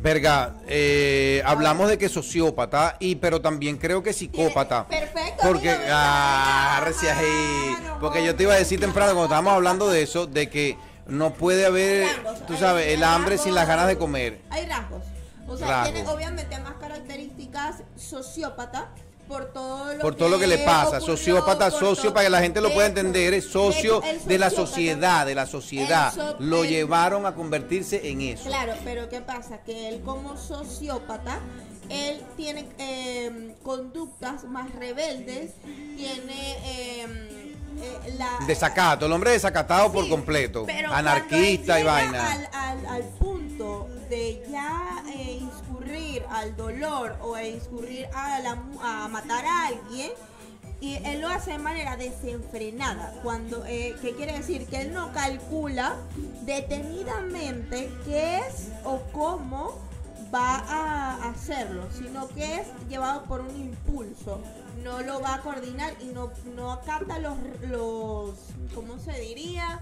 Verga, 0.00 0.54
eh, 0.68 1.42
hablamos 1.44 1.88
de 1.88 1.98
que 1.98 2.08
sociópata, 2.08 2.96
y 3.00 3.16
pero 3.16 3.40
también 3.40 3.78
creo 3.78 4.00
que 4.00 4.12
psicópata. 4.12 4.86
Perfecto. 4.86 5.42
Porque, 5.42 5.76
ah, 5.90 6.84
ahí. 7.16 7.76
Porque 8.00 8.24
yo 8.24 8.36
te 8.36 8.44
iba 8.44 8.54
a 8.54 8.58
decir 8.58 8.78
temprano 8.78 9.10
cuando 9.12 9.24
estábamos 9.24 9.54
hablando 9.54 9.88
de 9.88 10.02
eso, 10.02 10.26
de 10.26 10.48
que 10.48 10.78
no 11.08 11.34
puede 11.34 11.66
haber, 11.66 12.06
tú 12.46 12.56
sabes, 12.56 12.88
el 12.88 13.02
hambre 13.02 13.38
sin 13.38 13.56
las 13.56 13.66
ganas 13.66 13.88
de 13.88 13.98
comer. 13.98 14.40
Hay 14.50 14.66
rasgos. 14.66 15.02
O 15.48 15.56
sea, 15.56 15.84
tiene 15.84 16.06
obviamente 16.06 16.58
más 16.60 16.74
características 16.74 17.82
sociópata 17.96 18.90
por 19.28 19.52
todo 19.52 19.94
lo, 19.94 20.00
por 20.00 20.14
todo 20.14 20.28
que, 20.28 20.32
lo 20.32 20.38
que 20.40 20.46
le 20.46 20.58
pasa. 20.58 21.00
Sociópata, 21.00 21.70
socio, 21.70 22.12
para 22.12 22.24
que 22.24 22.30
la 22.30 22.40
gente 22.40 22.60
lo 22.60 22.72
pueda 22.72 22.86
entender, 22.86 23.34
es 23.34 23.44
socio 23.44 24.02
de 24.24 24.38
la 24.38 24.50
sociedad, 24.50 25.26
de 25.26 25.34
la 25.34 25.46
sociedad. 25.46 26.12
lo 26.38 26.64
llevaron 26.64 27.26
a 27.26 27.34
convertirse 27.34 28.08
en 28.08 28.22
eso. 28.22 28.44
Claro, 28.44 28.74
pero 28.84 29.08
¿qué 29.08 29.20
pasa? 29.20 29.58
Que 29.62 29.88
él 29.88 30.00
como 30.04 30.36
sociópata, 30.36 31.40
él 31.90 32.22
tiene 32.36 32.66
eh, 32.78 33.54
conductas 33.62 34.44
más 34.44 34.74
rebeldes, 34.74 35.52
tiene... 35.96 37.02
Em, 37.02 37.38
eh, 37.80 38.14
la, 38.18 38.44
Desacato, 38.44 39.06
el 39.06 39.12
hombre 39.12 39.30
desacatado 39.30 39.92
por 39.92 40.08
completo, 40.08 40.66
anarquista 40.90 41.78
y 41.78 41.84
vaina. 41.84 42.32
Al, 42.32 42.86
al, 42.86 43.02
punto 43.20 43.37
de 44.08 44.44
ya 44.50 45.02
eh, 45.14 45.40
al 46.30 46.56
dolor 46.56 47.16
o 47.22 47.34
a 47.34 47.44
incurrir 47.44 48.06
a, 48.14 48.38
a 48.82 49.08
matar 49.08 49.44
a 49.44 49.66
alguien, 49.66 50.12
y 50.80 50.94
él 51.04 51.20
lo 51.20 51.28
hace 51.28 51.52
de 51.52 51.58
manera 51.58 51.96
desenfrenada. 51.96 53.14
Cuando, 53.22 53.64
eh, 53.66 53.96
¿Qué 54.00 54.14
quiere 54.14 54.32
decir? 54.34 54.66
Que 54.66 54.82
él 54.82 54.92
no 54.92 55.12
calcula 55.12 55.96
detenidamente 56.42 57.90
qué 58.04 58.38
es 58.38 58.68
o 58.84 59.00
cómo 59.12 59.76
va 60.32 60.58
a 60.58 61.30
hacerlo, 61.30 61.88
sino 61.96 62.28
que 62.28 62.60
es 62.60 62.66
llevado 62.88 63.24
por 63.24 63.40
un 63.40 63.56
impulso. 63.56 64.40
No 64.84 65.00
lo 65.00 65.20
va 65.20 65.34
a 65.34 65.40
coordinar 65.40 65.94
y 66.00 66.06
no, 66.06 66.30
no 66.54 66.72
acata 66.72 67.18
los, 67.18 67.36
los, 67.68 68.34
¿cómo 68.74 68.98
se 68.98 69.18
diría? 69.20 69.80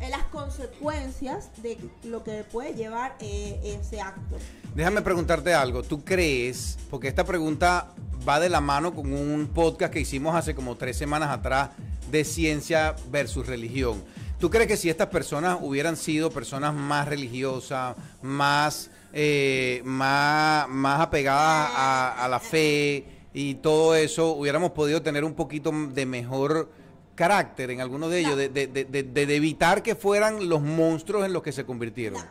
Las 0.00 0.24
consecuencias 0.24 1.50
de 1.62 1.78
lo 2.04 2.22
que 2.22 2.44
puede 2.44 2.74
llevar 2.74 3.16
eh, 3.20 3.58
ese 3.80 4.00
acto. 4.00 4.36
Déjame 4.74 5.02
preguntarte 5.02 5.54
algo. 5.54 5.82
¿Tú 5.82 6.04
crees, 6.04 6.78
porque 6.90 7.08
esta 7.08 7.24
pregunta 7.24 7.92
va 8.28 8.40
de 8.40 8.48
la 8.48 8.60
mano 8.60 8.94
con 8.94 9.12
un 9.12 9.48
podcast 9.48 9.92
que 9.92 10.00
hicimos 10.00 10.34
hace 10.34 10.54
como 10.54 10.76
tres 10.76 10.96
semanas 10.96 11.30
atrás 11.30 11.70
de 12.10 12.24
ciencia 12.24 12.94
versus 13.10 13.46
religión? 13.46 14.02
¿Tú 14.38 14.50
crees 14.50 14.68
que 14.68 14.76
si 14.76 14.90
estas 14.90 15.08
personas 15.08 15.58
hubieran 15.62 15.96
sido 15.96 16.30
personas 16.30 16.74
más 16.74 17.08
religiosas, 17.08 17.96
más, 18.20 18.90
eh, 19.14 19.80
más, 19.84 20.68
más 20.68 21.00
apegadas 21.00 21.70
a 22.18 22.28
la 22.28 22.38
fe 22.38 23.06
y 23.32 23.54
todo 23.54 23.94
eso, 23.94 24.32
hubiéramos 24.32 24.72
podido 24.72 25.00
tener 25.00 25.24
un 25.24 25.34
poquito 25.34 25.72
de 25.72 26.04
mejor 26.04 26.70
carácter 27.16 27.70
en 27.70 27.80
alguno 27.80 28.08
de 28.08 28.20
ellos, 28.20 28.36
de, 28.36 28.48
de, 28.48 28.66
de, 28.68 29.02
de, 29.02 29.36
evitar 29.36 29.82
que 29.82 29.96
fueran 29.96 30.48
los 30.48 30.62
monstruos 30.62 31.24
en 31.24 31.32
los 31.32 31.42
que 31.42 31.50
se 31.50 31.66
convirtieron. 31.66 32.22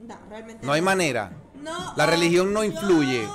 No, 0.00 0.16
realmente. 0.30 0.64
No 0.64 0.72
hay 0.72 0.80
manera. 0.80 1.32
No, 1.62 1.92
la 1.96 2.06
religión 2.06 2.54
no 2.54 2.64
influye. 2.64 3.28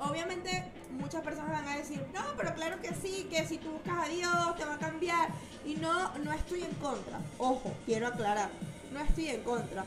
obviamente 0.00 0.70
muchas 0.98 1.22
personas 1.22 1.52
van 1.52 1.68
a 1.68 1.76
decir, 1.76 2.04
no, 2.12 2.22
pero 2.36 2.52
claro 2.54 2.82
que 2.82 2.92
sí, 2.94 3.26
que 3.30 3.46
si 3.46 3.56
tú 3.56 3.70
buscas 3.70 4.06
a 4.06 4.08
Dios 4.08 4.56
te 4.58 4.66
va 4.66 4.74
a 4.74 4.78
cambiar. 4.78 5.30
Y 5.64 5.76
no, 5.76 6.14
no 6.18 6.32
estoy 6.32 6.62
en 6.62 6.74
contra. 6.74 7.20
Ojo, 7.38 7.72
quiero 7.86 8.08
aclarar, 8.08 8.50
no 8.92 9.00
estoy 9.00 9.28
en 9.28 9.42
contra. 9.42 9.84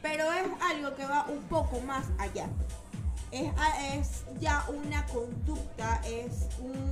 Pero 0.00 0.24
es 0.32 0.46
algo 0.62 0.94
que 0.94 1.04
va 1.04 1.26
un 1.28 1.42
poco 1.44 1.80
más 1.80 2.06
allá 2.18 2.46
es, 3.34 4.24
ya 4.40 4.64
una 4.68 5.04
conducta, 5.06 6.00
es 6.06 6.48
un, 6.60 6.84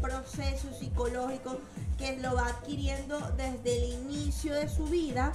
proceso 0.00 0.72
psicológico 0.78 1.60
que 1.98 2.16
lo 2.18 2.34
va 2.34 2.48
adquiriendo 2.48 3.18
desde 3.36 3.76
el 3.76 3.92
inicio 3.92 4.54
de 4.54 4.68
su 4.68 4.84
vida 4.84 5.32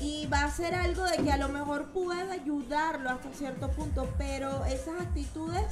y 0.00 0.26
va 0.26 0.44
a 0.44 0.50
ser 0.50 0.74
algo 0.74 1.04
de 1.04 1.18
que 1.18 1.30
a 1.30 1.36
lo 1.36 1.48
mejor 1.48 1.92
puede 1.92 2.32
ayudarlo 2.32 3.10
hasta 3.10 3.32
cierto 3.34 3.70
punto, 3.70 4.08
pero 4.16 4.64
esas 4.64 5.00
actitudes 5.00 5.64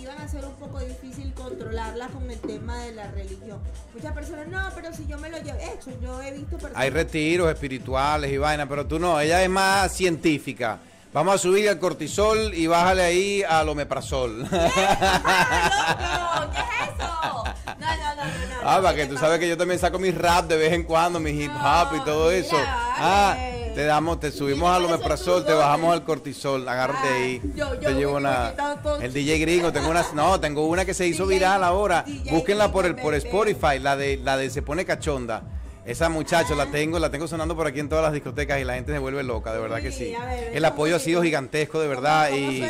iban 0.00 0.18
a 0.18 0.28
ser 0.28 0.44
un 0.44 0.54
poco 0.54 0.80
difícil 0.80 1.32
controlarla 1.34 2.08
con 2.08 2.30
el 2.30 2.38
tema 2.40 2.78
de 2.78 2.92
la 2.92 3.10
religión. 3.10 3.60
Muchas 3.94 4.12
personas, 4.12 4.48
no, 4.48 4.60
pero 4.74 4.92
si 4.92 5.06
yo 5.06 5.18
me 5.18 5.28
lo 5.28 5.38
llevo, 5.38 5.58
hecho, 5.58 5.90
yo 6.00 6.20
he 6.22 6.32
visto 6.32 6.56
personas... 6.56 6.76
Hay 6.76 6.90
retiros 6.90 7.50
espirituales 7.50 8.32
y 8.32 8.38
vainas, 8.38 8.66
pero 8.68 8.86
tú 8.86 8.98
no, 8.98 9.20
ella 9.20 9.42
es 9.42 9.50
más 9.50 9.92
científica. 9.92 10.80
Vamos 11.14 11.34
a 11.36 11.38
subir 11.38 11.68
el 11.68 11.78
cortisol 11.78 12.52
y 12.54 12.66
bájale 12.66 13.02
ahí 13.02 13.42
al 13.48 13.68
omeprazol. 13.68 14.44
¡Ah, 14.52 16.48
loco! 16.50 16.52
¿Qué 16.52 16.60
es 16.60 16.88
eso? 16.88 17.44
No, 17.78 17.86
no, 17.86 18.14
no, 18.16 18.24
no. 18.24 18.62
no, 18.62 18.68
Ah, 18.68 18.80
para 18.82 18.94
que 18.96 19.06
tú 19.06 19.16
sabes 19.16 19.38
que 19.38 19.48
yo 19.48 19.56
también 19.56 19.78
saco 19.78 19.98
mis 20.00 20.12
rap 20.16 20.46
de 20.48 20.56
vez 20.56 20.72
en 20.72 20.82
cuando, 20.82 21.20
mi 21.20 21.30
hip 21.30 21.52
hop 21.52 21.96
y 21.96 22.00
todo 22.04 22.30
mira, 22.30 22.38
eso. 22.40 22.56
Ah, 22.58 23.36
te 23.76 23.84
damos, 23.84 24.18
te 24.18 24.32
subimos 24.32 24.68
al 24.74 24.84
omeprazol, 24.86 25.44
te 25.46 25.52
bajamos 25.52 25.92
al 25.92 26.02
cortisol, 26.02 26.68
agárrate 26.68 27.08
Ah, 27.08 27.14
ahí. 27.14 27.40
yo- 27.54 27.74
yo 27.74 27.80
te 27.80 27.94
llevo 27.94 28.16
una 28.16 28.52
todo. 28.82 29.00
el 29.00 29.12
DJ 29.12 29.38
gringo, 29.38 29.72
tengo 29.72 29.90
una 29.90 30.04
no, 30.14 30.40
tengo 30.40 30.66
una 30.66 30.84
que 30.84 30.94
se 30.94 31.06
hizo 31.06 31.26
viral 31.26 31.62
ahora. 31.62 32.04
Búsquenla 32.28 32.72
por 32.72 32.86
el 32.86 32.96
por. 32.96 33.14
Spotify, 33.14 33.78
la 33.80 33.96
de 33.96 34.16
la 34.16 34.36
de 34.36 34.50
se 34.50 34.62
pone 34.62 34.84
cachonda. 34.84 35.42
Esa 35.84 36.08
muchacha 36.08 36.54
la 36.54 36.66
tengo, 36.66 36.98
la 36.98 37.10
tengo 37.10 37.28
sonando 37.28 37.54
por 37.54 37.66
aquí 37.66 37.80
en 37.80 37.88
todas 37.88 38.04
las 38.04 38.12
discotecas 38.12 38.60
y 38.60 38.64
la 38.64 38.74
gente 38.74 38.92
se 38.92 38.98
vuelve 38.98 39.22
loca, 39.22 39.52
de 39.52 39.60
verdad 39.60 39.82
que 39.82 39.92
sí. 39.92 40.14
El 40.52 40.62
¿cómo 40.62 40.72
apoyo 40.72 40.96
ha 40.96 40.98
sido 40.98 41.22
gigantesco, 41.22 41.80
de 41.80 41.88
verdad 41.88 42.28
¿Cómo, 42.30 42.40
y. 42.40 42.64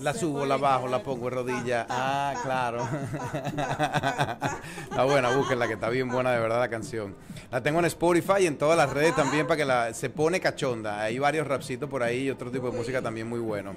la 0.00 0.14
subo, 0.14 0.46
la 0.46 0.56
bajo, 0.56 0.88
la 0.88 1.02
pongo 1.02 1.28
en 1.28 1.34
rodilla. 1.34 1.86
Ah, 1.88 2.34
claro. 2.42 2.88
Está 4.90 5.04
buena, 5.04 5.30
búsquenla, 5.30 5.66
que 5.68 5.74
está 5.74 5.88
bien 5.88 6.08
buena 6.08 6.32
de 6.32 6.40
verdad 6.40 6.58
la 6.60 6.68
canción. 6.68 7.14
La 7.50 7.62
tengo 7.62 7.78
en 7.78 7.84
Spotify 7.86 8.42
y 8.42 8.46
en 8.46 8.58
todas 8.58 8.76
las 8.76 8.90
redes 8.90 9.14
también 9.14 9.46
para 9.46 9.56
que 9.56 9.64
la 9.64 9.94
se 9.94 10.10
pone 10.10 10.40
cachonda. 10.40 11.00
Hay 11.02 11.18
varios 11.18 11.46
rapcitos 11.46 11.88
por 11.88 12.02
ahí 12.02 12.24
y 12.24 12.30
otro 12.30 12.50
tipo 12.50 12.70
de 12.70 12.76
música 12.76 13.00
también 13.00 13.28
muy 13.28 13.40
bueno. 13.40 13.74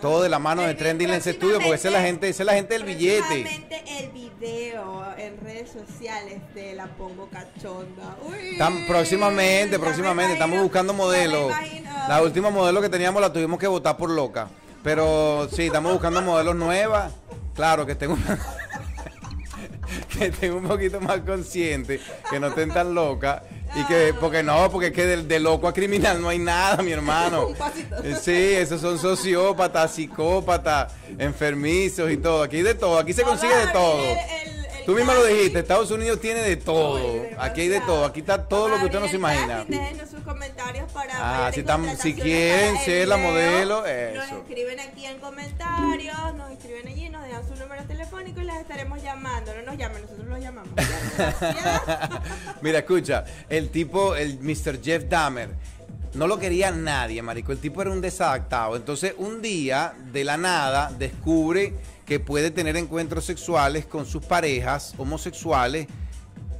Todo 0.00 0.22
de 0.22 0.28
la 0.28 0.38
mano 0.38 0.62
de 0.62 0.74
Trending 0.74 1.10
Lens 1.10 1.24
Studio, 1.24 1.58
porque 1.58 1.74
esa 1.74 1.88
es 1.88 1.94
la 1.94 2.02
gente, 2.02 2.28
esa 2.28 2.42
es 2.42 2.46
la 2.46 2.54
gente 2.54 2.74
del 2.74 2.84
billete. 2.84 3.22
Próximamente 3.22 3.84
el 3.98 4.10
video 4.10 5.14
en 5.16 5.38
redes 5.38 5.70
sociales 5.70 6.40
de 6.54 6.74
la 6.74 6.86
Pongo 6.86 7.28
Cachonda. 7.28 8.16
Uy, 8.26 8.58
próximamente, 8.86 9.78
próximamente, 9.78 10.34
estamos 10.34 10.60
buscando 10.60 10.92
modelos. 10.92 11.52
La 12.08 12.22
última 12.22 12.50
modelo 12.50 12.80
que 12.80 12.88
teníamos 12.88 13.20
la 13.20 13.32
tuvimos 13.32 13.58
que 13.58 13.66
votar 13.66 13.96
por 13.96 14.10
loca. 14.10 14.48
Pero 14.84 15.48
sí, 15.50 15.66
estamos 15.66 15.92
buscando 15.92 16.20
modelos 16.22 16.54
nuevas. 16.54 17.12
Claro, 17.54 17.86
que 17.86 17.92
estén 17.92 18.10
un, 18.10 18.22
que 20.18 20.26
estén 20.26 20.52
un 20.52 20.68
poquito 20.68 21.00
más 21.00 21.20
conscientes, 21.20 22.02
que 22.30 22.38
no 22.38 22.48
estén 22.48 22.70
tan 22.72 22.94
locas. 22.94 23.42
Y 23.74 23.82
que, 23.86 24.14
porque 24.20 24.42
no, 24.42 24.70
porque 24.70 24.88
es 24.88 24.92
que 24.92 25.06
de, 25.06 25.22
de 25.24 25.40
loco 25.40 25.66
a 25.66 25.72
criminal 25.72 26.20
no 26.20 26.28
hay 26.28 26.38
nada, 26.38 26.82
mi 26.82 26.92
hermano. 26.92 27.48
Eh, 28.04 28.16
Sí, 28.20 28.32
esos 28.32 28.80
son 28.82 28.98
sociópatas, 28.98 29.92
psicópatas, 29.92 30.92
enfermizos 31.18 32.10
y 32.10 32.18
todo. 32.18 32.42
Aquí 32.42 32.56
hay 32.56 32.62
de 32.62 32.74
todo, 32.74 32.98
aquí 32.98 33.14
se 33.14 33.22
consigue 33.22 33.56
de 33.56 33.68
todo. 33.68 34.02
Tú 34.86 34.94
misma 34.94 35.14
lo 35.14 35.24
dijiste, 35.24 35.58
Estados 35.60 35.90
Unidos 35.90 36.20
tiene 36.20 36.40
de 36.42 36.56
todo. 36.56 37.00
Aquí 37.38 37.62
hay 37.62 37.68
de 37.68 37.80
todo, 37.80 38.04
aquí 38.04 38.20
está 38.20 38.46
todo 38.46 38.68
lo 38.68 38.78
que 38.78 38.84
usted 38.86 39.00
no 39.00 39.08
se 39.08 39.16
imagina. 39.16 39.64
sus 40.10 40.20
comentarios 40.22 40.90
para 40.92 41.46
Ah, 41.46 41.52
si 41.52 41.62
tam- 41.62 41.96
si 41.96 42.14
quieren 42.14 42.76
el 42.76 42.82
ser 42.84 43.08
la 43.08 43.16
modelo, 43.16 43.80
Nos 43.80 43.88
eso. 43.88 44.38
escriben 44.38 44.80
aquí 44.80 45.06
en 45.06 45.18
comentarios, 45.18 46.34
nos 46.36 46.50
escriben 46.52 46.86
allí, 46.88 47.08
nos 47.08 47.22
dejan 47.24 47.46
su 47.48 47.54
número 47.56 47.82
telefónico 47.84 48.40
y 48.40 48.44
las 48.44 48.60
estaremos 48.60 49.02
llamando. 49.02 49.54
No 49.54 49.62
nos 49.62 49.76
llamen, 49.78 50.02
nosotros 50.02 50.26
los 50.28 50.40
llamamos. 50.40 50.70
Mira, 52.62 52.78
escucha, 52.80 53.24
el 53.48 53.70
tipo, 53.70 54.14
el 54.16 54.38
Mr. 54.40 54.82
Jeff 54.82 55.04
Dahmer, 55.08 55.50
no 56.14 56.26
lo 56.26 56.38
quería 56.38 56.70
nadie, 56.70 57.22
marico. 57.22 57.52
El 57.52 57.58
tipo 57.58 57.82
era 57.82 57.90
un 57.90 58.00
desadaptado. 58.00 58.76
Entonces, 58.76 59.14
un 59.18 59.42
día, 59.42 59.94
de 60.12 60.24
la 60.24 60.36
nada, 60.36 60.92
descubre 60.96 61.74
que 62.06 62.20
puede 62.20 62.50
tener 62.50 62.76
encuentros 62.76 63.24
sexuales 63.24 63.86
con 63.86 64.04
sus 64.06 64.24
parejas 64.24 64.94
homosexuales 64.98 65.86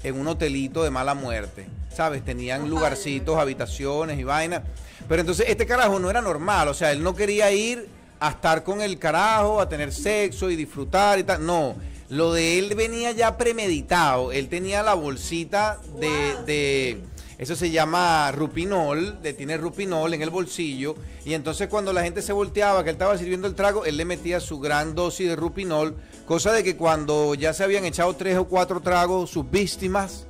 en 0.02 0.18
un 0.18 0.26
hotelito 0.28 0.82
de 0.82 0.90
mala 0.90 1.14
muerte. 1.14 1.66
¿Sabes? 1.94 2.24
Tenían 2.24 2.68
lugarcitos, 2.68 3.38
habitaciones 3.38 4.18
y 4.18 4.24
vainas. 4.24 4.62
Pero 5.08 5.20
entonces, 5.20 5.46
este 5.48 5.64
carajo 5.66 5.98
no 5.98 6.10
era 6.10 6.20
normal. 6.20 6.68
O 6.68 6.74
sea, 6.74 6.90
él 6.92 7.02
no 7.02 7.14
quería 7.14 7.52
ir 7.52 7.88
a 8.18 8.30
estar 8.30 8.64
con 8.64 8.80
el 8.80 8.98
carajo, 8.98 9.60
a 9.60 9.68
tener 9.68 9.92
sexo 9.92 10.50
y 10.50 10.56
disfrutar 10.56 11.18
y 11.18 11.24
tal. 11.24 11.44
No. 11.46 11.76
Lo 12.08 12.32
de 12.32 12.58
él 12.58 12.74
venía 12.74 13.12
ya 13.12 13.36
premeditado. 13.36 14.32
Él 14.32 14.48
tenía 14.48 14.82
la 14.82 14.94
bolsita 14.94 15.78
de, 16.00 16.10
de- 16.46 17.00
eso 17.38 17.56
se 17.56 17.70
llama 17.70 18.30
rupinol, 18.32 19.18
le 19.22 19.32
tiene 19.32 19.56
rupinol 19.56 20.14
en 20.14 20.22
el 20.22 20.30
bolsillo. 20.30 20.94
Y 21.24 21.34
entonces 21.34 21.68
cuando 21.68 21.92
la 21.92 22.02
gente 22.02 22.22
se 22.22 22.32
volteaba, 22.32 22.84
que 22.84 22.90
él 22.90 22.94
estaba 22.94 23.18
sirviendo 23.18 23.48
el 23.48 23.54
trago, 23.54 23.84
él 23.84 23.96
le 23.96 24.04
metía 24.04 24.40
su 24.40 24.60
gran 24.60 24.94
dosis 24.94 25.28
de 25.28 25.36
rupinol. 25.36 25.96
Cosa 26.26 26.52
de 26.52 26.62
que 26.62 26.76
cuando 26.76 27.34
ya 27.34 27.52
se 27.52 27.64
habían 27.64 27.84
echado 27.84 28.14
tres 28.14 28.36
o 28.38 28.44
cuatro 28.46 28.80
tragos, 28.80 29.30
sus 29.30 29.50
víctimas, 29.50 30.26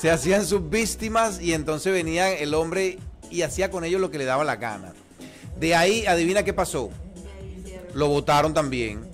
se 0.00 0.10
hacían 0.10 0.46
sus 0.46 0.68
víctimas 0.68 1.40
y 1.40 1.52
entonces 1.52 1.92
venía 1.92 2.32
el 2.32 2.54
hombre 2.54 2.98
y 3.30 3.42
hacía 3.42 3.70
con 3.70 3.84
ellos 3.84 4.00
lo 4.00 4.10
que 4.10 4.18
le 4.18 4.24
daba 4.24 4.44
la 4.44 4.56
gana. 4.56 4.94
De 5.58 5.74
ahí, 5.74 6.06
adivina 6.06 6.42
qué 6.42 6.52
pasó. 6.52 6.90
Lo 7.94 8.08
votaron 8.08 8.54
también. 8.54 9.08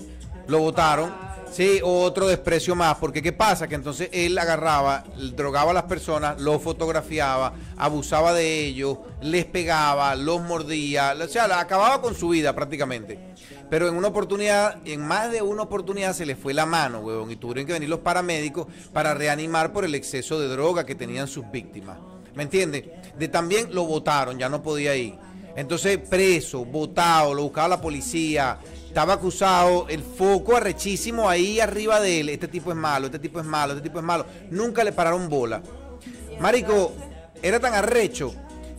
Lo 0.47 0.61
votaron. 0.61 1.12
Sí, 1.55 1.78
otro 1.84 2.26
desprecio 2.26 2.74
más, 2.74 2.96
porque 2.96 3.22
¿qué 3.22 3.32
pasa? 3.32 3.68
Que 3.68 3.76
entonces 3.76 4.09
él 4.11 4.36
agarraba, 4.36 5.05
drogaba 5.36 5.70
a 5.70 5.74
las 5.74 5.84
personas, 5.84 6.40
los 6.40 6.61
fotografiaba, 6.61 7.55
abusaba 7.76 8.32
de 8.32 8.64
ellos, 8.64 8.98
les 9.22 9.44
pegaba, 9.44 10.16
los 10.16 10.42
mordía, 10.42 11.14
o 11.14 11.28
sea, 11.28 11.61
acababa 11.61 12.02
con 12.02 12.16
su 12.16 12.30
vida 12.30 12.57
prácticamente. 12.57 13.20
Pero 13.70 13.86
en 13.86 13.94
una 13.94 14.09
oportunidad, 14.09 14.78
en 14.84 15.07
más 15.07 15.30
de 15.30 15.42
una 15.42 15.62
oportunidad 15.62 16.12
se 16.12 16.26
le 16.26 16.34
fue 16.34 16.55
la 16.55 16.66
mano, 16.66 16.98
huevón, 16.98 17.30
y 17.30 17.36
tuvieron 17.36 17.66
que 17.66 17.74
venir 17.74 17.88
los 17.88 18.00
paramédicos 18.00 18.66
para 18.92 19.14
reanimar 19.14 19.72
por 19.72 19.84
el 19.84 19.94
exceso 19.94 20.40
de 20.40 20.48
droga 20.48 20.84
que 20.84 20.96
tenían 20.96 21.28
sus 21.28 21.48
víctimas. 21.52 21.98
¿Me 22.34 22.42
entiendes? 22.42 22.86
De 23.16 23.28
también 23.28 23.72
lo 23.72 23.84
votaron, 23.84 24.40
ya 24.40 24.48
no 24.48 24.61
podía 24.61 24.96
ir. 24.96 25.14
Entonces, 25.55 25.98
preso, 25.98 26.64
votado, 26.64 27.32
lo 27.32 27.44
buscaba 27.44 27.68
la 27.68 27.80
policía, 27.80 28.59
estaba 28.95 29.14
acusado, 29.14 29.88
el 29.88 30.05
foco 30.05 30.55
arrechísimo 30.55 31.28
ahí 31.28 31.59
arriba 31.59 32.01
de 32.01 32.20
él. 32.20 32.28
Este 32.28 32.47
tipo 32.47 32.70
es 32.70 32.76
malo, 32.76 33.07
este 33.07 33.18
tipo 33.18 33.40
es 33.40 33.45
malo, 33.45 33.72
este 33.72 33.82
tipo 33.82 33.99
es 33.99 34.05
malo. 34.05 34.24
Nunca 34.53 34.84
le 34.84 34.92
pararon 34.92 35.28
bola. 35.28 35.61
Marico, 36.38 36.92
era 37.42 37.59
tan 37.59 37.74
arrecho 37.74 38.32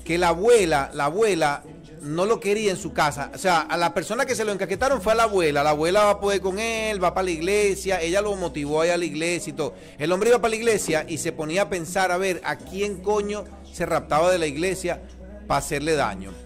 que 0.06 0.18
la 0.18 0.30
abuela, 0.30 0.90
la 0.94 1.06
abuela 1.06 1.64
no 2.00 2.26
lo 2.26 2.40
quería 2.40 2.72
en 2.72 2.78
su 2.78 2.94
casa. 2.94 3.30
O 3.36 3.38
sea, 3.38 3.60
a 3.60 3.76
la 3.76 3.94
persona 3.94 4.26
que 4.26 4.36
se 4.36 4.46
lo 4.46 4.54
encaquetaron 4.54 5.02
fue 5.02 5.12
a 5.12 5.16
la 5.16 5.24
abuela. 5.24 5.64
La 5.64 5.72
abuela 5.72 6.06
va 6.06 6.12
a 6.12 6.20
poder 6.22 6.40
con 6.40 6.60
él, 6.60 7.04
va 7.04 7.14
para 7.14 7.26
la 7.26 7.32
iglesia, 7.32 8.00
ella 8.00 8.22
lo 8.22 8.34
motivó 8.38 8.84
a 8.84 8.94
a 8.94 8.96
la 8.96 9.04
iglesia 9.04 9.52
y 9.52 9.54
todo. 9.54 9.74
El 9.98 10.14
hombre 10.14 10.30
iba 10.30 10.40
para 10.40 10.52
la 10.52 10.56
iglesia 10.56 11.06
y 11.06 11.18
se 11.18 11.34
ponía 11.34 11.64
a 11.64 11.70
pensar 11.70 12.14
a 12.14 12.18
ver 12.18 12.40
a 12.46 12.56
quién 12.56 13.02
coño 13.02 13.44
se 13.70 13.86
raptaba 13.86 14.32
de 14.32 14.40
la 14.40 14.48
iglesia 14.48 15.02
para 15.46 15.58
hacerle 15.58 15.96
daño 15.96 16.45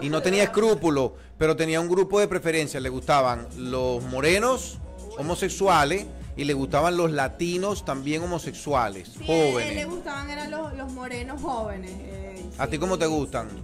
y 0.00 0.08
no 0.08 0.22
tenía 0.22 0.44
escrúpulos, 0.44 1.12
pero 1.38 1.56
tenía 1.56 1.80
un 1.80 1.88
grupo 1.88 2.20
de 2.20 2.28
preferencias. 2.28 2.82
Le 2.82 2.88
gustaban 2.88 3.46
los 3.56 4.02
morenos 4.04 4.78
homosexuales 5.18 6.06
y 6.36 6.44
le 6.44 6.52
gustaban 6.54 6.96
los 6.96 7.10
latinos 7.10 7.84
también 7.84 8.22
homosexuales, 8.22 9.08
Sí, 9.08 9.30
a 9.30 9.34
él 9.34 9.44
le 9.46 9.52
jóvenes. 9.52 9.86
gustaban 9.88 10.30
eran 10.30 10.50
los, 10.50 10.74
los 10.76 10.92
morenos 10.92 11.40
jóvenes. 11.40 11.90
eh, 11.94 12.44
¿A 12.58 12.64
sí. 12.66 12.72
ti 12.72 12.78
cómo 12.78 12.98
te 12.98 13.06
gustan? 13.06 13.48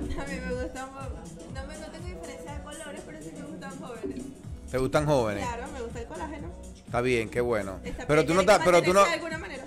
A 0.00 0.24
mí 0.24 0.34
me 0.46 0.62
gustan, 0.62 0.88
no, 1.54 1.66
me, 1.66 1.78
no 1.78 1.86
tengo 1.90 2.06
diferencia 2.06 2.54
de 2.54 2.62
colores, 2.62 3.02
pero 3.04 3.18
sí 3.22 3.30
me 3.36 3.42
gustan 3.46 3.78
jóvenes. 3.80 4.22
¿Te 4.70 4.78
gustan 4.78 5.06
jóvenes? 5.06 5.44
Claro, 5.46 5.66
me 5.72 5.82
gusta 5.82 6.00
el 6.00 6.06
colágeno. 6.06 6.48
Está 6.86 7.00
bien, 7.00 7.28
qué 7.28 7.40
bueno. 7.40 7.78
Está- 7.84 8.06
Pero 8.06 8.24
tú 8.24 8.34
no 8.34 8.40
estás, 8.40 8.60
pero 8.64 8.82
tú 8.82 8.92
no, 8.92 9.02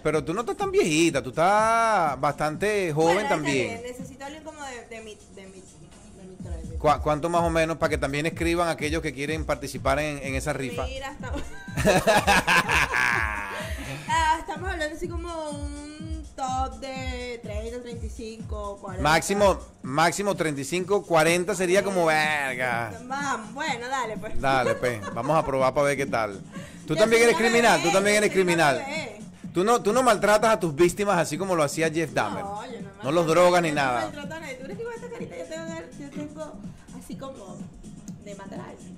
pero 0.02 0.24
tú 0.24 0.34
no 0.34 0.42
estás 0.42 0.58
tan 0.58 0.72
viejita, 0.72 1.22
tú 1.22 1.30
estás 1.30 2.20
bastante 2.20 2.92
joven 2.94 3.16
Bueno, 3.16 3.30
también. 3.30 3.82
bien, 3.82 3.82
Necesito 3.84 4.26
alguien 4.26 4.44
como 4.44 4.60
de, 4.64 4.88
de 4.88 5.02
mi, 5.02 5.18
de 5.36 5.48
mi. 5.48 5.64
¿Cu- 6.84 7.02
¿Cuánto 7.02 7.30
más 7.30 7.42
o 7.44 7.50
menos 7.50 7.78
para 7.78 7.92
que 7.92 7.98
también 7.98 8.26
escriban 8.26 8.68
aquellos 8.68 9.02
que 9.02 9.14
quieren 9.14 9.46
participar 9.46 10.00
en, 10.00 10.18
en 10.22 10.36
esa 10.36 10.52
rifa? 10.52 10.84
Mira, 10.86 11.12
estamos... 11.14 11.42
Ah, 14.16 14.38
estamos 14.40 14.70
hablando 14.70 14.96
así 14.96 15.08
como 15.08 15.50
un 15.50 16.24
top 16.36 16.80
de 16.80 17.40
30, 17.42 17.82
35, 17.82 18.78
40. 18.82 19.02
Máximo, 19.02 19.60
máximo 19.82 20.36
35, 20.36 21.04
40 21.06 21.56
sería 21.56 21.84
como 21.84 22.06
verga. 22.06 22.92
Vamos, 23.06 23.54
bueno, 23.54 23.88
dale 23.88 24.18
pues. 24.18 24.40
Dale, 24.40 24.76
pues, 24.76 25.00
vamos 25.14 25.36
a 25.38 25.44
probar 25.46 25.74
para 25.74 25.88
ver 25.88 25.98
qué 25.98 26.06
tal. 26.06 26.42
Tú 26.88 26.94
Yo 26.96 27.00
también 27.00 27.24
eres 27.24 27.38
criminal, 27.38 27.78
bebé, 27.80 27.90
tú 27.90 27.94
también 27.96 28.18
eres 28.18 28.32
criminal. 28.32 28.84
Tú 29.54 29.64
no, 29.64 29.82
tú 29.82 29.94
no 29.94 30.04
maltratas 30.04 30.52
a 30.52 30.60
tus 30.60 30.76
víctimas 30.76 31.18
así 31.18 31.38
como 31.38 31.56
lo 31.56 31.64
hacía 31.64 31.90
Jeff 31.90 32.12
Dahmer. 32.14 32.44
No, 32.44 32.66
yo 32.66 32.82
no, 32.82 32.90
No 33.04 33.12
los 33.12 33.26
drogas 33.26 33.62
ni 33.62 33.72
nada. 33.72 34.02
No 34.02 34.06
maltrato 34.08 34.34
a 34.34 34.40
nadie. 34.40 34.56
Tú 34.56 34.90
esta 34.90 35.08
así 37.14 37.20
como 37.20 37.58
de 38.26 38.36
matar 38.36 38.60
a 38.60 38.70
alguien. 38.70 38.98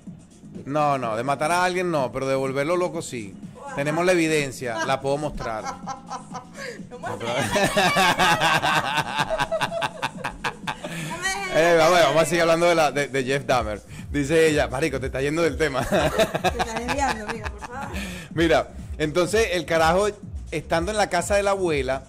No, 0.64 0.98
no, 0.98 1.16
de 1.16 1.22
matar 1.22 1.52
a 1.52 1.64
alguien 1.64 1.90
no, 1.90 2.10
pero 2.12 2.26
de 2.26 2.34
volverlo 2.34 2.76
loco 2.76 3.02
sí. 3.02 3.34
Tenemos 3.74 4.06
la 4.06 4.12
evidencia, 4.12 4.84
la 4.86 5.00
puedo 5.00 5.18
mostrar. 5.18 5.64
No 6.90 6.98
Eh, 11.58 11.74
vamos, 11.78 11.98
vamos 12.00 12.22
a 12.22 12.26
seguir 12.26 12.42
hablando 12.42 12.66
de, 12.66 12.74
la, 12.74 12.90
de, 12.90 13.08
de 13.08 13.24
Jeff 13.24 13.46
Dahmer. 13.46 13.80
Dice 14.10 14.46
ella, 14.46 14.68
marico, 14.68 15.00
te 15.00 15.06
está 15.06 15.22
yendo 15.22 15.40
del 15.40 15.56
tema. 15.56 15.82
Te 15.86 16.06
estás 16.06 16.78
desviando, 16.86 17.26
mira, 17.32 17.48
por 17.48 17.60
favor. 17.60 17.88
Mira, 18.34 18.68
entonces 18.98 19.48
el 19.52 19.64
carajo, 19.64 20.08
estando 20.50 20.90
en 20.90 20.98
la 20.98 21.08
casa 21.08 21.36
de 21.36 21.42
la 21.42 21.52
abuela, 21.52 22.02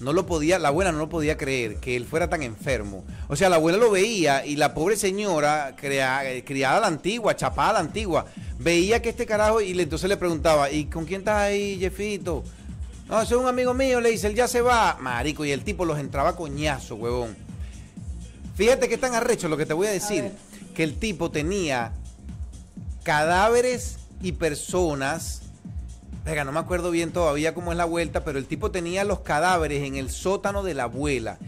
no 0.00 0.12
lo 0.12 0.26
podía, 0.26 0.58
la 0.58 0.68
abuela 0.68 0.92
no 0.92 0.98
lo 0.98 1.08
podía 1.08 1.36
creer 1.36 1.76
que 1.76 1.96
él 1.96 2.04
fuera 2.06 2.28
tan 2.30 2.42
enfermo. 2.42 3.04
O 3.28 3.34
sea, 3.36 3.48
la 3.48 3.56
abuela 3.56 3.78
lo 3.78 3.90
veía 3.90 4.46
y 4.46 4.56
la 4.56 4.72
pobre 4.74 4.96
señora, 4.96 5.74
crea- 5.76 6.30
eh, 6.30 6.44
criada 6.44 6.76
a 6.76 6.80
la 6.80 6.86
antigua, 6.86 7.34
chapada 7.34 7.70
a 7.70 7.72
la 7.74 7.78
antigua, 7.80 8.26
veía 8.58 9.02
que 9.02 9.08
este 9.08 9.26
carajo 9.26 9.60
y 9.60 9.74
le, 9.74 9.82
entonces 9.82 10.08
le 10.08 10.16
preguntaba, 10.16 10.70
¿y 10.70 10.84
con 10.84 11.04
quién 11.04 11.22
estás 11.22 11.38
ahí, 11.38 11.78
Jeffito? 11.78 12.44
No, 13.08 13.20
ese 13.22 13.34
es 13.34 13.40
un 13.40 13.48
amigo 13.48 13.72
mío, 13.74 14.00
le 14.00 14.10
dice, 14.10 14.26
él 14.28 14.34
ya 14.34 14.46
se 14.46 14.60
va. 14.60 14.96
Marico, 15.00 15.44
y 15.44 15.50
el 15.50 15.64
tipo 15.64 15.84
los 15.84 15.98
entraba 15.98 16.36
coñazo, 16.36 16.94
huevón. 16.94 17.34
Fíjate 18.54 18.88
que 18.88 18.98
tan 18.98 19.14
arrecho 19.14 19.48
lo 19.48 19.56
que 19.56 19.66
te 19.66 19.72
voy 19.72 19.86
a 19.86 19.90
decir, 19.92 20.30
que 20.74 20.82
el 20.84 20.98
tipo 20.98 21.30
tenía 21.30 21.92
cadáveres 23.02 23.96
y 24.22 24.32
personas. 24.32 25.42
Venga, 26.28 26.44
no 26.44 26.52
me 26.52 26.58
acuerdo 26.60 26.90
bien 26.90 27.10
todavía 27.10 27.54
cómo 27.54 27.72
es 27.72 27.78
la 27.78 27.86
vuelta, 27.86 28.22
pero 28.22 28.38
el 28.38 28.44
tipo 28.44 28.70
tenía 28.70 29.02
los 29.02 29.20
cadáveres 29.20 29.82
en 29.84 29.96
el 29.96 30.10
sótano 30.10 30.62
de 30.62 30.74
la 30.74 30.82
abuela. 30.82 31.38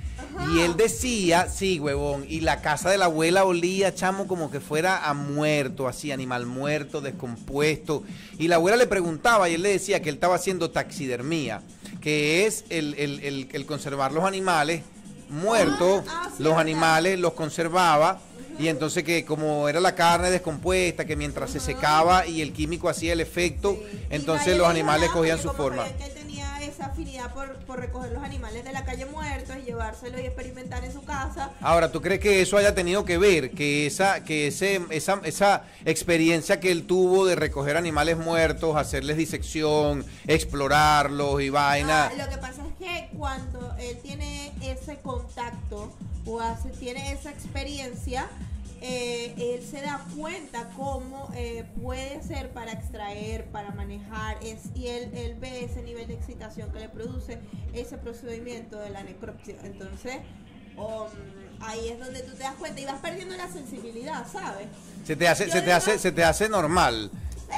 Y 0.55 0.61
él 0.61 0.75
decía, 0.79 1.51
sí, 1.51 1.79
huevón, 1.79 2.25
y 2.27 2.41
la 2.41 2.63
casa 2.63 2.89
de 2.89 2.97
la 2.97 3.05
abuela 3.05 3.45
olía, 3.45 3.95
chamo, 3.95 4.27
como 4.27 4.51
que 4.51 4.59
fuera 4.59 5.07
a 5.07 5.13
muerto, 5.13 5.87
así, 5.87 6.13
animal 6.13 6.47
muerto, 6.47 7.03
descompuesto. 7.03 8.05
Y 8.39 8.49
la 8.49 8.55
abuela 8.57 8.79
le 8.79 8.87
preguntaba 8.87 9.51
y 9.51 9.55
él 9.55 9.61
le 9.63 9.69
decía 9.69 10.01
que 10.01 10.09
él 10.09 10.15
estaba 10.15 10.37
haciendo 10.37 10.71
taxidermía, 10.71 11.61
que 12.01 12.47
es 12.47 12.65
el, 12.71 12.95
el- 12.95 13.21
el- 13.21 13.49
el 13.53 13.67
conservar 13.67 14.13
los 14.13 14.25
animales 14.25 14.81
muertos, 15.29 16.05
Ah, 16.09 16.23
ah, 16.27 16.31
sí, 16.35 16.43
los 16.43 16.55
animales 16.57 17.19
los 17.21 17.35
conservaba. 17.35 18.19
Y 18.61 18.69
entonces 18.69 19.03
que 19.05 19.25
como 19.25 19.69
era 19.69 19.81
la 19.81 19.95
carne 19.95 20.31
descompuesta, 20.31 21.05
que 21.07 21.17
mientras 21.17 21.51
se 21.51 21.61
secaba 21.61 22.27
y 22.27 22.43
el 22.43 22.53
químico 22.53 22.89
hacía 22.89 23.13
el 23.15 23.21
efecto, 23.21 23.79
Sí. 23.81 24.01
Entonces 24.11 24.57
los 24.57 24.69
animales 24.69 25.11
cogían 25.11 25.39
su 25.41 25.51
forma. 25.53 25.85
que 25.97 26.05
él 26.05 26.13
tenía 26.13 26.61
esa 26.63 26.87
afinidad 26.87 27.33
por, 27.33 27.55
por 27.65 27.79
recoger 27.81 28.13
los 28.13 28.23
animales 28.23 28.65
de 28.65 28.73
la 28.73 28.85
calle 28.85 29.07
muertos 29.07 29.57
y 29.63 29.67
llevárselos 29.67 30.21
y 30.21 30.25
experimentar 30.27 30.85
en 30.85 30.93
su 30.93 31.03
casa. 31.05 31.53
Ahora, 31.61 31.91
¿tú 31.91 32.03
crees 32.03 32.21
que 32.21 32.43
eso 32.43 32.57
haya 32.57 32.75
tenido 32.75 33.05
que 33.05 33.17
ver, 33.19 33.53
que 33.53 33.87
esa, 33.87 34.25
que 34.25 34.49
ese, 34.49 34.81
esa, 34.91 35.21
esa 35.25 35.65
experiencia 35.85 36.61
que 36.61 36.71
él 36.71 36.87
tuvo 36.87 37.25
de 37.27 37.37
recoger 37.37 37.77
animales 37.77 38.19
muertos, 38.19 38.77
hacerles 38.77 39.17
disección, 39.17 40.05
explorarlos 40.27 41.41
y 41.43 41.49
vaina? 41.51 42.07
Ah, 42.07 42.13
lo 42.17 42.29
que 42.29 42.37
pasa 42.39 42.63
es 42.67 42.75
que 42.87 43.09
cuando 43.17 43.75
él 43.79 43.97
tiene 44.03 44.53
ese 44.63 44.97
contacto 44.99 45.93
o 46.27 46.41
hace, 46.41 46.69
tiene 46.71 47.13
esa 47.13 47.31
experiencia, 47.31 48.29
eh, 48.81 49.35
él 49.37 49.67
se 49.69 49.81
da 49.83 50.05
cuenta 50.17 50.71
cómo 50.77 51.31
eh, 51.35 51.65
puede 51.83 52.23
ser 52.23 52.51
para 52.51 52.73
extraer, 52.73 53.45
para 53.47 53.71
manejar, 53.73 54.39
es, 54.43 54.59
y 54.75 54.87
él, 54.89 55.11
él 55.15 55.37
ve 55.39 55.65
ese 55.65 55.83
nivel 55.83 56.07
de 56.09 56.15
excitación 56.15 56.73
que 56.73 56.81
le 56.81 56.89
produce 56.89 57.39
ese 57.75 57.99
procedimiento 57.99 58.79
de 58.79 58.91
la 58.91 59.03
necropsia. 59.03 59.57
Entonces, 59.65 60.17
um, 60.77 61.07
ahí 61.61 61.89
es 61.89 61.99
donde 61.99 62.23
tú 62.23 62.33
te 62.33 62.43
das 62.43 62.55
cuenta 62.55 62.81
y 62.81 62.85
vas 62.87 63.01
perdiendo 63.01 63.37
la 63.37 63.49
sensibilidad, 63.49 64.27
¿sabes? 64.31 64.67
Se 65.07 65.15
te 65.17 65.29
hace, 65.29 65.47
Yo 65.47 65.53
se 65.53 65.59
te 65.61 65.67
digo- 65.67 65.77
hace, 65.77 65.99
se 65.99 66.13
te 66.13 66.25
hace 66.25 66.49
normal. 66.49 67.11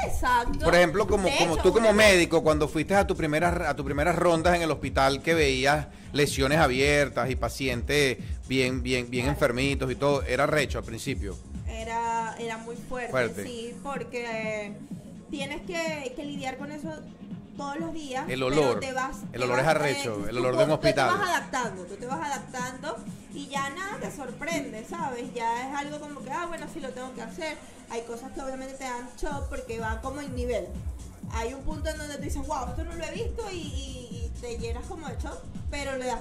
Exacto. 0.07 0.59
Por 0.61 0.75
ejemplo, 0.75 1.07
como, 1.07 1.29
tú 1.63 1.71
como 1.73 1.93
médico, 1.93 2.43
cuando 2.43 2.67
fuiste 2.67 2.95
a 2.95 3.07
tu 3.07 3.15
primeras 3.15 3.61
a 3.69 3.77
tus 3.77 3.85
primeras 3.85 4.17
rondas 4.17 4.57
en 4.57 4.63
el 4.63 4.71
hospital 4.71 5.21
que 5.23 5.35
veías 5.35 5.87
lesiones 6.15 6.59
abiertas 6.59 7.29
y 7.31 7.37
pacientes 7.37 8.17
bien, 8.53 8.83
bien, 8.83 9.09
bien 9.09 9.25
Claro. 9.25 9.37
enfermitos 9.39 9.91
y 9.91 9.95
todo, 9.95 10.23
era 10.25 10.47
recho 10.47 10.77
al 10.79 10.85
principio. 10.85 11.35
Era, 11.67 12.37
era 12.39 12.59
muy 12.59 12.77
fuerte, 12.77 13.11
Fuerte. 13.11 13.45
sí, 13.45 13.75
porque 13.83 14.67
eh, 14.67 14.77
tienes 15.31 15.63
que, 15.63 16.13
que 16.15 16.23
lidiar 16.25 16.59
con 16.59 16.71
eso 16.71 16.91
todos 17.57 17.77
los 17.79 17.95
días. 17.95 18.29
El 18.29 18.43
olor. 18.43 18.79
te 18.81 18.93
vas- 18.93 19.23
El 19.33 19.41
te 19.41 19.45
olor 19.47 19.59
es 19.61 19.65
vas, 19.65 19.75
arrecho, 19.77 20.17
el 20.29 20.35
tú 20.37 20.39
olor 20.41 20.57
de 20.59 20.65
un 20.65 20.69
tú 20.69 20.75
hospital. 20.75 21.11
Te 21.13 21.19
vas 21.19 21.29
adaptando, 21.31 21.83
tú 21.85 21.97
te 21.97 22.07
vas 22.07 22.21
adaptando 22.31 22.97
y 23.35 23.47
ya 23.49 23.71
nada 23.71 23.97
te 23.99 24.11
sorprende, 24.15 24.85
¿sabes? 24.85 25.33
Ya 25.35 25.71
es 25.71 25.75
algo 25.75 25.99
como 25.99 26.23
que, 26.23 26.31
ah, 26.31 26.45
bueno, 26.47 26.67
sí 26.75 26.79
lo 26.81 26.91
tengo 26.91 27.15
que 27.15 27.23
hacer. 27.23 27.57
Hay 27.89 28.03
cosas 28.03 28.33
que 28.33 28.41
obviamente 28.43 28.75
te 28.75 28.85
dan 28.85 29.09
shock 29.19 29.49
porque 29.49 29.81
va 29.81 29.99
como 30.03 30.21
en 30.21 30.35
nivel. 30.35 30.67
Hay 31.33 31.55
un 31.55 31.63
punto 31.63 31.89
en 31.89 31.97
donde 31.97 32.17
tú 32.17 32.23
dices, 32.25 32.47
wow, 32.47 32.69
esto 32.69 32.85
no 32.85 32.95
lo 32.95 33.03
he 33.05 33.13
visto 33.13 33.43
y, 33.51 33.57
y- 33.57 34.27
y 34.27 34.41
te 34.43 34.59
llenas 34.59 34.85
como 34.87 35.09
de 35.09 35.15
shock, 35.17 35.39
pero 35.71 35.97
le 35.97 36.05
das 36.07 36.21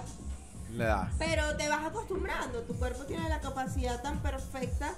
Le 0.75 0.85
pero 1.19 1.55
te 1.57 1.67
vas 1.67 1.85
acostumbrando, 1.85 2.61
tu 2.61 2.73
cuerpo 2.75 3.03
tiene 3.03 3.27
la 3.29 3.39
capacidad 3.39 4.01
tan 4.01 4.19
perfecta 4.19 4.95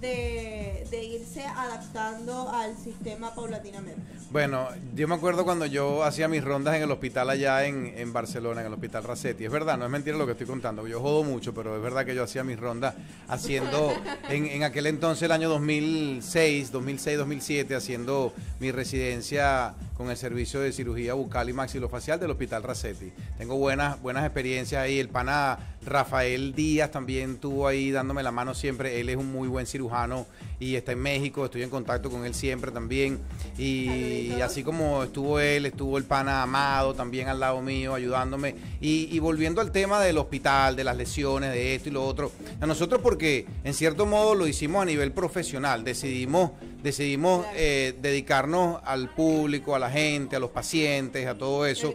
de, 0.00 0.86
de 0.90 1.04
irse 1.04 1.44
adaptando 1.44 2.50
al 2.50 2.76
sistema 2.76 3.34
paulatinamente. 3.34 4.00
Bueno, 4.30 4.68
yo 4.94 5.08
me 5.08 5.14
acuerdo 5.14 5.44
cuando 5.44 5.66
yo 5.66 6.04
hacía 6.04 6.28
mis 6.28 6.44
rondas 6.44 6.76
en 6.76 6.82
el 6.82 6.90
hospital 6.90 7.30
allá 7.30 7.64
en, 7.64 7.94
en 7.96 8.12
Barcelona, 8.12 8.60
en 8.60 8.66
el 8.66 8.74
hospital 8.74 9.04
Racetti. 9.04 9.44
Es 9.44 9.50
verdad, 9.50 9.78
no 9.78 9.84
es 9.84 9.90
mentira 9.90 10.16
lo 10.16 10.26
que 10.26 10.32
estoy 10.32 10.46
contando. 10.46 10.86
Yo 10.86 11.00
jodo 11.00 11.24
mucho, 11.24 11.54
pero 11.54 11.76
es 11.76 11.82
verdad 11.82 12.04
que 12.04 12.14
yo 12.14 12.24
hacía 12.24 12.44
mis 12.44 12.58
rondas 12.58 12.94
haciendo, 13.28 13.92
en, 14.28 14.46
en 14.46 14.64
aquel 14.64 14.86
entonces, 14.86 15.22
el 15.22 15.32
año 15.32 15.48
2006, 15.48 16.72
2006, 16.72 17.18
2007, 17.18 17.74
haciendo 17.74 18.32
mi 18.60 18.72
residencia 18.72 19.74
con 19.96 20.10
el 20.10 20.16
servicio 20.16 20.60
de 20.60 20.72
cirugía 20.72 21.14
bucal 21.14 21.48
y 21.48 21.52
maxilofacial 21.52 22.20
del 22.20 22.30
hospital 22.30 22.62
Racetti. 22.62 23.12
Tengo 23.38 23.56
buenas, 23.56 24.00
buenas 24.02 24.24
experiencias 24.24 24.82
ahí. 24.82 24.98
El 24.98 25.08
pana 25.08 25.58
Rafael 25.84 26.54
Díaz 26.54 26.90
también 26.90 27.32
estuvo 27.32 27.66
ahí 27.66 27.90
dándome 27.90 28.22
la 28.22 28.30
mano 28.30 28.54
siempre. 28.54 29.00
Él 29.00 29.08
es 29.08 29.16
un 29.16 29.32
muy 29.32 29.48
buen 29.48 29.66
cirujano 29.66 30.26
y 30.58 30.74
está 30.76 30.92
en 30.92 31.00
México. 31.00 31.44
Estoy 31.44 31.62
en 31.62 31.70
contacto 31.70 32.10
con 32.10 32.24
él 32.24 32.34
siempre 32.34 32.70
también. 32.70 33.18
Y 33.58 33.86
Saluditos. 33.86 34.42
así 34.42 34.62
como 34.62 35.02
estuvo 35.04 35.38
él, 35.40 35.66
estuvo 35.66 35.98
el 35.98 36.04
pana 36.04 36.42
Amado 36.42 36.94
también 36.94 37.28
al 37.28 37.40
lado 37.40 37.60
mío 37.60 37.94
ayudándome. 37.94 38.54
Y, 38.80 39.08
y 39.10 39.18
volviendo 39.18 39.60
al 39.60 39.70
tema 39.72 40.00
del 40.00 40.18
hospital, 40.18 40.76
de 40.76 40.84
las 40.84 40.96
lesiones, 40.96 41.52
de 41.52 41.74
esto 41.74 41.88
y 41.88 41.92
lo 41.92 42.04
otro. 42.06 42.32
A 42.60 42.66
nosotros 42.66 43.00
porque 43.02 43.46
en 43.64 43.74
cierto 43.74 44.06
modo 44.06 44.34
lo 44.34 44.46
hicimos 44.46 44.82
a 44.82 44.84
nivel 44.86 45.12
profesional. 45.12 45.84
Decidimos, 45.84 46.52
decidimos 46.82 47.42
Claro. 47.42 47.56
eh, 47.58 47.94
dedicarnos 48.00 48.80
al 48.84 49.10
público, 49.14 49.74
a 49.74 49.78
la 49.78 49.90
gente, 49.90 50.36
a 50.36 50.38
los 50.40 50.50
pacientes, 50.50 51.26
a 51.26 51.36
todo 51.36 51.66
eso. 51.66 51.94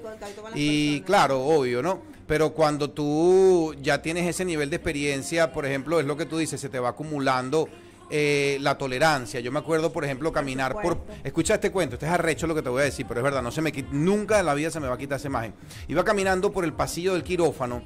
Y 0.56 1.00
personas. 1.00 1.06
claro, 1.06 1.42
obvio, 1.46 1.82
¿no? 1.82 2.02
Pero 2.28 2.54
cuando 2.54 2.90
tú 2.90 3.76
ya 3.82 4.02
tienes 4.02 4.26
ese 4.26 4.46
nivel 4.46 4.70
de 4.70 4.78
experiencia, 4.78 5.52
por 5.52 5.66
ejemplo, 5.66 6.00
es 6.00 6.06
lo 6.06 6.16
que 6.16 6.26
tú 6.26 6.38
dices, 6.38 6.62
se 6.62 6.70
te 6.70 6.80
va 6.80 6.90
acumulando 6.90 7.68
eh, 8.12 8.58
la 8.62 8.78
tolerancia. 8.78 9.40
Yo 9.40 9.52
me 9.52 9.60
acuerdo, 9.60 9.92
por 9.92 10.04
ejemplo, 10.04 10.32
caminar 10.32 10.82
por... 10.82 11.06
Escucha 11.24 11.56
este 11.56 11.72
cuento, 11.72 11.96
este 11.96 12.06
es 12.06 12.12
arrecho 12.12 12.46
lo 12.48 12.54
que 12.54 12.62
te 12.62 12.70
voy 12.70 12.82
a 12.82 12.86
decir, 12.86 13.06
pero 13.08 13.22
es 13.22 13.24
verdad, 13.24 13.42
no 13.42 13.52
se 13.52 13.62
me 13.62 13.72
quita, 13.72 13.90
nunca 13.92 14.40
en 14.40 14.46
la 14.46 14.54
vida 14.54 14.70
se 14.70 14.80
me 14.80 14.88
va 14.88 14.96
a 14.96 14.98
quitar 14.98 15.18
esa 15.18 15.28
imagen. 15.28 15.54
Iba 15.88 16.04
caminando 16.04 16.52
por 16.52 16.66
el 16.66 16.74
pasillo 16.74 17.14
del 17.14 17.24
quirófano, 17.24 17.84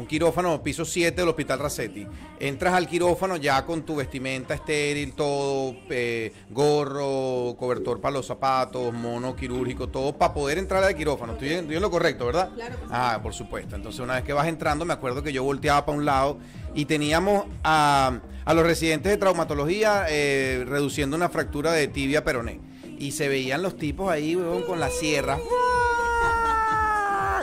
un 0.00 0.06
quirófano 0.06 0.62
piso 0.62 0.84
7 0.84 1.20
del 1.20 1.28
Hospital 1.28 1.58
Racetti. 1.58 2.06
Entras 2.38 2.74
al 2.74 2.88
quirófano 2.88 3.36
ya 3.36 3.64
con 3.66 3.82
tu 3.82 3.96
vestimenta 3.96 4.54
estéril, 4.54 5.12
todo, 5.12 5.76
eh, 5.90 6.32
gorro, 6.48 7.54
cobertor 7.58 8.00
para 8.00 8.14
los 8.14 8.26
zapatos, 8.26 8.92
mono 8.94 9.36
quirúrgico, 9.36 9.88
todo 9.88 10.16
para 10.16 10.32
poder 10.32 10.58
entrar 10.58 10.82
al 10.82 10.94
quirófano. 10.94 11.34
Estoy 11.34 11.52
en, 11.52 11.58
estoy 11.60 11.76
en 11.76 11.82
lo 11.82 11.90
correcto, 11.90 12.26
¿verdad? 12.26 12.50
Claro 12.54 12.76
que 12.76 12.86
sí. 12.86 12.90
Ah, 12.90 13.20
por 13.22 13.34
supuesto. 13.34 13.76
Entonces 13.76 14.00
una 14.00 14.14
vez 14.14 14.24
que 14.24 14.32
vas 14.32 14.48
entrando, 14.48 14.84
me 14.86 14.94
acuerdo 14.94 15.22
que 15.22 15.32
yo 15.32 15.44
volteaba 15.44 15.84
para 15.84 15.98
un 15.98 16.06
lado 16.06 16.38
y 16.74 16.86
teníamos 16.86 17.44
a, 17.62 18.20
a 18.44 18.54
los 18.54 18.64
residentes 18.64 19.12
de 19.12 19.18
traumatología 19.18 20.06
eh, 20.08 20.64
reduciendo 20.66 21.16
una 21.16 21.28
fractura 21.28 21.72
de 21.72 21.88
tibia 21.88 22.24
peroné. 22.24 22.58
Y 22.98 23.12
se 23.12 23.28
veían 23.28 23.62
los 23.62 23.76
tipos 23.76 24.10
ahí, 24.10 24.34
weón, 24.34 24.62
con 24.62 24.80
la 24.80 24.90
sierra. 24.90 25.38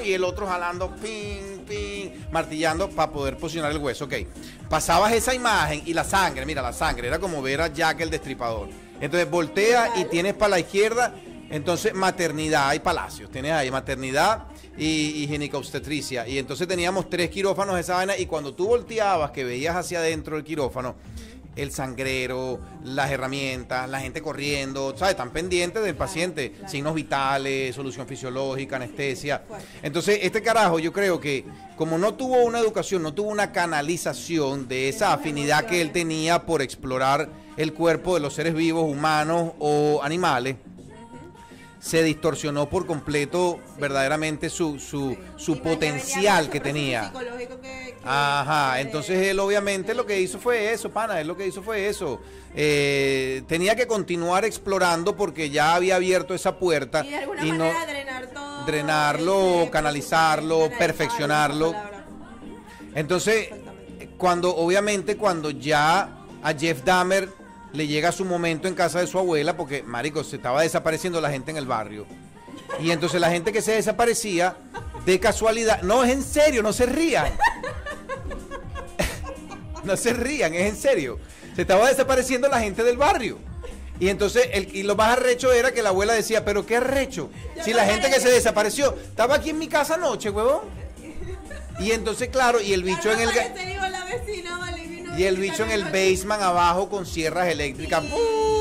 Y 0.01 0.13
el 0.13 0.23
otro 0.23 0.47
jalando, 0.47 0.95
pin, 0.95 1.63
pin, 1.67 2.27
martillando 2.31 2.89
para 2.89 3.11
poder 3.11 3.37
posicionar 3.37 3.71
el 3.71 3.77
hueso. 3.77 4.05
Ok. 4.05 4.13
Pasabas 4.69 5.13
esa 5.13 5.33
imagen 5.33 5.81
y 5.85 5.93
la 5.93 6.03
sangre, 6.03 6.45
mira, 6.45 6.61
la 6.61 6.73
sangre, 6.73 7.07
era 7.07 7.19
como 7.19 7.41
ver 7.41 7.61
a 7.61 7.67
Jack 7.67 8.01
el 8.01 8.09
destripador. 8.09 8.69
Entonces 8.99 9.29
voltea 9.29 9.93
y 9.95 10.05
tienes 10.05 10.33
para 10.33 10.49
la 10.49 10.59
izquierda, 10.59 11.13
entonces 11.49 11.93
maternidad 11.93 12.73
y 12.73 12.79
palacios. 12.79 13.29
Tienes 13.31 13.53
ahí 13.53 13.71
maternidad 13.71 14.45
y, 14.77 15.23
y 15.23 15.27
ginecobstetricia. 15.27 16.27
Y 16.27 16.37
entonces 16.37 16.67
teníamos 16.67 17.09
tres 17.09 17.29
quirófanos 17.29 17.75
de 17.75 17.81
esa 17.81 17.95
vaina. 17.95 18.17
Y 18.17 18.25
cuando 18.25 18.53
tú 18.53 18.67
volteabas, 18.67 19.31
que 19.31 19.43
veías 19.43 19.75
hacia 19.75 19.99
adentro 19.99 20.35
del 20.35 20.43
quirófano, 20.43 20.95
el 21.57 21.71
sangrero, 21.71 22.59
las 22.83 23.11
herramientas, 23.11 23.89
la 23.89 23.99
gente 23.99 24.21
corriendo, 24.21 24.95
¿sabes? 24.95 25.11
Están 25.11 25.31
pendientes 25.31 25.83
del 25.83 25.95
paciente, 25.95 26.51
claro. 26.51 26.69
signos 26.69 26.95
vitales, 26.95 27.75
solución 27.75 28.07
fisiológica, 28.07 28.77
anestesia. 28.77 29.43
Entonces, 29.81 30.19
este 30.21 30.41
carajo, 30.41 30.79
yo 30.79 30.93
creo 30.93 31.19
que 31.19 31.43
como 31.75 31.97
no 31.97 32.13
tuvo 32.13 32.43
una 32.43 32.59
educación, 32.59 33.03
no 33.03 33.13
tuvo 33.13 33.29
una 33.29 33.51
canalización 33.51 34.67
de 34.67 34.89
esa 34.89 35.13
afinidad 35.13 35.65
que 35.65 35.81
él 35.81 35.91
tenía 35.91 36.45
por 36.45 36.61
explorar 36.61 37.29
el 37.57 37.73
cuerpo 37.73 38.13
de 38.13 38.19
los 38.19 38.33
seres 38.33 38.53
vivos, 38.53 38.89
humanos 38.89 39.53
o 39.59 39.99
animales, 40.03 40.55
se 41.79 42.01
distorsionó 42.03 42.67
por 42.69 42.85
completo 42.87 43.59
verdaderamente 43.79 44.49
su, 44.49 44.79
su, 44.79 45.11
Sí. 45.11 45.19
su 45.37 45.51
Y 45.53 45.55
potencial 45.57 46.49
que 46.49 46.59
tenía. 46.59 47.05
psicológico 47.05 47.61
que, 47.61 47.95
Ajá, 48.03 48.79
entonces 48.81 49.27
él 49.27 49.39
obviamente 49.39 49.93
lo 49.93 50.05
que 50.05 50.19
hizo 50.19 50.39
fue 50.39 50.73
eso, 50.73 50.89
pana, 50.89 51.19
él 51.21 51.27
lo 51.27 51.37
que 51.37 51.45
hizo 51.47 51.61
fue 51.61 51.87
eso. 51.87 52.19
Eh, 52.55 53.43
tenía 53.47 53.75
que 53.75 53.85
continuar 53.85 54.43
explorando 54.45 55.15
porque 55.15 55.49
ya 55.51 55.75
había 55.75 55.97
abierto 55.97 56.33
esa 56.33 56.57
puerta 56.57 57.05
Y 57.05 57.09
de 57.09 57.17
alguna 57.17 57.45
y 57.45 57.51
no 57.51 57.57
manera 57.65 57.85
drenar 57.85 58.27
todo. 58.27 58.65
drenarlo, 58.65 59.53
este, 59.59 59.69
canalizarlo, 59.71 60.69
perfeccionarlo. 60.79 61.75
Entonces, 62.95 63.49
cuando 64.17 64.55
obviamente 64.55 65.17
cuando 65.17 65.51
ya 65.51 66.25
a 66.41 66.53
Jeff 66.53 66.83
Dahmer 66.83 67.29
le 67.77 67.85
llega 67.85 68.11
su 68.11 68.25
momento 68.25 68.67
en 68.67 68.73
casa 68.73 68.99
de 68.99 69.05
su 69.05 69.19
abuela, 69.19 69.55
porque 69.55 69.83
marico 69.83 70.23
se 70.23 70.37
estaba 70.37 70.63
desapareciendo 70.63 71.21
la 71.21 71.29
gente 71.29 71.51
en 71.51 71.57
el 71.57 71.67
barrio. 71.67 72.07
Y 72.81 72.89
entonces 72.89 73.21
la 73.21 73.29
gente 73.29 73.53
que 73.53 73.61
se 73.61 73.73
desaparecía, 73.73 74.57
de 75.05 75.19
casualidad, 75.19 75.83
no 75.83 76.03
es 76.03 76.11
en 76.11 76.23
serio, 76.23 76.63
no 76.63 76.73
se 76.73 76.87
rían. 76.87 77.31
no 79.83 79.95
se 79.95 80.11
rían, 80.13 80.55
es 80.55 80.69
en 80.71 80.75
serio. 80.75 81.19
Se 81.55 81.61
estaba 81.61 81.87
desapareciendo 81.87 82.47
la 82.47 82.59
gente 82.59 82.83
del 82.83 82.97
barrio. 82.97 83.37
Y 83.99 84.09
entonces, 84.09 84.49
el, 84.53 84.75
y 84.75 84.81
lo 84.81 84.95
más 84.95 85.15
arrecho 85.15 85.53
era 85.53 85.71
que 85.71 85.83
la 85.83 85.89
abuela 85.89 86.13
decía, 86.13 86.43
pero 86.43 86.65
qué 86.65 86.77
arrecho. 86.77 87.29
Si 87.63 87.73
la 87.73 87.85
gente 87.85 88.09
que 88.09 88.19
se 88.19 88.29
desapareció, 88.29 88.95
estaba 88.95 89.35
aquí 89.35 89.51
en 89.51 89.59
mi 89.59 89.67
casa 89.67 89.95
anoche, 89.95 90.31
huevón. 90.31 90.61
Y 91.79 91.91
entonces, 91.91 92.29
claro, 92.29 92.59
y 92.59 92.73
el 92.73 92.81
bicho 92.81 93.11
en 93.11 93.19
el... 93.21 93.29
y 95.17 95.23
el 95.23 95.37
bicho 95.37 95.63
en 95.63 95.71
el 95.71 95.83
basement 95.85 96.41
abajo 96.41 96.89
con 96.89 97.05
sierras 97.05 97.47
eléctricas. 97.47 98.03
¡uh! 98.03 98.57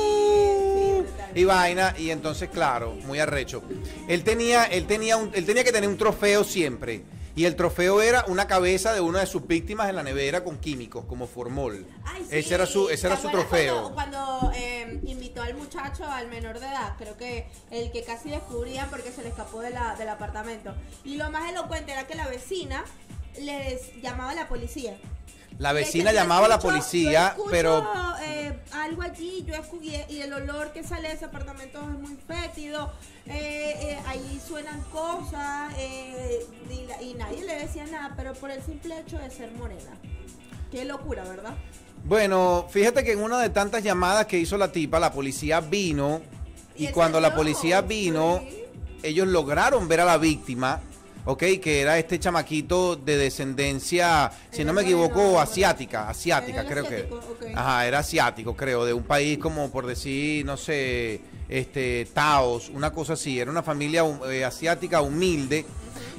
y 1.37 1.45
vaina. 1.45 1.95
Y 1.99 2.11
entonces, 2.11 2.49
claro, 2.49 2.95
muy 3.07 3.21
arrecho. 3.21 3.63
Él 4.09 4.25
tenía, 4.25 4.65
él 4.65 4.87
tenía 4.87 5.17
un, 5.17 5.31
él 5.35 5.45
tenía 5.45 5.63
que 5.63 5.73
tener 5.73 5.89
un 5.89 5.99
trofeo 5.99 6.43
siempre. 6.43 7.05
Y 7.37 7.45
el 7.45 7.55
trofeo 7.55 8.01
era 8.01 8.25
una 8.29 8.47
cabeza 8.47 8.95
de 8.95 9.03
una 9.03 9.21
de 9.21 9.27
sus 9.27 9.47
víctimas 9.47 9.91
en 9.91 9.97
la 9.97 10.03
nevera 10.03 10.43
con 10.43 10.57
químicos, 10.57 11.05
como 11.05 11.27
formol. 11.27 11.87
Ay, 12.05 12.23
sí. 12.23 12.39
Ese 12.39 12.55
era 12.55 12.65
su, 12.65 12.89
ese 12.89 13.09
era 13.09 13.17
¿Te 13.17 13.23
su 13.23 13.29
trofeo. 13.29 13.93
Cuando, 13.93 14.23
cuando, 14.31 14.53
eh, 14.57 15.01
invitó 15.05 15.43
al 15.43 15.55
muchacho, 15.55 16.07
al 16.07 16.29
menor 16.29 16.59
de 16.59 16.67
edad, 16.67 16.95
creo 16.97 17.19
que 17.19 17.47
el 17.71 17.93
que 17.93 18.05
casi 18.05 18.31
descubrían 18.31 18.89
porque 18.89 19.13
se 19.13 19.23
le 19.23 19.29
escapó 19.29 19.61
de 19.61 19.69
la, 19.69 19.95
del 19.97 20.09
apartamento. 20.09 20.75
Y 21.05 21.17
lo 21.17 21.31
más 21.31 21.51
elocuente 21.51 21.93
era 21.93 22.07
que 22.07 22.15
la 22.15 22.27
vecina 22.27 22.87
les 23.39 24.01
llamaba 24.01 24.31
a 24.31 24.35
la 24.35 24.49
policía. 24.49 24.97
La 25.59 25.73
vecina 25.73 26.13
llamaba 26.13 26.47
a 26.47 26.49
la 26.51 26.59
policía, 26.59 27.29
escucho, 27.29 27.51
pero 27.51 27.87
eh, 28.23 28.59
algo 28.73 29.03
allí, 29.03 29.43
yo 29.47 29.55
escuché, 29.55 30.05
y 30.11 30.21
el 30.21 30.33
olor 30.33 30.73
que 30.73 30.85
sale 30.85 31.09
de 31.09 31.15
ese 31.15 31.25
apartamento 31.25 31.81
es 31.81 31.99
muy 31.99 32.17
fétido, 32.27 32.93
eh, 33.27 33.75
eh, 33.81 33.99
ahí 34.07 34.41
suenan 34.47 34.81
cosas, 34.93 35.73
eh, 35.79 36.47
y, 36.71 36.87
la- 36.87 37.03
y 37.03 37.15
nadie 37.15 37.45
le 37.45 37.55
decía 37.61 37.87
nada, 37.87 38.13
pero 38.17 38.35
por 38.35 38.51
el 38.51 38.63
simple 38.63 38.99
hecho 39.01 39.19
de 39.19 39.31
ser 39.31 39.51
morena. 39.53 39.93
Qué 40.71 40.85
locura, 40.85 41.25
¿verdad? 41.25 41.55
Bueno, 42.05 42.67
fíjate 42.71 43.03
que 43.03 43.13
en 43.13 43.23
una 43.23 43.41
de 43.41 43.49
tantas 43.49 43.83
llamadas 43.83 44.27
que 44.27 44.39
hizo 44.39 44.59
la 44.59 44.71
tipa, 44.71 45.01
la 45.01 45.13
policía 45.13 45.61
vino 45.61 46.21
Y 46.77 46.89
cuando 46.89 47.19
la 47.21 47.35
policía 47.35 47.81
vino, 47.81 48.41
sí. 48.47 48.65
ellos 49.03 49.27
lograron 49.27 49.89
ver 49.89 50.01
a 50.01 50.05
la 50.05 50.19
víctima, 50.19 50.81
¿ok? 51.27 51.43
Que 51.61 51.81
era 51.83 51.99
este 51.99 52.19
chamaquito 52.19 52.97
de 52.97 53.19
descendencia, 53.19 54.33
si 54.51 54.65
no 54.65 54.73
me 54.73 54.83
equivoco, 54.83 55.39
asiática, 55.39 56.09
asiática 56.09 56.65
creo 56.65 56.89
que. 56.89 57.09
Ajá, 57.55 57.87
era 57.87 57.99
asiático, 57.99 58.57
creo, 58.57 58.85
de 58.85 58.95
un 58.95 59.03
país 59.03 59.39
como 59.39 59.71
por 59.71 59.87
decir, 59.87 60.47
no 60.47 60.57
sé, 60.57 61.21
este, 61.49 62.07
Taos, 62.15 62.71
una 62.71 62.93
cosa 62.93 63.15
así, 63.15 63.39
era 63.39 63.51
una 63.51 63.63
familia 63.63 64.05
eh, 64.31 64.45
asiática 64.45 65.03
humilde. 65.03 65.67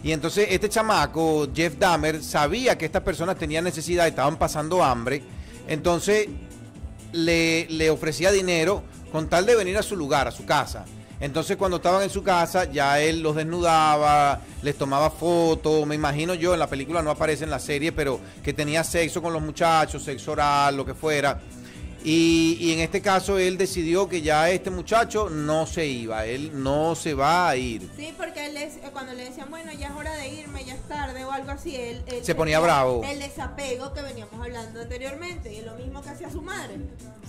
Y 0.03 0.11
entonces 0.11 0.47
este 0.51 0.69
chamaco, 0.69 1.47
Jeff 1.53 1.75
Dahmer, 1.77 2.23
sabía 2.23 2.77
que 2.77 2.85
estas 2.85 3.01
personas 3.01 3.37
tenían 3.37 3.63
necesidad, 3.63 4.07
estaban 4.07 4.37
pasando 4.37 4.83
hambre. 4.83 5.23
Entonces 5.67 6.27
le, 7.13 7.65
le 7.69 7.89
ofrecía 7.89 8.31
dinero 8.31 8.83
con 9.11 9.27
tal 9.27 9.45
de 9.45 9.55
venir 9.55 9.77
a 9.77 9.83
su 9.83 9.95
lugar, 9.95 10.27
a 10.27 10.31
su 10.31 10.45
casa. 10.45 10.85
Entonces 11.19 11.57
cuando 11.57 11.77
estaban 11.77 12.03
en 12.03 12.09
su 12.09 12.21
casa 12.21 12.65
ya 12.65 12.99
él 12.99 13.21
los 13.21 13.35
desnudaba, 13.35 14.39
les 14.61 14.77
tomaba 14.77 15.09
fotos, 15.09 15.85
me 15.87 15.95
imagino 15.95 16.35
yo, 16.35 16.53
en 16.53 16.59
la 16.59 16.67
película 16.67 17.01
no 17.01 17.09
aparece 17.09 17.43
en 17.43 17.49
la 17.49 17.59
serie, 17.59 17.91
pero 17.91 18.19
que 18.43 18.53
tenía 18.53 18.83
sexo 18.83 19.21
con 19.21 19.33
los 19.33 19.41
muchachos, 19.41 20.03
sexo 20.03 20.33
oral, 20.33 20.77
lo 20.77 20.85
que 20.85 20.93
fuera. 20.93 21.39
Y, 22.09 22.55
y 22.61 22.71
en 22.71 22.79
este 22.79 23.01
caso 23.01 23.37
él 23.37 23.57
decidió 23.57 24.07
que 24.07 24.21
ya 24.21 24.49
este 24.49 24.69
muchacho 24.69 25.29
no 25.29 25.67
se 25.67 25.85
iba, 25.87 26.25
él 26.25 26.51
no 26.63 26.95
se 26.95 27.13
va 27.13 27.49
a 27.49 27.57
ir. 27.57 27.89
Sí, 27.97 28.13
porque 28.17 28.45
él 28.45 28.53
les- 28.53 28.77
eh, 28.77 28.83
cuando 28.93 29.13
le 29.13 29.25
decían, 29.25 29.49
bueno, 29.49 29.73
ya 29.73 29.87
es 29.87 29.93
hora 29.93 30.13
de 30.15 30.29
irme, 30.29 30.63
ya 30.63 30.75
es 30.75 30.87
tarde 30.87 31.25
o 31.25 31.31
algo 31.33 31.51
así, 31.51 31.75
él, 31.75 32.01
él 32.07 32.23
Se 32.23 32.33
ponía 32.33 32.61
bravo. 32.61 33.03
El 33.03 33.19
desapego 33.19 33.91
que 33.93 34.01
veníamos 34.01 34.41
hablando 34.41 34.79
anteriormente, 34.81 35.53
y 35.53 35.61
lo 35.63 35.75
mismo 35.75 36.01
que 36.01 36.07
hacía 36.11 36.31
su 36.31 36.41
madre. 36.41 36.77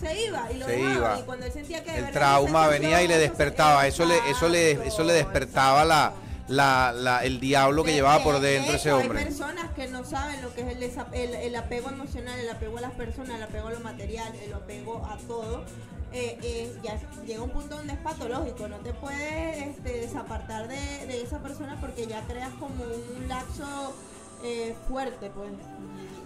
Se 0.01 0.26
iba 0.26 0.47
y 0.53 0.59
lo 0.59 0.66
Se 0.66 0.72
dejaba, 0.76 0.95
iba. 0.95 1.18
y 1.18 1.22
cuando 1.24 1.47
él 1.47 1.53
sentía 1.53 1.83
que 1.83 1.97
El 1.99 2.11
trauma 2.12 2.68
venía 2.68 3.03
y 3.03 3.09
le 3.09 3.18
despertaba, 3.18 3.85
eso 3.89 4.05
le, 4.07 4.16
eso 4.31 4.49
le, 4.49 4.87
eso 4.87 5.03
le 5.03 5.12
despertaba 5.12 5.85
la. 5.85 6.12
La, 6.49 6.92
la- 6.92 7.24
el 7.24 7.40
diablo 7.40 7.84
que 7.84 7.92
llevaba 7.92 8.22
por 8.24 8.40
de 8.40 8.53
dentro 8.53 8.74
ese 8.76 8.92
hombre. 8.92 9.18
Hay 9.20 9.24
personas 9.26 9.70
que 9.74 9.88
no 9.88 10.05
saben 10.05 10.40
lo 10.42 10.53
que 10.55 10.62
es 10.62 10.68
el, 10.68 10.82
el, 10.82 11.34
el 11.34 11.57
apego 11.57 11.90
emocional, 11.90 12.38
el 12.38 12.49
apego 12.51 12.78
a 12.78 12.80
las 12.80 12.92
personas, 12.92 13.36
el 13.36 13.42
apego 13.42 13.68
a 13.68 13.72
lo 13.72 13.80
material, 13.80 14.32
el 14.42 14.53
apego 14.55 15.05
a 15.07 15.16
todo. 15.26 15.64
Eh, 16.11 16.38
eh, 16.42 16.72
ya 16.82 16.99
llega 17.26 17.42
un 17.42 17.51
punto 17.51 17.76
donde 17.76 17.92
es 17.92 17.99
patológico, 17.99 18.66
no 18.66 18.76
te 18.78 18.94
puedes 18.94 19.59
este, 19.66 20.01
desapartar 20.01 20.66
de, 20.66 21.07
de 21.07 21.20
esa 21.22 21.38
persona 21.40 21.76
porque 21.82 22.07
ya 22.07 22.22
creas 22.22 22.49
como 22.59 22.82
un 22.84 23.28
lapso 23.28 23.94
eh, 24.42 24.74
fuerte, 24.88 25.30
pues. 25.34 25.51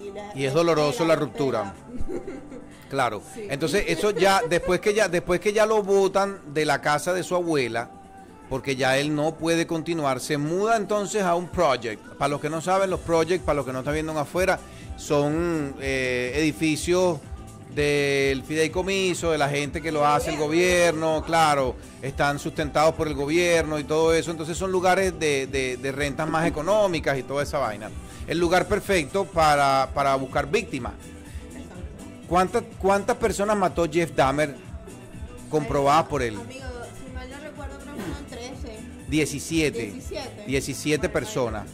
Y, 0.01 0.13
la- 0.13 0.33
Y 0.37 0.45
es 0.45 0.55
doloroso 0.55 1.05
la 1.05 1.17
ruptura. 1.17 1.75
Claro. 2.91 3.23
Sí. 3.35 3.47
Entonces, 3.49 3.85
eso 3.89 4.11
ya, 4.11 4.43
después 4.51 4.79
que 4.81 4.93
ya, 4.93 5.09
después 5.09 5.41
que 5.41 5.55
ya 5.55 5.65
lo 5.65 5.83
botan 5.83 6.39
de 6.53 6.67
la 6.67 6.83
casa 6.83 7.15
de 7.15 7.23
su 7.23 7.35
abuela, 7.35 7.91
porque 8.53 8.77
ya 8.77 8.99
él 8.99 9.17
no 9.17 9.33
puede 9.33 9.67
continuar, 9.67 10.21
se 10.21 10.37
muda 10.37 10.77
entonces 10.77 11.23
a 11.23 11.35
un 11.35 11.49
project. 11.49 12.03
Para 12.19 12.29
los 12.29 12.39
que 12.39 12.51
no 12.51 12.61
saben, 12.61 12.91
los 12.91 13.01
projects, 13.01 13.43
para 13.43 13.57
los 13.57 13.65
que 13.65 13.73
no 13.73 13.79
están 13.79 13.95
viendo 13.95 14.13
afuera, 14.19 14.61
son 14.99 15.75
eh, 15.81 16.35
edificios 16.35 17.17
del 17.75 18.43
fideicomiso, 18.43 19.31
de 19.31 19.39
la 19.39 19.49
gente 19.49 19.81
que 19.81 19.91
lo 19.91 20.07
hace 20.07 20.33
el 20.33 20.37
gobierno, 20.37 21.25
claro, 21.25 21.77
están 22.03 22.39
sustentados 22.39 22.95
por 22.95 23.09
el 23.09 23.15
gobierno 23.15 23.79
y 23.79 23.85
todo 23.85 24.13
eso, 24.13 24.31
entonces 24.31 24.59
son 24.59 24.71
lugares 24.71 25.19
de, 25.19 25.93
rentas 25.97 26.29
más 26.29 26.47
económicas 26.47 27.19
y 27.19 27.23
toda 27.23 27.45
esa 27.45 27.57
vaina. 27.57 27.91
El 28.27 28.37
lugar 28.37 28.69
perfecto 28.69 29.25
para, 29.25 29.89
para 29.95 30.15
buscar 30.17 30.47
víctimas. 30.51 30.93
¿Cuántas, 32.29 32.65
¿Cuántas 32.79 33.17
personas 33.17 33.57
mató 33.57 33.91
Jeff 33.91 34.15
Dahmer 34.15 34.55
comprobadas 35.49 36.05
por 36.05 36.21
él? 36.21 36.37
17. 39.17 39.79
17. 39.93 40.45
17 40.47 40.99
Bueno, 40.99 41.13
personas. 41.13 41.67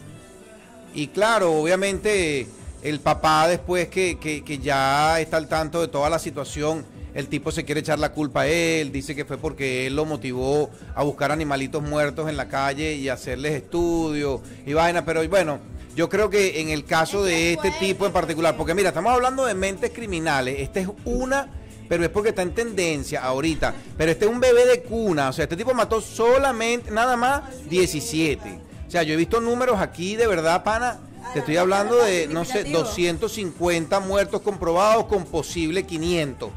Y 0.92 1.06
claro, 1.08 1.52
obviamente 1.52 2.48
el 2.82 2.98
papá 3.00 3.46
después 3.48 3.88
que, 3.88 4.18
que- 4.18 4.42
que 4.42 4.58
ya 4.58 5.20
está 5.20 5.36
al 5.36 5.46
tanto 5.48 5.80
de 5.80 5.86
toda 5.88 6.10
la 6.10 6.18
situación, 6.18 6.84
el 7.14 7.28
tipo 7.28 7.50
se 7.52 7.64
quiere 7.64 7.80
echar 7.80 7.98
la 8.00 8.10
culpa 8.12 8.42
a 8.42 8.46
él, 8.48 8.90
dice 8.92 9.14
que 9.14 9.24
fue 9.24 9.38
porque 9.38 9.86
él 9.86 9.94
lo 9.96 10.04
motivó 10.04 10.70
a 10.96 11.02
buscar 11.04 11.30
animalitos 11.30 11.82
muertos 11.82 12.28
en 12.28 12.36
la 12.36 12.48
calle 12.48 12.94
y 12.94 13.08
hacerles 13.08 13.52
estudios 13.54 14.40
y 14.66 14.72
vaina, 14.72 15.04
pero 15.04 15.26
bueno, 15.28 15.58
yo 15.96 16.08
creo 16.08 16.30
que 16.30 16.60
en 16.60 16.70
el 16.70 16.84
caso 16.84 17.22
de 17.24 17.52
es 17.52 17.56
este 17.56 17.70
tipo 17.78 18.04
en 18.06 18.12
particular, 18.12 18.56
porque 18.56 18.74
mira, 18.74 18.88
estamos 18.88 19.12
hablando 19.12 19.46
de 19.46 19.54
mentes 19.54 19.90
criminales, 19.92 20.56
esta 20.60 20.80
es 20.80 20.88
una 21.04 21.50
pero 21.88 22.04
es 22.04 22.10
porque 22.10 22.30
está 22.30 22.42
en 22.42 22.54
tendencia 22.54 23.22
ahorita. 23.22 23.74
Pero 23.96 24.12
este 24.12 24.26
es 24.26 24.30
un 24.30 24.40
bebé 24.40 24.66
de 24.66 24.82
cuna. 24.82 25.30
O 25.30 25.32
sea, 25.32 25.44
este 25.44 25.56
tipo 25.56 25.74
mató 25.74 26.00
solamente, 26.00 26.90
nada 26.90 27.16
más, 27.16 27.42
17. 27.68 28.60
O 28.86 28.90
sea, 28.90 29.02
yo 29.02 29.14
he 29.14 29.16
visto 29.16 29.40
números 29.40 29.80
aquí, 29.80 30.16
de 30.16 30.26
verdad, 30.26 30.62
pana. 30.64 30.98
Te 31.32 31.40
estoy 31.40 31.56
hablando 31.56 31.96
de, 31.96 32.26
no 32.28 32.44
sé, 32.44 32.64
250 32.64 34.00
muertos 34.00 34.40
comprobados 34.40 35.06
con 35.06 35.24
posible 35.24 35.84
500. 35.84 36.50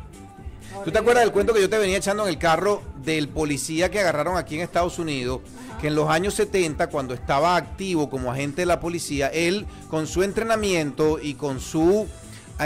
¿Tú 0.85 0.91
te 0.91 0.97
acuerdas 0.97 1.23
del 1.23 1.33
cuento 1.33 1.53
que 1.53 1.61
yo 1.61 1.69
te 1.69 1.77
venía 1.77 1.97
echando 1.97 2.23
en 2.23 2.29
el 2.29 2.37
carro 2.37 2.81
del 3.03 3.27
policía 3.27 3.91
que 3.91 3.99
agarraron 3.99 4.37
aquí 4.37 4.55
en 4.55 4.61
Estados 4.61 4.97
Unidos? 4.97 5.41
Que 5.81 5.87
en 5.87 5.95
los 5.95 6.09
años 6.09 6.35
70, 6.35 6.87
cuando 6.87 7.13
estaba 7.13 7.55
activo 7.55 8.09
como 8.09 8.31
agente 8.31 8.61
de 8.61 8.65
la 8.65 8.79
policía, 8.79 9.27
él 9.27 9.65
con 9.89 10.07
su 10.07 10.23
entrenamiento 10.23 11.19
y 11.21 11.33
con 11.33 11.59
su 11.59 12.07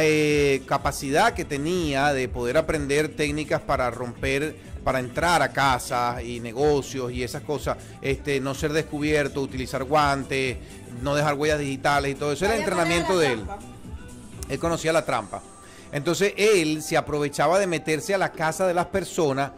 eh, 0.01 0.63
capacidad 0.67 1.33
que 1.33 1.45
tenía 1.45 2.13
de 2.13 2.27
poder 2.27 2.57
aprender 2.57 3.15
técnicas 3.15 3.61
para 3.61 3.89
romper, 3.91 4.55
para 4.83 4.99
entrar 4.99 5.41
a 5.41 5.51
casas 5.51 6.23
y 6.23 6.39
negocios 6.39 7.11
y 7.11 7.23
esas 7.23 7.43
cosas, 7.43 7.77
este, 8.01 8.39
no 8.39 8.53
ser 8.53 8.73
descubierto, 8.73 9.41
utilizar 9.41 9.83
guantes, 9.83 10.57
no 11.01 11.15
dejar 11.15 11.35
huellas 11.35 11.59
digitales 11.59 12.11
y 12.11 12.15
todo 12.15 12.31
eso, 12.31 12.45
era 12.45 12.55
el 12.55 12.61
entrenamiento 12.61 13.17
de 13.17 13.33
él. 13.33 13.43
trampa. 13.45 13.59
Él 14.49 14.59
conocía 14.59 14.93
la 14.93 15.05
trampa. 15.05 15.41
Entonces 15.91 16.33
él 16.35 16.81
se 16.81 16.97
aprovechaba 16.97 17.57
de 17.59 17.67
meterse 17.67 18.13
a 18.13 18.17
la 18.17 18.31
casa 18.31 18.67
de 18.67 18.73
las 18.73 18.87
personas 18.87 19.51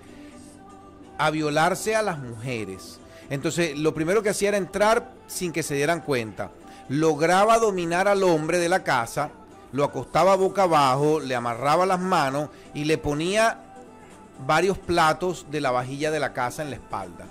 a 1.17 1.31
violarse 1.31 1.95
a 1.95 2.01
las 2.01 2.19
mujeres. 2.19 2.99
Entonces 3.29 3.77
lo 3.77 3.93
primero 3.93 4.21
que 4.21 4.29
hacía 4.29 4.49
era 4.49 4.57
entrar 4.57 5.13
sin 5.27 5.51
que 5.51 5.63
se 5.63 5.75
dieran 5.75 6.01
cuenta. 6.01 6.51
lograba 6.89 7.57
dominar 7.57 8.07
al 8.07 8.23
hombre 8.23 8.59
de 8.59 8.69
la 8.69 8.83
casa, 8.83 9.29
lo 9.71 9.83
acostaba 9.83 10.35
boca 10.35 10.63
abajo, 10.63 11.19
le 11.19 11.35
amarraba 11.35 11.85
las 11.85 11.99
manos 11.99 12.49
y 12.73 12.85
le 12.85 12.97
ponía 12.97 13.59
varios 14.45 14.77
platos 14.77 15.47
de 15.49 15.61
la 15.61 15.71
vajilla 15.71 16.11
de 16.11 16.19
la 16.19 16.33
casa 16.33 16.61
en 16.61 16.69
la 16.69 16.75
espalda. 16.77 17.25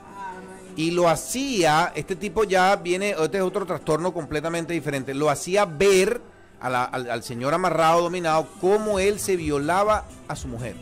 Y 0.77 0.91
lo 0.91 1.09
hacía, 1.09 1.93
este 1.95 2.17
tipo 2.17 2.45
ya 2.45 2.77
viene, 2.77 3.15
este 3.19 3.39
es 3.39 3.43
otro 3.43 3.65
trastorno 3.65 4.13
completamente 4.13 4.73
diferente, 4.75 5.15
lo 5.15 5.31
hacía 5.31 5.65
ver 5.65 6.21
a 6.61 6.69
la- 6.69 6.85
al, 6.85 7.11
al 7.11 7.23
señor 7.23 7.55
amarrado, 7.55 8.03
dominado, 8.03 8.47
cómo 8.61 8.99
él 8.99 9.19
se 9.19 9.37
violaba 9.37 10.05
a 10.29 10.37
su 10.37 10.49
mujer. 10.49 10.77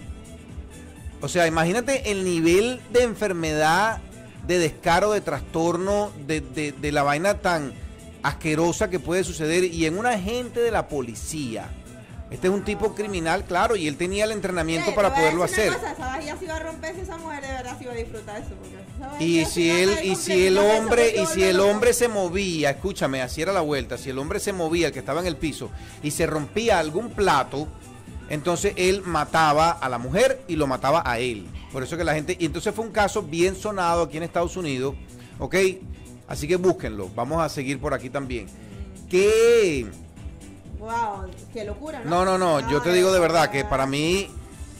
O 1.20 1.28
sea, 1.28 1.46
imagínate 1.46 2.10
el 2.10 2.24
nivel 2.24 2.80
de 2.92 3.02
enfermedad, 3.04 3.98
de 4.46 4.58
descaro, 4.58 5.12
de 5.12 5.20
trastorno, 5.20 6.10
de, 6.26 6.40
de- 6.40 6.72
de 6.72 6.92
la 6.92 7.02
vaina 7.02 7.34
tan 7.34 7.72
asquerosa 8.24 8.90
que 8.90 8.98
puede 8.98 9.22
suceder. 9.22 9.62
Y 9.62 9.86
en 9.86 9.96
un 9.96 10.06
agente 10.06 10.60
de 10.60 10.72
la 10.72 10.88
policía. 10.88 11.68
Este 12.30 12.48
es 12.48 12.52
un 12.52 12.64
tipo 12.64 12.94
criminal, 12.94 13.44
claro, 13.44 13.76
y 13.76 13.86
él 13.86 13.96
tenía 13.96 14.24
el 14.24 14.32
entrenamiento 14.32 14.92
para 14.94 15.14
poderlo 15.14 15.44
hacer. 15.44 15.72
cosa, 15.72 15.94
vajilla 15.98 16.36
se 16.36 16.44
iba 16.46 16.56
a 16.56 16.58
romper 16.58 16.94
si 16.94 17.00
esa 17.02 17.16
mujer 17.18 17.42
de 17.42 17.48
verdad 17.48 17.78
se 17.78 17.84
iba 17.84 17.92
a 17.92 17.96
disfrutar 17.96 18.42
eso. 18.42 18.50
porque 18.58 19.24
Y 19.24 19.44
si 19.44 19.70
él, 19.70 19.90
y 20.02 20.16
si 20.16 20.46
el 20.46 20.56
eso 20.56 20.66
hombre, 20.66 21.10
se 21.12 21.22
y 21.22 21.26
si 21.26 21.42
el 21.44 21.60
hombre 21.60 21.92
se 21.92 22.08
movía, 22.08 22.70
escúchame, 22.70 23.22
así 23.22 23.42
era 23.42 23.52
la 23.52 23.60
vuelta, 23.60 23.98
si 23.98 24.10
el 24.10 24.18
hombre 24.18 24.40
se 24.40 24.52
movía, 24.52 24.88
el 24.88 24.92
que 24.92 24.98
estaba 24.98 25.20
en 25.20 25.26
el 25.26 25.36
piso, 25.36 25.70
y 26.02 26.10
se 26.10 26.26
rompía 26.26 26.80
algún 26.80 27.10
plato, 27.10 27.68
entonces 28.30 28.72
él 28.76 29.02
mataba 29.04 29.70
a 29.70 29.88
la 29.88 29.98
mujer 29.98 30.42
y 30.48 30.56
lo 30.56 30.66
mataba 30.66 31.02
a 31.04 31.20
él. 31.20 31.46
Por 31.72 31.84
eso 31.84 31.96
que 31.96 32.04
la 32.04 32.14
gente, 32.14 32.36
y 32.40 32.46
entonces 32.46 32.74
fue 32.74 32.84
un 32.84 32.90
caso 32.90 33.22
bien 33.22 33.54
sonado 33.54 34.02
aquí 34.02 34.16
en 34.16 34.22
Estados 34.24 34.56
Unidos, 34.56 34.94
¿ok? 35.38 35.54
Así 36.26 36.48
que 36.48 36.56
búsquenlo, 36.56 37.10
vamos 37.14 37.42
a 37.42 37.48
seguir 37.48 37.78
por 37.80 37.94
aquí 37.94 38.10
también. 38.10 38.46
¿Qué? 39.10 39.86
Wow, 40.78 41.30
qué 41.52 41.64
locura, 41.64 42.02
¿no? 42.04 42.24
No, 42.24 42.38
no, 42.38 42.60
no, 42.60 42.70
yo 42.70 42.80
te 42.82 42.92
digo 42.92 43.12
de 43.12 43.20
verdad 43.20 43.50
que 43.50 43.64
para 43.64 43.86
mí, 43.86 44.28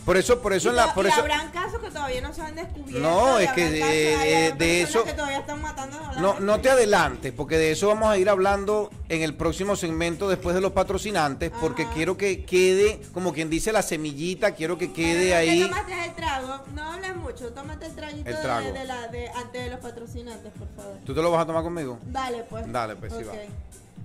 por 0.05 0.17
eso, 0.17 0.41
por 0.43 0.53
eso 0.53 0.71
en 0.71 0.77
la, 0.77 0.93
por 0.95 1.07
y 1.07 1.09
eso, 1.09 1.21
habrán 1.21 1.51
casos 1.51 1.81
que 1.81 1.89
todavía 1.89 2.21
no 2.21 2.33
se 2.35 2.43
han 2.43 2.55
descubierto. 2.55 2.99
No, 3.01 3.39
es 3.39 3.51
que 3.53 3.71
de- 3.71 4.83
eso- 4.83 5.05
que 5.05 5.13
todavía 5.13 5.39
están 5.39 5.63
matando 5.63 5.99
a 5.99 6.13
la 6.15 6.21
No, 6.21 6.41
no 6.41 6.61
te 6.61 6.71
adelantes, 6.71 7.33
porque 7.33 7.57
de 7.57 7.71
eso 7.73 7.89
vamos 7.89 8.09
a 8.09 8.19
ir 8.19 8.29
hablando 8.29 8.91
en 9.09 9.23
el 9.23 9.35
próximo 9.35 9.77
segmento 9.77 10.29
después 10.29 10.55
de 10.55 10.61
los 10.61 10.73
patrocinantes, 10.73 11.51
porque 11.61 11.87
quiero 11.95 12.17
que 12.17 12.45
quede, 12.45 13.01
como 13.13 13.33
quien 13.33 13.49
dice, 13.51 13.73
la 13.73 13.83
semillita, 13.83 14.53
quiero 14.53 14.77
que 14.79 14.93
quede 14.93 15.31
no 15.31 15.37
ahí. 15.37 15.63
Tomaste 15.63 16.05
el 16.05 16.15
trago, 16.15 16.61
no 16.75 16.83
hables 16.93 17.17
mucho, 17.17 17.53
tómate 17.53 17.87
el 17.87 17.95
traguito 17.95 18.29
El 18.29 18.37
de- 18.37 18.43
trago. 18.43 18.73
De, 18.73 18.85
la, 18.85 19.09
de, 19.09 19.29
antes 19.31 19.65
de 19.65 19.71
los 19.71 19.81
patrocinantes, 19.81 20.53
por 20.59 20.69
favor. 20.77 20.99
¿Tú 21.05 21.15
te 21.15 21.23
lo 21.23 21.31
vas 21.31 21.43
a 21.43 21.47
tomar 21.47 21.63
conmigo? 21.63 21.99
Dale, 22.05 22.45
pues. 22.49 22.71
Dale, 22.71 22.97
pues, 22.97 23.13
sí 23.13 23.23
Ok. 23.23 23.29
va. 23.29 23.35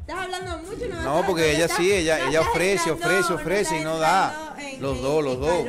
Estás 0.09 0.25
hablando 0.25 0.57
mucho, 0.57 0.87
no 1.03 1.23
porque 1.27 1.55
ella 1.55 1.67
sí, 1.67 1.91
ella- 1.91 2.27
ella 2.27 2.41
ofrece, 2.41 2.89
ofrece, 2.89 3.31
ofrece 3.31 3.77
y 3.79 3.83
no 3.83 3.99
da. 3.99 4.55
Los 4.79 4.99
dos, 5.03 5.23
los 5.23 5.39
dos. 5.39 5.67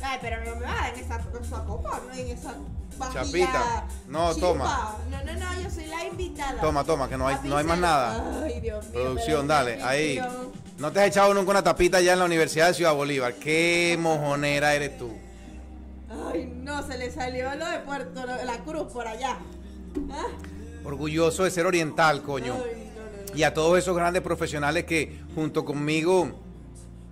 Ay, 0.00 0.18
pero 0.20 0.44
no 0.44 0.54
me 0.54 0.62
vas 0.66 0.72
a 0.72 0.82
dar 0.82 0.94
en 0.94 1.00
esa, 1.00 1.64
copa, 1.64 2.00
no 2.06 2.14
en 2.14 2.28
esa 2.28 2.54
Chapita. 3.12 3.86
No, 4.06 4.32
toma. 4.36 4.98
No, 5.10 5.24
no, 5.24 5.32
no, 5.32 5.60
yo 5.62 5.68
soy 5.68 5.86
la 5.86 6.04
invitada. 6.04 6.60
Toma, 6.60 6.84
toma, 6.84 7.08
que 7.08 7.16
no 7.16 7.26
hay, 7.26 7.36
no 7.42 7.56
hay 7.56 7.64
más 7.64 7.78
nada. 7.78 8.40
Ay, 8.44 8.60
Dios 8.60 8.84
mío. 8.84 8.92
Producción, 8.92 9.48
dale, 9.48 9.82
ahí. 9.82 10.20
No 10.78 10.92
te 10.92 11.00
has 11.00 11.08
echado 11.08 11.34
nunca 11.34 11.50
una 11.50 11.62
tapita 11.64 12.00
ya 12.00 12.12
en 12.12 12.20
la 12.20 12.24
Universidad 12.26 12.68
de 12.68 12.74
Ciudad 12.74 12.94
Bolívar. 12.94 13.34
Qué 13.34 13.96
mojonera 13.98 14.74
eres 14.76 14.96
tú. 14.96 15.10
Ay, 16.32 16.52
no, 16.54 16.86
se 16.86 16.98
le 16.98 17.10
salió 17.10 17.52
lo 17.56 17.66
de 17.68 17.80
Puerto 17.80 18.24
La 18.44 18.58
Cruz 18.58 18.92
por 18.92 19.08
allá. 19.08 19.38
¿Ah? 20.12 20.26
Orgulloso 20.84 21.42
de 21.42 21.50
ser 21.50 21.66
oriental, 21.66 22.22
coño. 22.22 22.54
Ay. 22.64 22.91
Y 23.34 23.42
a 23.44 23.54
todos 23.54 23.78
esos 23.78 23.96
grandes 23.96 24.22
profesionales 24.22 24.84
que 24.84 25.18
junto 25.34 25.64
conmigo 25.64 26.30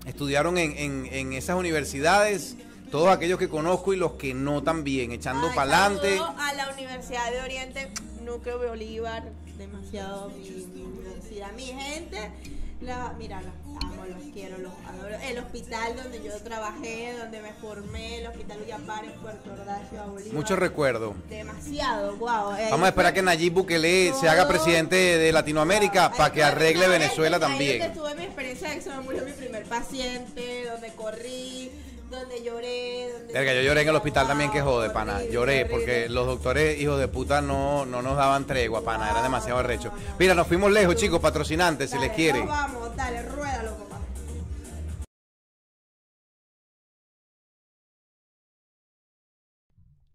estudiaron 0.06 0.58
en, 0.58 0.72
en- 0.76 1.06
en 1.12 1.32
esas 1.32 1.56
universidades, 1.56 2.56
todos 2.90 3.08
aquellos 3.08 3.38
que 3.38 3.48
conozco 3.48 3.92
y 3.92 3.96
los 3.96 4.12
que 4.12 4.34
no 4.34 4.62
también, 4.62 5.12
echando 5.12 5.48
para 5.54 5.86
adelante. 5.86 6.18
a 6.38 6.52
la 6.54 6.70
Universidad 6.72 7.30
de 7.30 7.40
Oriente, 7.42 7.90
Núcleo 8.24 8.58
Bolívar, 8.58 9.24
demasiado 9.58 10.30
mi, 10.30 10.48
mi 10.48 10.82
universidad, 10.82 11.52
mi 11.52 11.64
gente. 11.66 12.30
La, 12.80 13.12
mira, 13.18 13.42
los 13.42 13.84
amo, 13.84 14.04
los 14.06 14.32
quiero, 14.32 14.56
los 14.56 14.72
adoro. 14.88 15.14
El 15.22 15.38
hospital 15.38 15.96
donde 16.02 16.22
yo 16.22 16.32
trabajé, 16.42 17.14
donde 17.20 17.42
me 17.42 17.52
formé, 17.52 18.20
el 18.20 18.26
hospital 18.28 18.58
Villapar 18.60 19.04
en 19.04 19.12
Puerto 19.20 19.52
Ordaz, 19.52 19.90
Bolívar. 20.10 20.32
Muchos 20.34 20.58
recuerdos. 20.58 21.14
Demasiado, 21.28 22.16
wow. 22.16 22.52
Vamos 22.70 22.86
a 22.86 22.88
esperar 22.88 23.12
que 23.12 23.20
Nayib 23.20 23.52
Bukele 23.52 24.14
se 24.18 24.30
haga 24.30 24.44
Todo. 24.46 24.52
presidente 24.54 24.96
de 24.96 25.30
Latinoamérica 25.30 26.10
para 26.12 26.32
que 26.32 26.42
arregle 26.42 26.88
Venezuela 26.88 27.36
Ahí 27.36 27.40
también. 27.42 27.92
tuve 27.92 28.14
mi 28.14 28.24
experiencia 28.24 28.70
de 28.70 28.76
que 28.76 28.80
se 28.80 28.90
me 28.90 29.00
murió 29.00 29.24
mi 29.26 29.32
primer 29.32 29.64
paciente, 29.64 30.64
donde 30.72 30.88
corrí, 30.94 31.70
donde 32.10 32.42
lloré. 32.42 33.12
Donde 33.12 33.32
Verga, 33.32 33.54
yo 33.54 33.62
lloré 33.62 33.82
en 33.82 33.88
el 33.88 33.96
hospital 33.96 34.26
también, 34.26 34.50
que 34.50 34.60
jode, 34.60 34.90
pana. 34.90 35.16
Horrible, 35.16 35.32
Lloré 35.32 35.52
horrible. 35.62 35.70
porque 35.70 36.08
los 36.08 36.26
doctores, 36.26 36.80
hijos 36.80 36.98
de 36.98 37.08
puta, 37.08 37.40
no, 37.40 37.86
no 37.86 38.02
nos 38.02 38.16
daban 38.16 38.46
tregua, 38.46 38.82
pana. 38.84 39.10
Era 39.10 39.22
demasiado 39.22 39.58
arrecho. 39.60 39.92
Mira, 40.18 40.34
nos 40.34 40.46
fuimos 40.46 40.70
lejos, 40.70 40.96
chicos, 40.96 41.20
patrocinantes, 41.20 41.90
si 41.90 41.98
les 41.98 42.12
quiere. 42.12 42.40
nos 42.40 42.48
vamos, 42.48 42.96
dale, 42.96 43.22
ruédalo, 43.22 43.76
papá. 43.78 44.00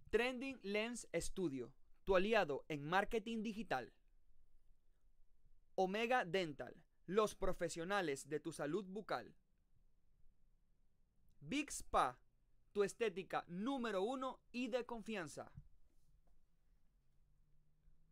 Trending 0.09 0.59
Lens 0.63 1.07
Studio, 1.13 1.73
tu 2.03 2.15
aliado 2.15 2.63
en 2.69 2.83
marketing 2.83 3.43
digital. 3.43 3.93
Omega 5.75 6.23
Dental, 6.23 6.75
los 7.05 7.35
profesionales 7.35 8.29
de 8.29 8.39
tu 8.39 8.51
salud 8.53 8.85
bucal. 8.85 9.35
Big 11.47 11.69
Spa, 11.71 12.17
tu 12.71 12.83
estética 12.83 13.45
número 13.47 14.01
uno 14.01 14.39
y 14.51 14.67
de 14.67 14.85
confianza. 14.85 15.51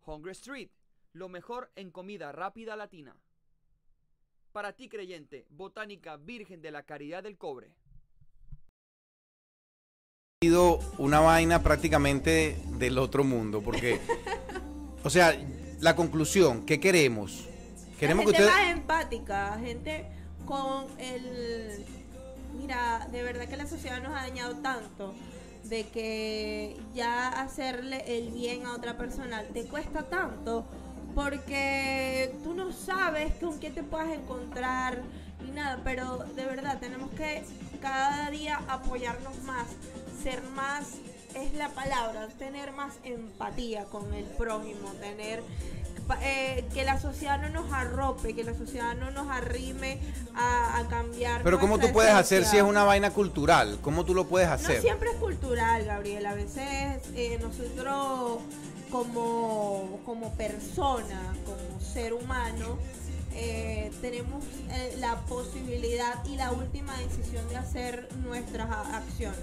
Hungry 0.05 0.31
Street, 0.31 0.69
lo 1.13 1.29
mejor 1.29 1.71
en 1.75 1.91
comida 1.91 2.31
rápida 2.31 2.75
latina. 2.75 3.15
Para 4.51 4.73
ti 4.73 4.87
creyente, 4.87 5.47
Botánica 5.49 6.17
Virgen 6.17 6.61
de 6.61 6.71
la 6.71 6.83
Caridad 6.83 7.23
del 7.23 7.37
Cobre. 7.37 7.73
sido 10.43 10.79
una 10.97 11.21
vaina 11.21 11.63
prácticamente 11.63 12.57
del 12.77 12.97
otro 12.97 13.23
mundo, 13.23 13.61
porque, 13.61 13.99
o 15.03 15.09
sea, 15.09 15.33
la 15.79 15.95
conclusión, 15.95 16.65
¿qué 16.65 16.79
queremos? 16.79 17.47
Queremos 17.97 18.25
que 18.25 18.33
gente 18.33 18.43
ustedes... 18.43 18.51
más 18.51 18.77
empática, 18.77 19.57
gente 19.59 20.11
con 20.45 20.99
el... 20.99 22.02
Mira, 22.53 23.07
de 23.11 23.23
verdad 23.23 23.47
que 23.47 23.57
la 23.57 23.67
sociedad 23.67 24.01
nos 24.01 24.13
ha 24.13 24.21
dañado 24.21 24.55
tanto 24.57 25.13
de 25.63 25.85
que 25.87 26.77
ya 26.93 27.29
hacerle 27.29 28.03
el 28.17 28.31
bien 28.31 28.65
a 28.65 28.73
otra 28.73 28.97
persona 28.97 29.43
te 29.53 29.65
cuesta 29.65 30.03
tanto 30.03 30.65
porque 31.15 32.35
tú 32.43 32.53
no 32.53 32.71
sabes 32.71 33.33
con 33.35 33.59
qué 33.59 33.69
te 33.69 33.83
puedas 33.83 34.11
encontrar 34.11 35.01
ni 35.43 35.51
nada, 35.51 35.81
pero 35.83 36.19
de 36.35 36.45
verdad 36.45 36.79
tenemos 36.79 37.11
que 37.11 37.43
cada 37.81 38.29
día 38.29 38.61
apoyarnos 38.67 39.41
más, 39.43 39.67
ser 40.21 40.41
más, 40.55 40.95
es 41.35 41.53
la 41.55 41.69
palabra, 41.69 42.27
tener 42.39 42.71
más 42.73 42.93
empatía 43.03 43.85
con 43.85 44.13
el 44.13 44.25
prójimo, 44.25 44.91
tener 44.99 45.43
eh, 46.21 46.65
que 46.73 46.83
la 46.83 46.99
sociedad 46.99 47.39
no 47.41 47.49
nos 47.49 47.71
arrope, 47.71 48.33
que 48.35 48.43
la 48.43 48.53
sociedad 48.53 48.93
no 48.95 49.11
nos 49.11 49.27
arrime 49.29 49.99
a, 50.35 50.79
a 50.79 50.87
cambiar. 50.87 51.43
Pero 51.43 51.59
¿cómo 51.59 51.79
tú 51.79 51.91
puedes 51.91 52.13
hacer 52.13 52.45
si 52.45 52.57
es 52.57 52.63
una 52.63 52.83
vaina 52.83 53.11
cultural? 53.11 53.79
¿Cómo 53.81 54.03
tú 54.05 54.13
lo 54.13 54.25
puedes 54.25 54.47
No 54.49 54.55
hacer? 54.55 54.81
siempre 54.81 55.11
es 55.11 55.15
cultural, 55.17 55.85
Gabriel. 55.85 56.25
A 56.25 56.33
veces 56.33 57.01
eh, 57.15 57.39
nosotros 57.41 58.39
como, 58.91 59.99
como 60.05 60.31
persona, 60.33 61.33
como 61.45 61.79
ser 61.81 62.13
humano, 62.13 62.77
eh, 63.35 63.91
tenemos 64.01 64.43
la 64.99 65.15
posibilidad 65.21 66.23
y 66.25 66.35
la 66.35 66.51
última 66.51 66.95
decisión 66.99 67.47
de 67.49 67.55
hacer 67.57 68.07
nuestras 68.23 68.69
acciones. 68.69 69.39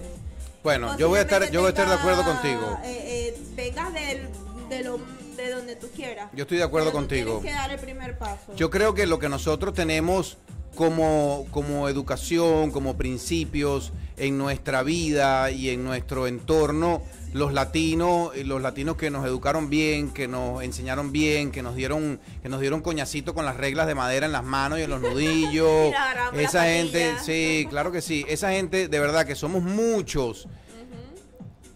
Bueno, 0.63 0.97
yo 0.97 1.09
voy 1.09 1.19
a 1.19 1.21
estar, 1.23 1.49
yo 1.51 1.61
voy 1.61 1.67
a 1.67 1.69
estar 1.69 1.87
de 1.87 1.95
acuerdo 1.95 2.23
contigo. 2.23 2.77
eh, 2.83 3.33
eh, 3.35 3.37
vengas 3.55 3.93
del- 3.93 4.29
de, 4.69 4.83
lo, 4.83 4.99
de 5.35 5.49
donde 5.49 5.75
tú 5.75 5.87
quieras. 5.95 6.29
Yo 6.33 6.43
estoy 6.43 6.57
de 6.57 6.63
acuerdo 6.63 6.89
pero 6.89 6.99
contigo. 6.99 7.39
Tienes 7.41 7.51
que 7.51 7.57
dar 7.57 7.71
el 7.71 7.79
primer 7.79 8.17
paso. 8.17 8.53
Yo 8.55 8.69
creo 8.69 8.93
que 8.93 9.05
lo 9.07 9.19
que 9.19 9.27
nosotros 9.27 9.73
tenemos 9.73 10.37
como, 10.75 11.45
como 11.51 11.89
educación, 11.89 12.71
como 12.71 12.95
principios 12.95 13.91
en 14.17 14.37
nuestra 14.37 14.83
vida 14.83 15.51
y 15.51 15.69
en 15.69 15.83
nuestro 15.83 16.27
entorno, 16.27 17.01
los 17.33 17.53
latinos, 17.53 18.31
eh, 18.35 18.43
los 18.43 18.61
latinos 18.61 18.97
que 18.97 19.09
nos 19.09 19.25
educaron 19.25 19.69
bien, 19.69 20.11
que 20.11 20.27
nos 20.27 20.63
enseñaron 20.63 21.11
bien, 21.11 21.51
que 21.51 21.63
nos 21.63 21.75
dieron, 21.75 22.19
que 22.41 22.49
nos 22.49 22.59
dieron 22.59 22.81
coñacito 22.81 23.33
con 23.33 23.45
las 23.45 23.57
reglas 23.57 23.87
de 23.87 23.95
madera 23.95 24.25
en 24.25 24.31
las 24.31 24.43
manos 24.43 24.79
y 24.79 24.83
en 24.83 24.89
los 24.89 25.01
nudillos. 25.01 25.93
Esa 26.33 26.65
gente, 26.65 27.15
sí, 27.23 27.67
claro 27.69 27.91
que 27.91 28.01
sí. 28.01 28.25
Esa 28.27 28.51
gente, 28.51 28.87
de 28.87 28.99
verdad 28.99 29.25
que 29.25 29.35
somos 29.35 29.63
muchos. 29.63 30.47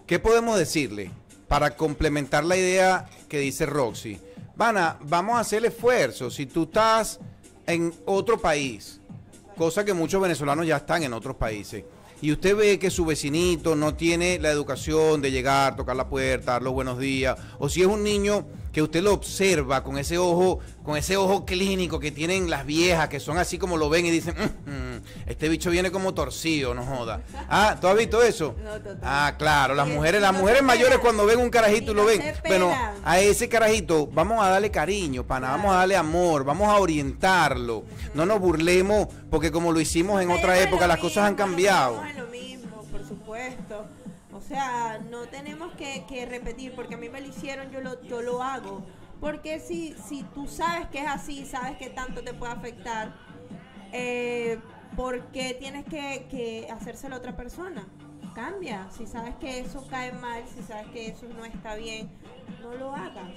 ¿Qué 0.06 0.20
podemos 0.20 0.60
decirle 0.60 1.12
para 1.48 1.76
complementar 1.76 2.44
la 2.44 2.58
idea 2.58 3.10
que 3.30 3.40
dice 3.40 3.66
Roxy? 3.66 4.20
Pana, 4.58 4.98
vamos 5.02 5.38
a 5.38 5.40
hacer 5.40 5.60
el 5.60 5.66
esfuerzo. 5.66 6.30
Si 6.30 6.46
tú 6.46 6.64
estás 6.64 7.20
en 7.66 7.94
otro 8.06 8.40
país, 8.40 9.00
cosa 9.58 9.84
que 9.84 9.94
muchos 9.94 10.22
venezolanos 10.22 10.68
ya 10.68 10.78
están 10.78 11.04
en 11.04 11.14
otros 11.14 11.36
países, 11.38 11.84
y 12.26 12.32
usted 12.32 12.56
ve 12.56 12.80
que 12.80 12.90
su 12.90 13.06
vecinito 13.06 13.76
no 13.76 13.94
tiene 13.94 14.40
la 14.40 14.50
educación 14.50 15.22
de 15.22 15.30
llegar, 15.30 15.76
tocar 15.76 15.96
la 15.96 16.10
puerta, 16.10 16.54
dar 16.54 16.64
los 16.64 16.74
buenos 16.74 16.98
días, 16.98 17.38
o 17.60 17.70
si 17.70 17.82
es 17.82 17.88
un 17.88 18.04
niño 18.04 18.48
que 18.74 18.82
usted 18.82 19.04
lo 19.04 19.14
observa 19.14 19.84
con 19.84 19.98
ese 19.98 20.18
ojo, 20.18 20.60
con 20.84 20.98
ese 20.98 21.16
ojo 21.16 21.46
clínico 21.46 21.98
que 22.00 22.12
tienen 22.12 22.50
las 22.50 22.66
viejas, 22.66 23.08
que 23.08 23.22
son 23.22 23.38
así 23.38 23.58
como 23.58 23.78
lo 23.78 23.90
ven 23.90 24.06
y 24.06 24.12
dicen, 24.12 24.36
"Mm, 24.38 24.70
mm, 24.70 25.02
este 25.28 25.48
bicho 25.48 25.70
viene 25.70 25.92
como 25.92 26.14
torcido, 26.14 26.74
no 26.74 26.84
joda. 26.84 27.22
Ah, 27.48 27.78
¿tú 27.80 27.88
has 27.88 27.96
visto 27.96 28.22
eso? 28.22 28.54
No, 28.62 28.72
total. 28.74 29.00
Ah, 29.02 29.36
claro, 29.38 29.76
las 29.76 29.88
mujeres, 29.88 30.20
las 30.22 30.34
mujeres 30.34 30.62
mayores 30.62 30.98
cuando 30.98 31.26
ven 31.26 31.40
un 31.40 31.50
carajito 31.50 31.94
Y 31.94 31.96
lo 31.96 32.04
ven. 32.06 32.22
Bueno, 32.48 32.74
a 33.06 33.20
ese 33.22 33.48
carajito 33.48 34.08
vamos 34.08 34.44
a 34.44 34.50
darle 34.50 34.72
cariño, 34.72 35.26
pana, 35.26 35.52
vamos 35.52 35.72
a 35.74 35.78
darle 35.78 35.96
amor, 35.96 36.44
vamos 36.44 36.68
a 36.68 36.76
orientarlo. 36.76 37.86
No 38.14 38.26
nos 38.26 38.42
burlemos 38.42 39.08
porque 39.30 39.52
como 39.52 39.72
lo 39.72 39.80
hicimos 39.80 40.22
en 40.22 40.32
otra 40.32 40.60
época, 40.60 40.86
las 40.86 41.00
cosas 41.00 41.26
han 41.30 41.36
cambiado. 41.36 42.02
Supuesto. 43.06 43.86
O 44.34 44.42
sea, 44.42 45.00
no 45.10 45.28
tenemos 45.28 45.74
que, 45.74 46.06
que 46.08 46.26
repetir, 46.26 46.74
porque 46.76 46.96
a 46.96 46.98
mí 46.98 47.10
me 47.10 47.22
lo 47.22 47.28
hicieron, 47.28 47.72
yo 47.72 47.82
lo, 47.82 48.02
yo 48.04 48.22
lo 48.22 48.44
hago. 48.44 48.84
Porque 49.20 49.60
si, 49.60 49.94
si 49.94 50.24
tú 50.24 50.48
sabes 50.48 50.88
que 50.88 51.00
es 51.00 51.08
así, 51.08 51.46
sabes 51.46 51.78
que 51.78 51.90
tanto 51.90 52.24
te 52.24 52.34
puede 52.34 52.52
afectar, 52.52 53.16
eh, 53.94 54.60
¿por 54.96 55.28
qué 55.28 55.56
tienes 55.58 55.86
que, 55.86 56.28
que 56.30 56.68
hacérselo 56.70 57.16
a 57.16 57.20
otra 57.20 57.36
persona? 57.36 57.88
Cambia. 58.34 58.90
Si 58.92 59.08
sabes 59.08 59.36
que 59.36 59.60
eso 59.60 59.88
cae 59.88 60.12
mal, 60.12 60.44
si 60.54 60.62
sabes 60.62 60.88
que 60.88 61.08
eso 61.08 61.28
no 61.28 61.46
está 61.46 61.76
bien, 61.76 62.10
no 62.62 62.74
lo 62.74 62.94
hagas. 62.94 63.32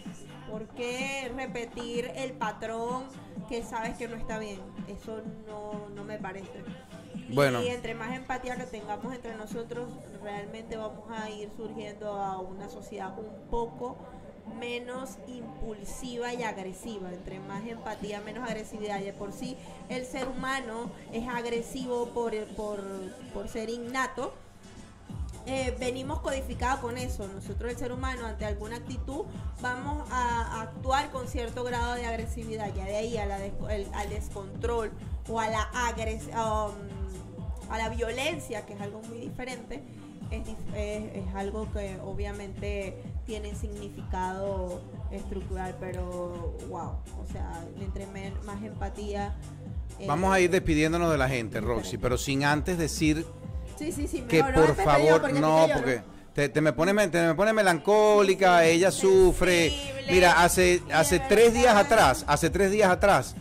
¿Por 0.51 0.67
qué 0.71 1.31
repetir 1.37 2.11
el 2.17 2.33
patrón 2.33 3.05
que 3.49 3.63
sabes 3.63 3.97
que 3.97 4.09
no 4.09 4.17
está 4.17 4.39
bien? 4.39 4.61
Eso 4.89 5.23
no, 5.47 5.89
no 5.95 6.03
me 6.03 6.19
parece. 6.19 6.65
Bueno. 7.29 7.63
Y 7.63 7.69
entre 7.69 7.95
más 7.95 8.15
empatía 8.15 8.57
que 8.57 8.65
tengamos 8.65 9.15
entre 9.15 9.35
nosotros, 9.37 9.89
realmente 10.23 10.77
vamos 10.77 11.05
a 11.11 11.29
ir 11.31 11.51
surgiendo 11.57 12.13
a 12.13 12.39
una 12.41 12.69
sociedad 12.69 13.17
un 13.19 13.49
poco 13.51 13.97
menos 14.59 15.19
impulsiva 15.27 16.33
y 16.33 16.43
agresiva. 16.43 17.13
Entre 17.13 17.39
más 17.41 17.67
empatía, 17.67 18.21
menos 18.21 18.49
agresividad. 18.49 19.01
Y 19.01 19.05
de 19.05 19.13
por 19.13 19.33
sí, 19.33 19.57
el 19.89 20.07
ser 20.07 20.27
humano 20.29 20.91
es 21.13 21.29
agresivo 21.29 22.09
por, 22.11 22.35
por, 22.55 22.83
por 23.35 23.49
ser 23.49 23.69
innato. 23.69 24.33
Eh, 25.47 25.75
venimos 25.81 26.21
codificados 26.21 26.81
con 26.81 26.99
eso. 26.99 27.27
Nosotros, 27.29 27.71
el 27.73 27.79
ser 27.79 27.93
humano, 27.93 28.27
ante 28.27 28.45
alguna 28.45 28.77
actitud, 28.77 29.25
vamos 29.61 30.07
a 30.11 30.61
actuar 30.63 31.11
con 31.11 31.27
cierto 31.29 31.65
grado 31.65 31.95
de 31.95 32.05
agresividad. 32.07 32.73
Ya 32.75 32.85
de 32.85 32.97
ahí 32.97 33.17
a 33.19 33.27
la 33.27 33.39
des- 33.39 33.53
el- 33.71 33.89
al 33.95 34.09
descontrol 34.11 34.93
o 35.29 35.41
a 35.41 35.49
la 35.49 35.63
agres 35.75 36.25
um, 36.29 36.98
a 37.71 37.79
la 37.79 37.89
violencia, 37.89 38.65
que 38.67 38.75
es 38.75 38.81
algo 38.81 39.01
muy 39.03 39.19
diferente, 39.19 39.83
es, 40.31 40.47
es- 40.75 41.15
es 41.27 41.35
algo 41.35 41.71
que 41.73 41.99
obviamente 42.05 43.03
tiene 43.27 43.55
significado 43.55 44.81
estructural, 45.11 45.77
pero 45.81 46.57
wow, 46.69 46.93
o 47.21 47.27
sea, 47.33 47.65
entre 47.81 48.07
más 48.47 48.63
empatía. 48.63 49.37
eh, 49.99 50.07
Vamos 50.07 50.33
a 50.33 50.41
ir 50.41 50.51
despidiéndonos 50.51 51.11
de 51.11 51.19
la 51.19 51.29
gente, 51.29 51.61
Roxy, 51.61 51.99
pero 51.99 52.17
sin 52.19 52.45
antes 52.45 52.79
decir 52.79 53.27
Sí, 53.79 53.93
sí, 53.93 54.09
sí, 54.09 54.23
que 54.23 54.43
por 54.43 54.75
favor, 54.75 55.21
porque 55.21 55.39
no, 55.41 55.67
porque 55.75 56.03
te, 56.35 56.49
te 56.49 56.61
me 56.61 56.73
pone, 56.73 56.93
te 57.09 57.27
me 57.29 57.35
pone 57.35 57.53
melancólica, 57.53 58.65
ella 58.65 58.91
sufre. 58.91 59.73
Mira, 60.11 60.43
hace, 60.43 60.83
hace 60.93 61.21
tres 61.21 61.55
días 61.55 61.77
atrás, 61.77 62.25
hace 62.27 62.51
tres 62.51 62.71
días 62.73 62.91
atrás, 62.91 63.35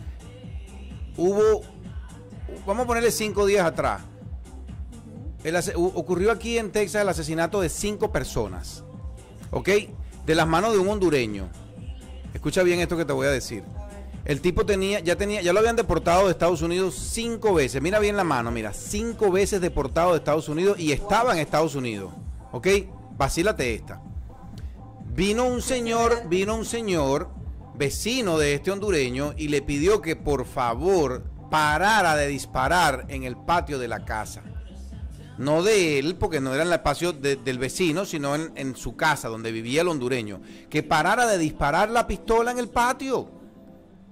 hubo, 1.16 1.62
vamos 2.66 2.84
a 2.84 2.86
ponerle 2.86 3.10
cinco 3.10 3.46
días 3.46 3.66
atrás, 3.66 4.02
ocurrió 5.74 6.30
aquí 6.30 6.58
en 6.58 6.70
Texas 6.70 7.02
el 7.02 7.08
asesinato 7.08 7.60
de 7.60 7.68
cinco 7.68 8.12
personas, 8.12 8.84
¿ok? 9.50 9.68
De 10.26 10.34
las 10.34 10.46
manos 10.46 10.72
de 10.72 10.78
un 10.78 10.88
hondureño. 10.88 11.48
Escucha 12.34 12.62
bien 12.62 12.80
esto 12.80 12.96
que 12.96 13.04
te 13.04 13.12
voy 13.12 13.26
a 13.26 13.30
decir. 13.30 13.62
El 14.24 14.42
tipo 14.42 14.66
tenía, 14.66 15.00
ya 15.00 15.16
tenía, 15.16 15.40
ya 15.40 15.52
lo 15.54 15.60
habían 15.60 15.76
deportado 15.76 16.26
de 16.26 16.32
Estados 16.32 16.60
Unidos 16.60 16.94
cinco 16.94 17.54
veces. 17.54 17.80
Mira 17.80 17.98
bien 17.98 18.16
la 18.16 18.24
mano, 18.24 18.50
mira, 18.50 18.74
cinco 18.74 19.30
veces 19.30 19.60
deportado 19.60 20.12
de 20.12 20.18
Estados 20.18 20.50
Unidos 20.50 20.78
y 20.78 20.92
estaba 20.92 21.32
en 21.32 21.38
Estados 21.38 21.74
Unidos. 21.74 22.12
¿Ok? 22.52 22.68
Vacílate 23.16 23.74
esta. 23.74 24.02
Vino 25.14 25.46
un 25.46 25.62
señor, 25.62 26.28
vino 26.28 26.54
un 26.54 26.64
señor, 26.64 27.30
vecino 27.74 28.38
de 28.38 28.54
este 28.54 28.70
hondureño, 28.70 29.32
y 29.36 29.48
le 29.48 29.62
pidió 29.62 30.02
que 30.02 30.14
por 30.14 30.44
favor 30.44 31.24
parara 31.50 32.14
de 32.14 32.28
disparar 32.28 33.06
en 33.08 33.24
el 33.24 33.36
patio 33.36 33.78
de 33.78 33.88
la 33.88 34.04
casa. 34.04 34.42
No 35.38 35.62
de 35.62 35.98
él, 35.98 36.16
porque 36.16 36.40
no 36.40 36.52
era 36.52 36.62
en 36.62 36.68
el 36.68 36.74
espacio 36.74 37.12
de- 37.12 37.36
del 37.36 37.58
vecino, 37.58 38.04
sino 38.04 38.34
en, 38.34 38.52
en 38.56 38.76
su 38.76 38.96
casa, 38.96 39.28
donde 39.28 39.52
vivía 39.52 39.82
el 39.82 39.88
hondureño. 39.88 40.40
Que 40.68 40.82
parara 40.82 41.26
de 41.26 41.38
disparar 41.38 41.90
la 41.90 42.06
pistola 42.06 42.50
en 42.50 42.58
el 42.58 42.68
patio. 42.68 43.30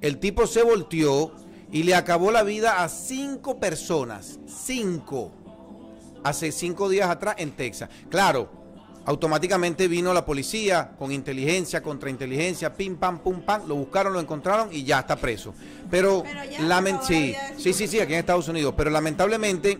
El 0.00 0.18
tipo 0.18 0.46
se 0.46 0.62
volteó 0.62 1.32
y 1.72 1.82
le 1.82 1.94
acabó 1.96 2.30
la 2.30 2.44
vida 2.44 2.82
a 2.84 2.88
cinco 2.88 3.58
personas. 3.58 4.38
Cinco. 4.46 5.32
Hace 6.22 6.52
cinco 6.52 6.88
días 6.88 7.10
atrás 7.10 7.34
en 7.38 7.50
Texas. 7.52 7.88
Claro, 8.08 8.50
automáticamente 9.04 9.88
vino 9.88 10.12
la 10.12 10.24
policía 10.24 10.92
con 10.98 11.12
inteligencia, 11.12 11.82
contrainteligencia, 11.82 12.72
pim, 12.74 12.96
pam, 12.96 13.18
pum, 13.20 13.40
pam. 13.42 13.66
Lo 13.66 13.74
buscaron, 13.76 14.12
lo 14.12 14.20
encontraron 14.20 14.68
y 14.72 14.84
ya 14.84 15.00
está 15.00 15.16
preso. 15.16 15.54
Pero, 15.90 16.22
Pero 16.24 17.02
sí, 17.02 17.34
sí, 17.58 17.72
sí, 17.72 17.86
sí, 17.88 18.00
aquí 18.00 18.12
en 18.12 18.20
Estados 18.20 18.48
Unidos. 18.48 18.74
Pero 18.76 18.90
lamentablemente 18.90 19.78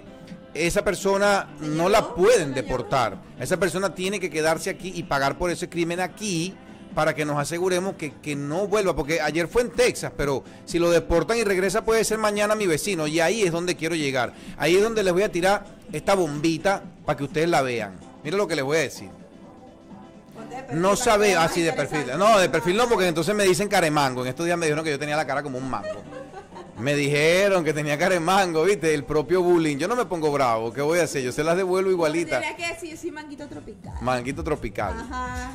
esa 0.56 0.82
persona 0.84 1.48
¿Se 1.60 1.66
no 1.66 1.88
la 1.88 2.14
pueden 2.14 2.48
¿Se 2.48 2.48
la 2.48 2.62
deportar. 2.62 3.18
Esa 3.38 3.56
persona 3.56 3.94
tiene 3.94 4.20
que 4.20 4.30
quedarse 4.30 4.70
aquí 4.70 4.92
y 4.94 5.02
pagar 5.02 5.36
por 5.36 5.50
ese 5.50 5.68
crimen 5.68 6.00
aquí 6.00 6.54
para 6.94 7.14
que 7.14 7.26
nos 7.26 7.38
aseguremos 7.38 7.96
que, 7.96 8.14
que 8.14 8.34
no 8.34 8.66
vuelva, 8.66 8.96
porque 8.96 9.20
ayer 9.20 9.48
fue 9.48 9.60
en 9.60 9.70
Texas, 9.70 10.12
pero 10.16 10.42
si 10.64 10.78
lo 10.78 10.90
deportan 10.90 11.36
y 11.36 11.44
regresa 11.44 11.84
puede 11.84 12.02
ser 12.04 12.16
mañana 12.16 12.54
mi 12.54 12.66
vecino, 12.66 13.06
y 13.06 13.20
ahí 13.20 13.42
es 13.42 13.52
donde 13.52 13.76
quiero 13.76 13.94
llegar. 13.94 14.32
Ahí 14.56 14.76
es 14.76 14.82
donde 14.82 15.02
les 15.02 15.12
voy 15.12 15.22
a 15.22 15.30
tirar 15.30 15.66
esta 15.92 16.14
bombita 16.14 16.82
para 17.04 17.16
que 17.18 17.24
ustedes 17.24 17.50
la 17.50 17.60
vean. 17.60 17.98
Mira 18.24 18.38
lo 18.38 18.48
que 18.48 18.56
les 18.56 18.64
voy 18.64 18.78
a 18.78 18.80
decir. 18.80 19.10
No 20.72 20.96
sabe 20.96 21.36
así 21.36 21.62
de 21.62 21.72
perfil. 21.72 22.06
No, 22.18 22.38
de 22.38 22.48
perfil 22.48 22.76
no, 22.76 22.88
porque 22.88 23.08
entonces 23.08 23.34
me 23.34 23.44
dicen 23.44 23.68
caremango. 23.68 24.22
En 24.22 24.28
estos 24.28 24.46
días 24.46 24.58
me 24.58 24.66
dijeron 24.66 24.84
que 24.84 24.90
yo 24.90 24.98
tenía 24.98 25.16
la 25.16 25.26
cara 25.26 25.42
como 25.42 25.58
un 25.58 25.68
mango. 25.68 26.02
Me 26.78 26.94
dijeron 26.94 27.64
que 27.64 27.72
tenía 27.72 27.96
caremango, 27.98 28.64
¿viste? 28.64 28.92
El 28.92 29.04
propio 29.04 29.42
bullying. 29.42 29.78
Yo 29.78 29.88
no 29.88 29.96
me 29.96 30.04
pongo 30.04 30.30
bravo. 30.30 30.72
¿Qué 30.72 30.82
voy 30.82 30.98
a 30.98 31.04
hacer? 31.04 31.22
Yo 31.22 31.32
se 31.32 31.42
las 31.42 31.56
devuelvo 31.56 31.90
igualita. 31.90 32.40
Tendría 32.40 32.56
que 32.56 32.74
decir, 32.74 32.98
sí, 32.98 33.10
manguito 33.10 33.48
tropical. 33.48 33.94
Manguito 34.02 34.44
tropical. 34.44 34.94
Ajá. 35.00 35.52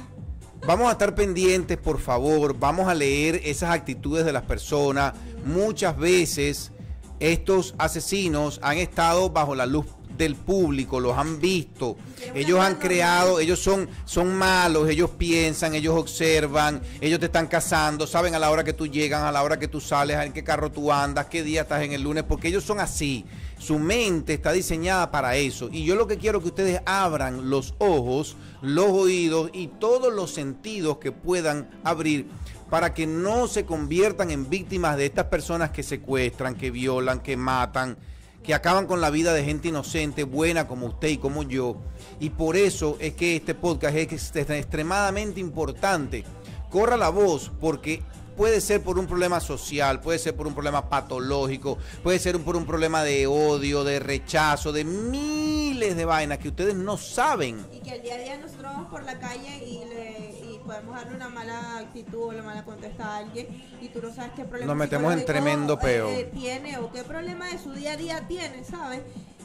Vamos 0.66 0.90
a 0.90 0.92
estar 0.92 1.16
pendientes, 1.16 1.78
por 1.78 2.00
favor. 2.00 2.58
Vamos 2.58 2.88
a 2.88 2.94
leer 2.94 3.42
esas 3.44 3.72
actitudes 3.72 4.26
de 4.26 4.34
las 4.34 4.44
personas. 4.44 5.14
Muchas 5.46 5.98
veces 5.98 6.72
estos 7.20 7.76
asesinos 7.78 8.60
han 8.64 8.78
estado 8.78 9.30
bajo 9.30 9.56
la 9.56 9.66
luz 9.66 9.86
del 10.18 10.36
público, 10.36 11.00
los 11.00 11.18
han 11.18 11.40
visto. 11.40 11.98
Ellos 12.34 12.60
han 12.60 12.76
creado, 12.76 13.40
ellos 13.40 13.60
son, 13.60 13.90
son 14.06 14.36
malos, 14.36 14.90
ellos 14.90 15.12
piensan, 15.12 15.74
ellos 15.76 15.98
observan, 15.98 16.82
ellos 17.00 17.20
te 17.20 17.26
están 17.28 17.48
cazando, 17.48 18.08
saben 18.08 18.36
a 18.36 18.40
la 18.40 18.52
hora 18.52 18.64
que 18.64 18.74
tú 18.74 18.88
llegas, 18.88 19.22
a 19.22 19.32
la 19.32 19.44
hora 19.44 19.60
que 19.60 19.68
tú 19.68 19.80
sales, 19.82 20.18
en 20.18 20.34
qué 20.34 20.44
carro 20.44 20.72
tú 20.72 20.92
andas, 20.92 21.28
qué 21.28 21.44
día 21.44 21.62
estás 21.62 21.84
en 21.84 21.94
el 21.94 22.02
lunes, 22.02 22.24
porque 22.24 22.48
ellos 22.48 22.64
son 22.64 22.80
así. 22.80 23.26
Su 23.58 23.78
mente 23.78 24.34
está 24.34 24.52
diseñada 24.52 25.12
para 25.12 25.36
eso. 25.36 25.70
Y 25.72 25.86
yo 25.86 25.96
lo 25.96 26.08
que 26.08 26.18
quiero 26.18 26.42
que 26.42 26.48
ustedes 26.48 26.82
abran 26.86 27.50
los 27.50 27.76
ojos, 27.78 28.36
los 28.62 28.88
oídos 28.88 29.52
y 29.54 29.68
todos 29.68 30.12
los 30.12 30.32
sentidos 30.32 30.98
que 30.98 31.12
puedan 31.12 31.70
abrir 31.84 32.28
para 32.72 32.94
que 32.94 33.06
no 33.06 33.48
se 33.48 33.66
conviertan 33.66 34.32
en 34.32 34.50
víctimas 34.50 34.96
de 34.96 35.06
estas 35.06 35.26
personas 35.26 35.72
que 35.72 35.84
secuestran, 35.84 36.56
que 36.56 36.72
violan, 36.72 37.20
que 37.20 37.36
matan, 37.36 37.98
que 38.44 38.54
acaban 38.54 38.88
con 38.88 39.02
la 39.02 39.10
vida 39.10 39.34
de 39.34 39.44
gente 39.44 39.68
inocente, 39.68 40.24
buena 40.24 40.68
como 40.68 40.88
usted 40.88 41.10
y 41.10 41.18
como 41.18 41.44
yo. 41.44 41.78
Y 42.20 42.32
por 42.32 42.56
eso 42.56 42.98
es 43.00 43.14
que 43.14 43.36
este 43.36 43.56
podcast 43.56 43.96
es 43.96 44.36
extremadamente 44.36 45.40
importante. 45.40 46.24
Corra 46.70 46.98
la 46.98 47.10
voz 47.10 47.52
porque 47.60 48.02
puede 48.36 48.62
ser 48.62 48.82
por 48.82 48.98
un 48.98 49.08
problema 49.08 49.40
social, 49.40 50.02
puede 50.02 50.18
ser 50.18 50.36
por 50.36 50.48
un 50.48 50.54
problema 50.54 50.90
patológico, 50.90 51.78
puede 52.02 52.18
ser 52.20 52.40
por 52.40 52.56
un 52.56 52.66
problema 52.66 53.04
de 53.04 53.28
odio, 53.28 53.84
de 53.84 54.00
rechazo, 54.00 54.72
de 54.72 54.84
miles 54.84 55.96
de 55.96 56.06
vainas 56.06 56.40
que 56.40 56.50
ustedes 56.50 56.76
no 56.76 56.98
saben. 56.98 57.66
Y 57.72 57.80
que 57.80 57.96
el 57.96 58.02
día 58.02 58.16
a 58.16 58.18
día 58.18 58.38
nosotros 58.38 58.64
vamos 58.64 58.90
por 58.90 59.04
la 59.04 59.20
calle 59.20 59.64
y, 59.64 59.86
le, 59.86 60.31
podemos 60.62 60.96
darle 60.96 61.16
una 61.16 61.30
mala 61.30 61.78
actitud 61.78 62.24
o 62.30 62.32
la 62.32 62.44
mala 62.44 62.64
contesta 62.66 63.06
a 63.06 63.18
alguien 63.18 63.48
y 63.82 63.90
tú 63.90 64.02
no 64.02 64.14
sabes 64.14 64.32
qué 64.36 64.44
problema 64.46 64.68
Nos 64.74 64.78
metemos 64.78 65.14
en 65.14 65.26
tremendo 65.26 65.78
peo. 65.80 66.10
eh, 66.10 66.30
tiene 66.34 66.78
o 66.78 66.92
qué 66.92 67.04
problema 67.04 67.48
de 67.48 67.58
su 67.58 67.72
día 67.74 67.94
a 67.94 67.98
día 67.98 68.28
tiene, 68.28 68.64
¿sabes? 68.64 69.02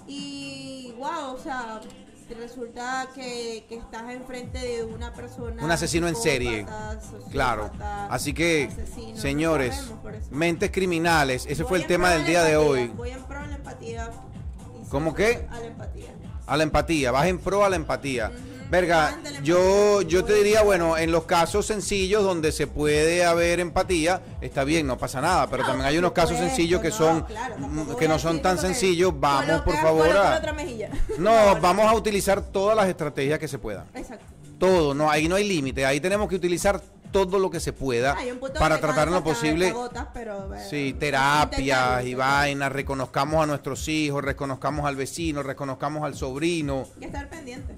Y 0.07 0.93
wow, 0.99 1.35
o 1.35 1.39
sea, 1.39 1.81
resulta 2.39 3.09
que, 3.15 3.65
que 3.69 3.77
estás 3.77 4.11
enfrente 4.11 4.59
de 4.59 4.85
una 4.85 5.13
persona. 5.13 5.65
Un 5.65 5.71
asesino 5.71 6.09
en 6.09 6.17
serie. 6.17 6.67
Claro. 7.31 7.71
Así 8.11 8.33
que, 8.33 8.69
asesino, 8.71 9.17
señores, 9.17 9.77
no 9.91 10.03
sabemos 10.03 10.31
mentes 10.31 10.71
criminales, 10.71 11.47
ese 11.47 11.63
Voy 11.63 11.69
fue 11.69 11.79
el 11.79 11.87
tema 11.87 12.11
del 12.11 12.25
día 12.27 12.43
de 12.45 12.57
hoy. 12.57 12.89
Voy 12.89 13.11
en 13.11 13.23
pro 13.25 13.41
a 13.41 13.47
la 13.47 13.57
empatía. 13.57 14.11
¿Cómo 14.91 15.15
qué? 15.15 15.47
A 15.51 15.61
la 15.61 15.67
empatía. 15.67 16.15
A 16.47 16.57
la 16.57 16.63
empatía, 16.63 17.11
vas 17.11 17.27
en 17.27 17.39
pro 17.39 17.65
a 17.65 17.69
la 17.71 17.77
empatía. 17.77 18.31
Ujú. 18.33 18.56
Verga, 18.71 19.19
yo, 19.43 20.01
empatía, 20.01 20.09
yo 20.09 20.25
te 20.25 20.33
voy 20.33 20.43
diría, 20.43 20.61
en- 20.61 20.67
bueno, 20.67 20.99
en 20.99 21.13
los 21.13 21.25
casos 21.25 21.67
sencillos 21.67 22.25
donde 22.25 22.51
se 22.53 22.67
puede 22.67 23.25
haber 23.25 23.61
empatía, 23.61 24.21
está 24.41 24.65
bien, 24.65 24.87
no 24.87 24.99
pasa 24.99 25.21
nada, 25.21 25.47
pero 25.49 25.63
No, 25.63 25.69
también 25.69 25.87
hay 25.89 25.99
unos 25.99 26.13
casos 26.13 26.37
sencillos 26.37 26.81
que 26.81 26.89
no, 26.91 26.95
son 26.97 27.23
claro, 27.23 27.57
mm, 27.59 27.63
tampoco 27.63 27.97
que 27.97 28.09
no 28.09 28.19
son 28.19 28.33
decir 28.33 28.43
tan 28.43 28.59
sencillos, 28.59 29.13
vamos 29.19 29.63
por 29.63 29.77
favor 29.77 30.09
a. 30.17 30.41
No, 31.19 31.61
vamos 31.61 31.87
a 31.87 31.95
utilizar 31.95 32.41
todas 32.43 32.77
las 32.77 32.89
estrategias 32.89 33.39
que 33.39 33.49
se 33.49 33.59
puedan. 33.59 33.85
Exacto. 33.95 34.25
Todo, 34.59 34.95
no, 34.95 35.11
ahí 35.11 35.29
no 35.29 35.37
hay 35.37 35.47
límite, 35.47 35.85
ahí 35.87 36.01
tenemos 36.01 36.29
que 36.29 36.35
utilizar 36.37 36.81
todo 37.13 37.39
lo 37.39 37.51
que 37.51 37.61
se 37.61 37.73
pueda 37.73 38.17
para 38.59 38.79
tratar 38.79 39.09
en 39.09 39.15
lo 39.15 39.25
posible. 39.25 39.69
cagotas, 39.69 40.09
pero, 40.13 40.49
bueno, 40.49 40.63
Sí, 40.69 40.89
intentarlo, 40.89 41.51
terapias 41.51 42.05
y 42.05 42.15
vainas, 42.15 42.73
reconozcamos 42.73 43.43
a 43.43 43.47
nuestros 43.47 43.87
hijos, 43.89 44.23
reconozcamos 44.25 44.85
al 44.87 44.97
vecino, 44.97 45.43
reconozcamos 45.43 46.03
al 46.05 46.15
sobrino. 46.15 46.87
Que 46.99 47.07
estar 47.07 47.29
pendiente. 47.31 47.75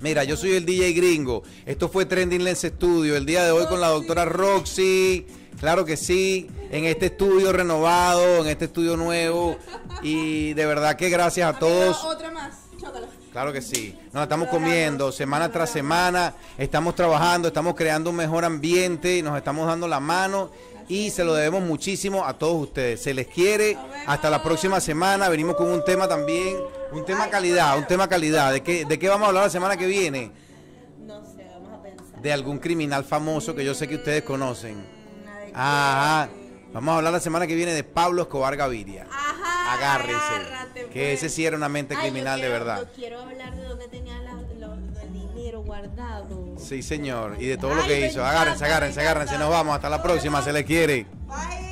Mira, 0.00 0.24
yo 0.24 0.34
soy 0.34 0.52
el 0.54 0.64
DJ 0.64 0.94
gringo. 0.94 1.42
Esto 1.66 1.90
fue 1.90 2.06
Trending 2.06 2.42
Lens 2.42 2.62
Studio. 2.62 3.16
El 3.16 3.26
día 3.26 3.44
de 3.44 3.50
hoy 3.50 3.66
con 3.66 3.82
la 3.82 3.88
doctora 3.88 4.24
Roxy. 4.24 5.26
Claro 5.58 5.84
que 5.84 5.98
sí. 5.98 6.48
En 6.70 6.86
este 6.86 7.06
estudio 7.06 7.52
renovado, 7.52 8.38
en 8.38 8.46
este 8.46 8.64
estudio 8.64 8.96
nuevo. 8.96 9.58
Y 10.02 10.54
de 10.54 10.64
verdad 10.64 10.96
que 10.96 11.10
gracias 11.10 11.54
a 11.54 11.58
todos. 11.58 12.02
Otra 12.02 12.30
más. 12.30 12.54
Chócala. 12.80 13.08
Claro 13.30 13.52
que 13.52 13.60
sí. 13.60 13.94
Nos 14.14 14.22
estamos 14.22 14.48
comiendo 14.48 15.12
semana 15.12 15.52
tras 15.52 15.68
semana. 15.68 16.34
Estamos 16.56 16.94
trabajando, 16.94 17.48
estamos 17.48 17.74
creando 17.74 18.08
un 18.08 18.16
mejor 18.16 18.46
ambiente. 18.46 19.22
Nos 19.22 19.36
estamos 19.36 19.66
dando 19.66 19.86
la 19.86 20.00
mano. 20.00 20.50
Y 20.90 21.10
se 21.10 21.22
lo 21.22 21.34
debemos 21.34 21.62
muchísimo 21.62 22.26
a 22.26 22.36
todos 22.36 22.60
ustedes. 22.62 23.00
Se 23.00 23.14
les 23.14 23.28
quiere. 23.28 23.78
Hasta 24.08 24.28
la 24.28 24.42
próxima 24.42 24.80
semana. 24.80 25.28
Venimos 25.28 25.54
con 25.54 25.68
un 25.68 25.84
tema 25.84 26.08
también. 26.08 26.56
Un 26.90 27.04
tema 27.04 27.28
calidad. 27.30 27.78
Un 27.78 27.86
tema 27.86 28.08
calidad. 28.08 28.52
¿De 28.52 28.60
qué, 28.60 28.84
¿De 28.84 28.98
qué 28.98 29.08
vamos 29.08 29.26
a 29.26 29.28
hablar 29.28 29.44
la 29.44 29.50
semana 29.50 29.76
que 29.76 29.86
viene? 29.86 30.32
No 30.98 31.24
sé, 31.24 31.46
vamos 31.52 31.78
a 31.78 31.80
pensar. 31.82 32.20
De 32.20 32.32
algún 32.32 32.58
criminal 32.58 33.04
famoso 33.04 33.54
que 33.54 33.64
yo 33.64 33.72
sé 33.72 33.86
que 33.86 33.94
ustedes 33.94 34.24
conocen. 34.24 34.84
Ajá. 35.54 36.28
Vamos 36.72 36.92
a 36.92 36.96
hablar 36.96 37.12
la 37.12 37.20
semana 37.20 37.46
que 37.46 37.54
viene 37.54 37.72
de 37.72 37.84
Pablo 37.84 38.22
Escobar 38.22 38.56
Gaviria. 38.56 39.06
Ajá. 39.10 39.74
Agárrense. 39.74 40.34
agárrate, 40.34 40.80
Que 40.86 41.10
pues. 41.10 41.22
ese 41.22 41.28
sí 41.28 41.46
era 41.46 41.56
una 41.56 41.68
mente 41.68 41.94
Ay, 41.94 42.00
yo 42.06 42.10
criminal 42.10 42.40
de 42.40 42.48
verdad. 42.48 42.78
Yo 42.80 42.92
quiero 42.96 43.20
hablar 43.20 43.54
de 43.54 43.62
dónde 43.62 43.86
tenía 43.86 44.19
guardado. 45.70 46.56
Sí, 46.58 46.82
señor. 46.82 47.36
Y 47.38 47.46
de 47.46 47.56
todo 47.56 47.76
lo 47.76 47.86
que 47.86 48.06
hizo. 48.06 48.24
Agárrense, 48.24 48.64
agárrense, 48.64 49.00
agárrense. 49.00 49.38
Nos 49.38 49.50
vamos. 49.50 49.76
Hasta 49.76 49.88
la 49.88 50.02
próxima. 50.02 50.42
Se 50.42 50.52
les 50.52 50.64
quiere. 50.64 51.06
Bye. 51.28 51.69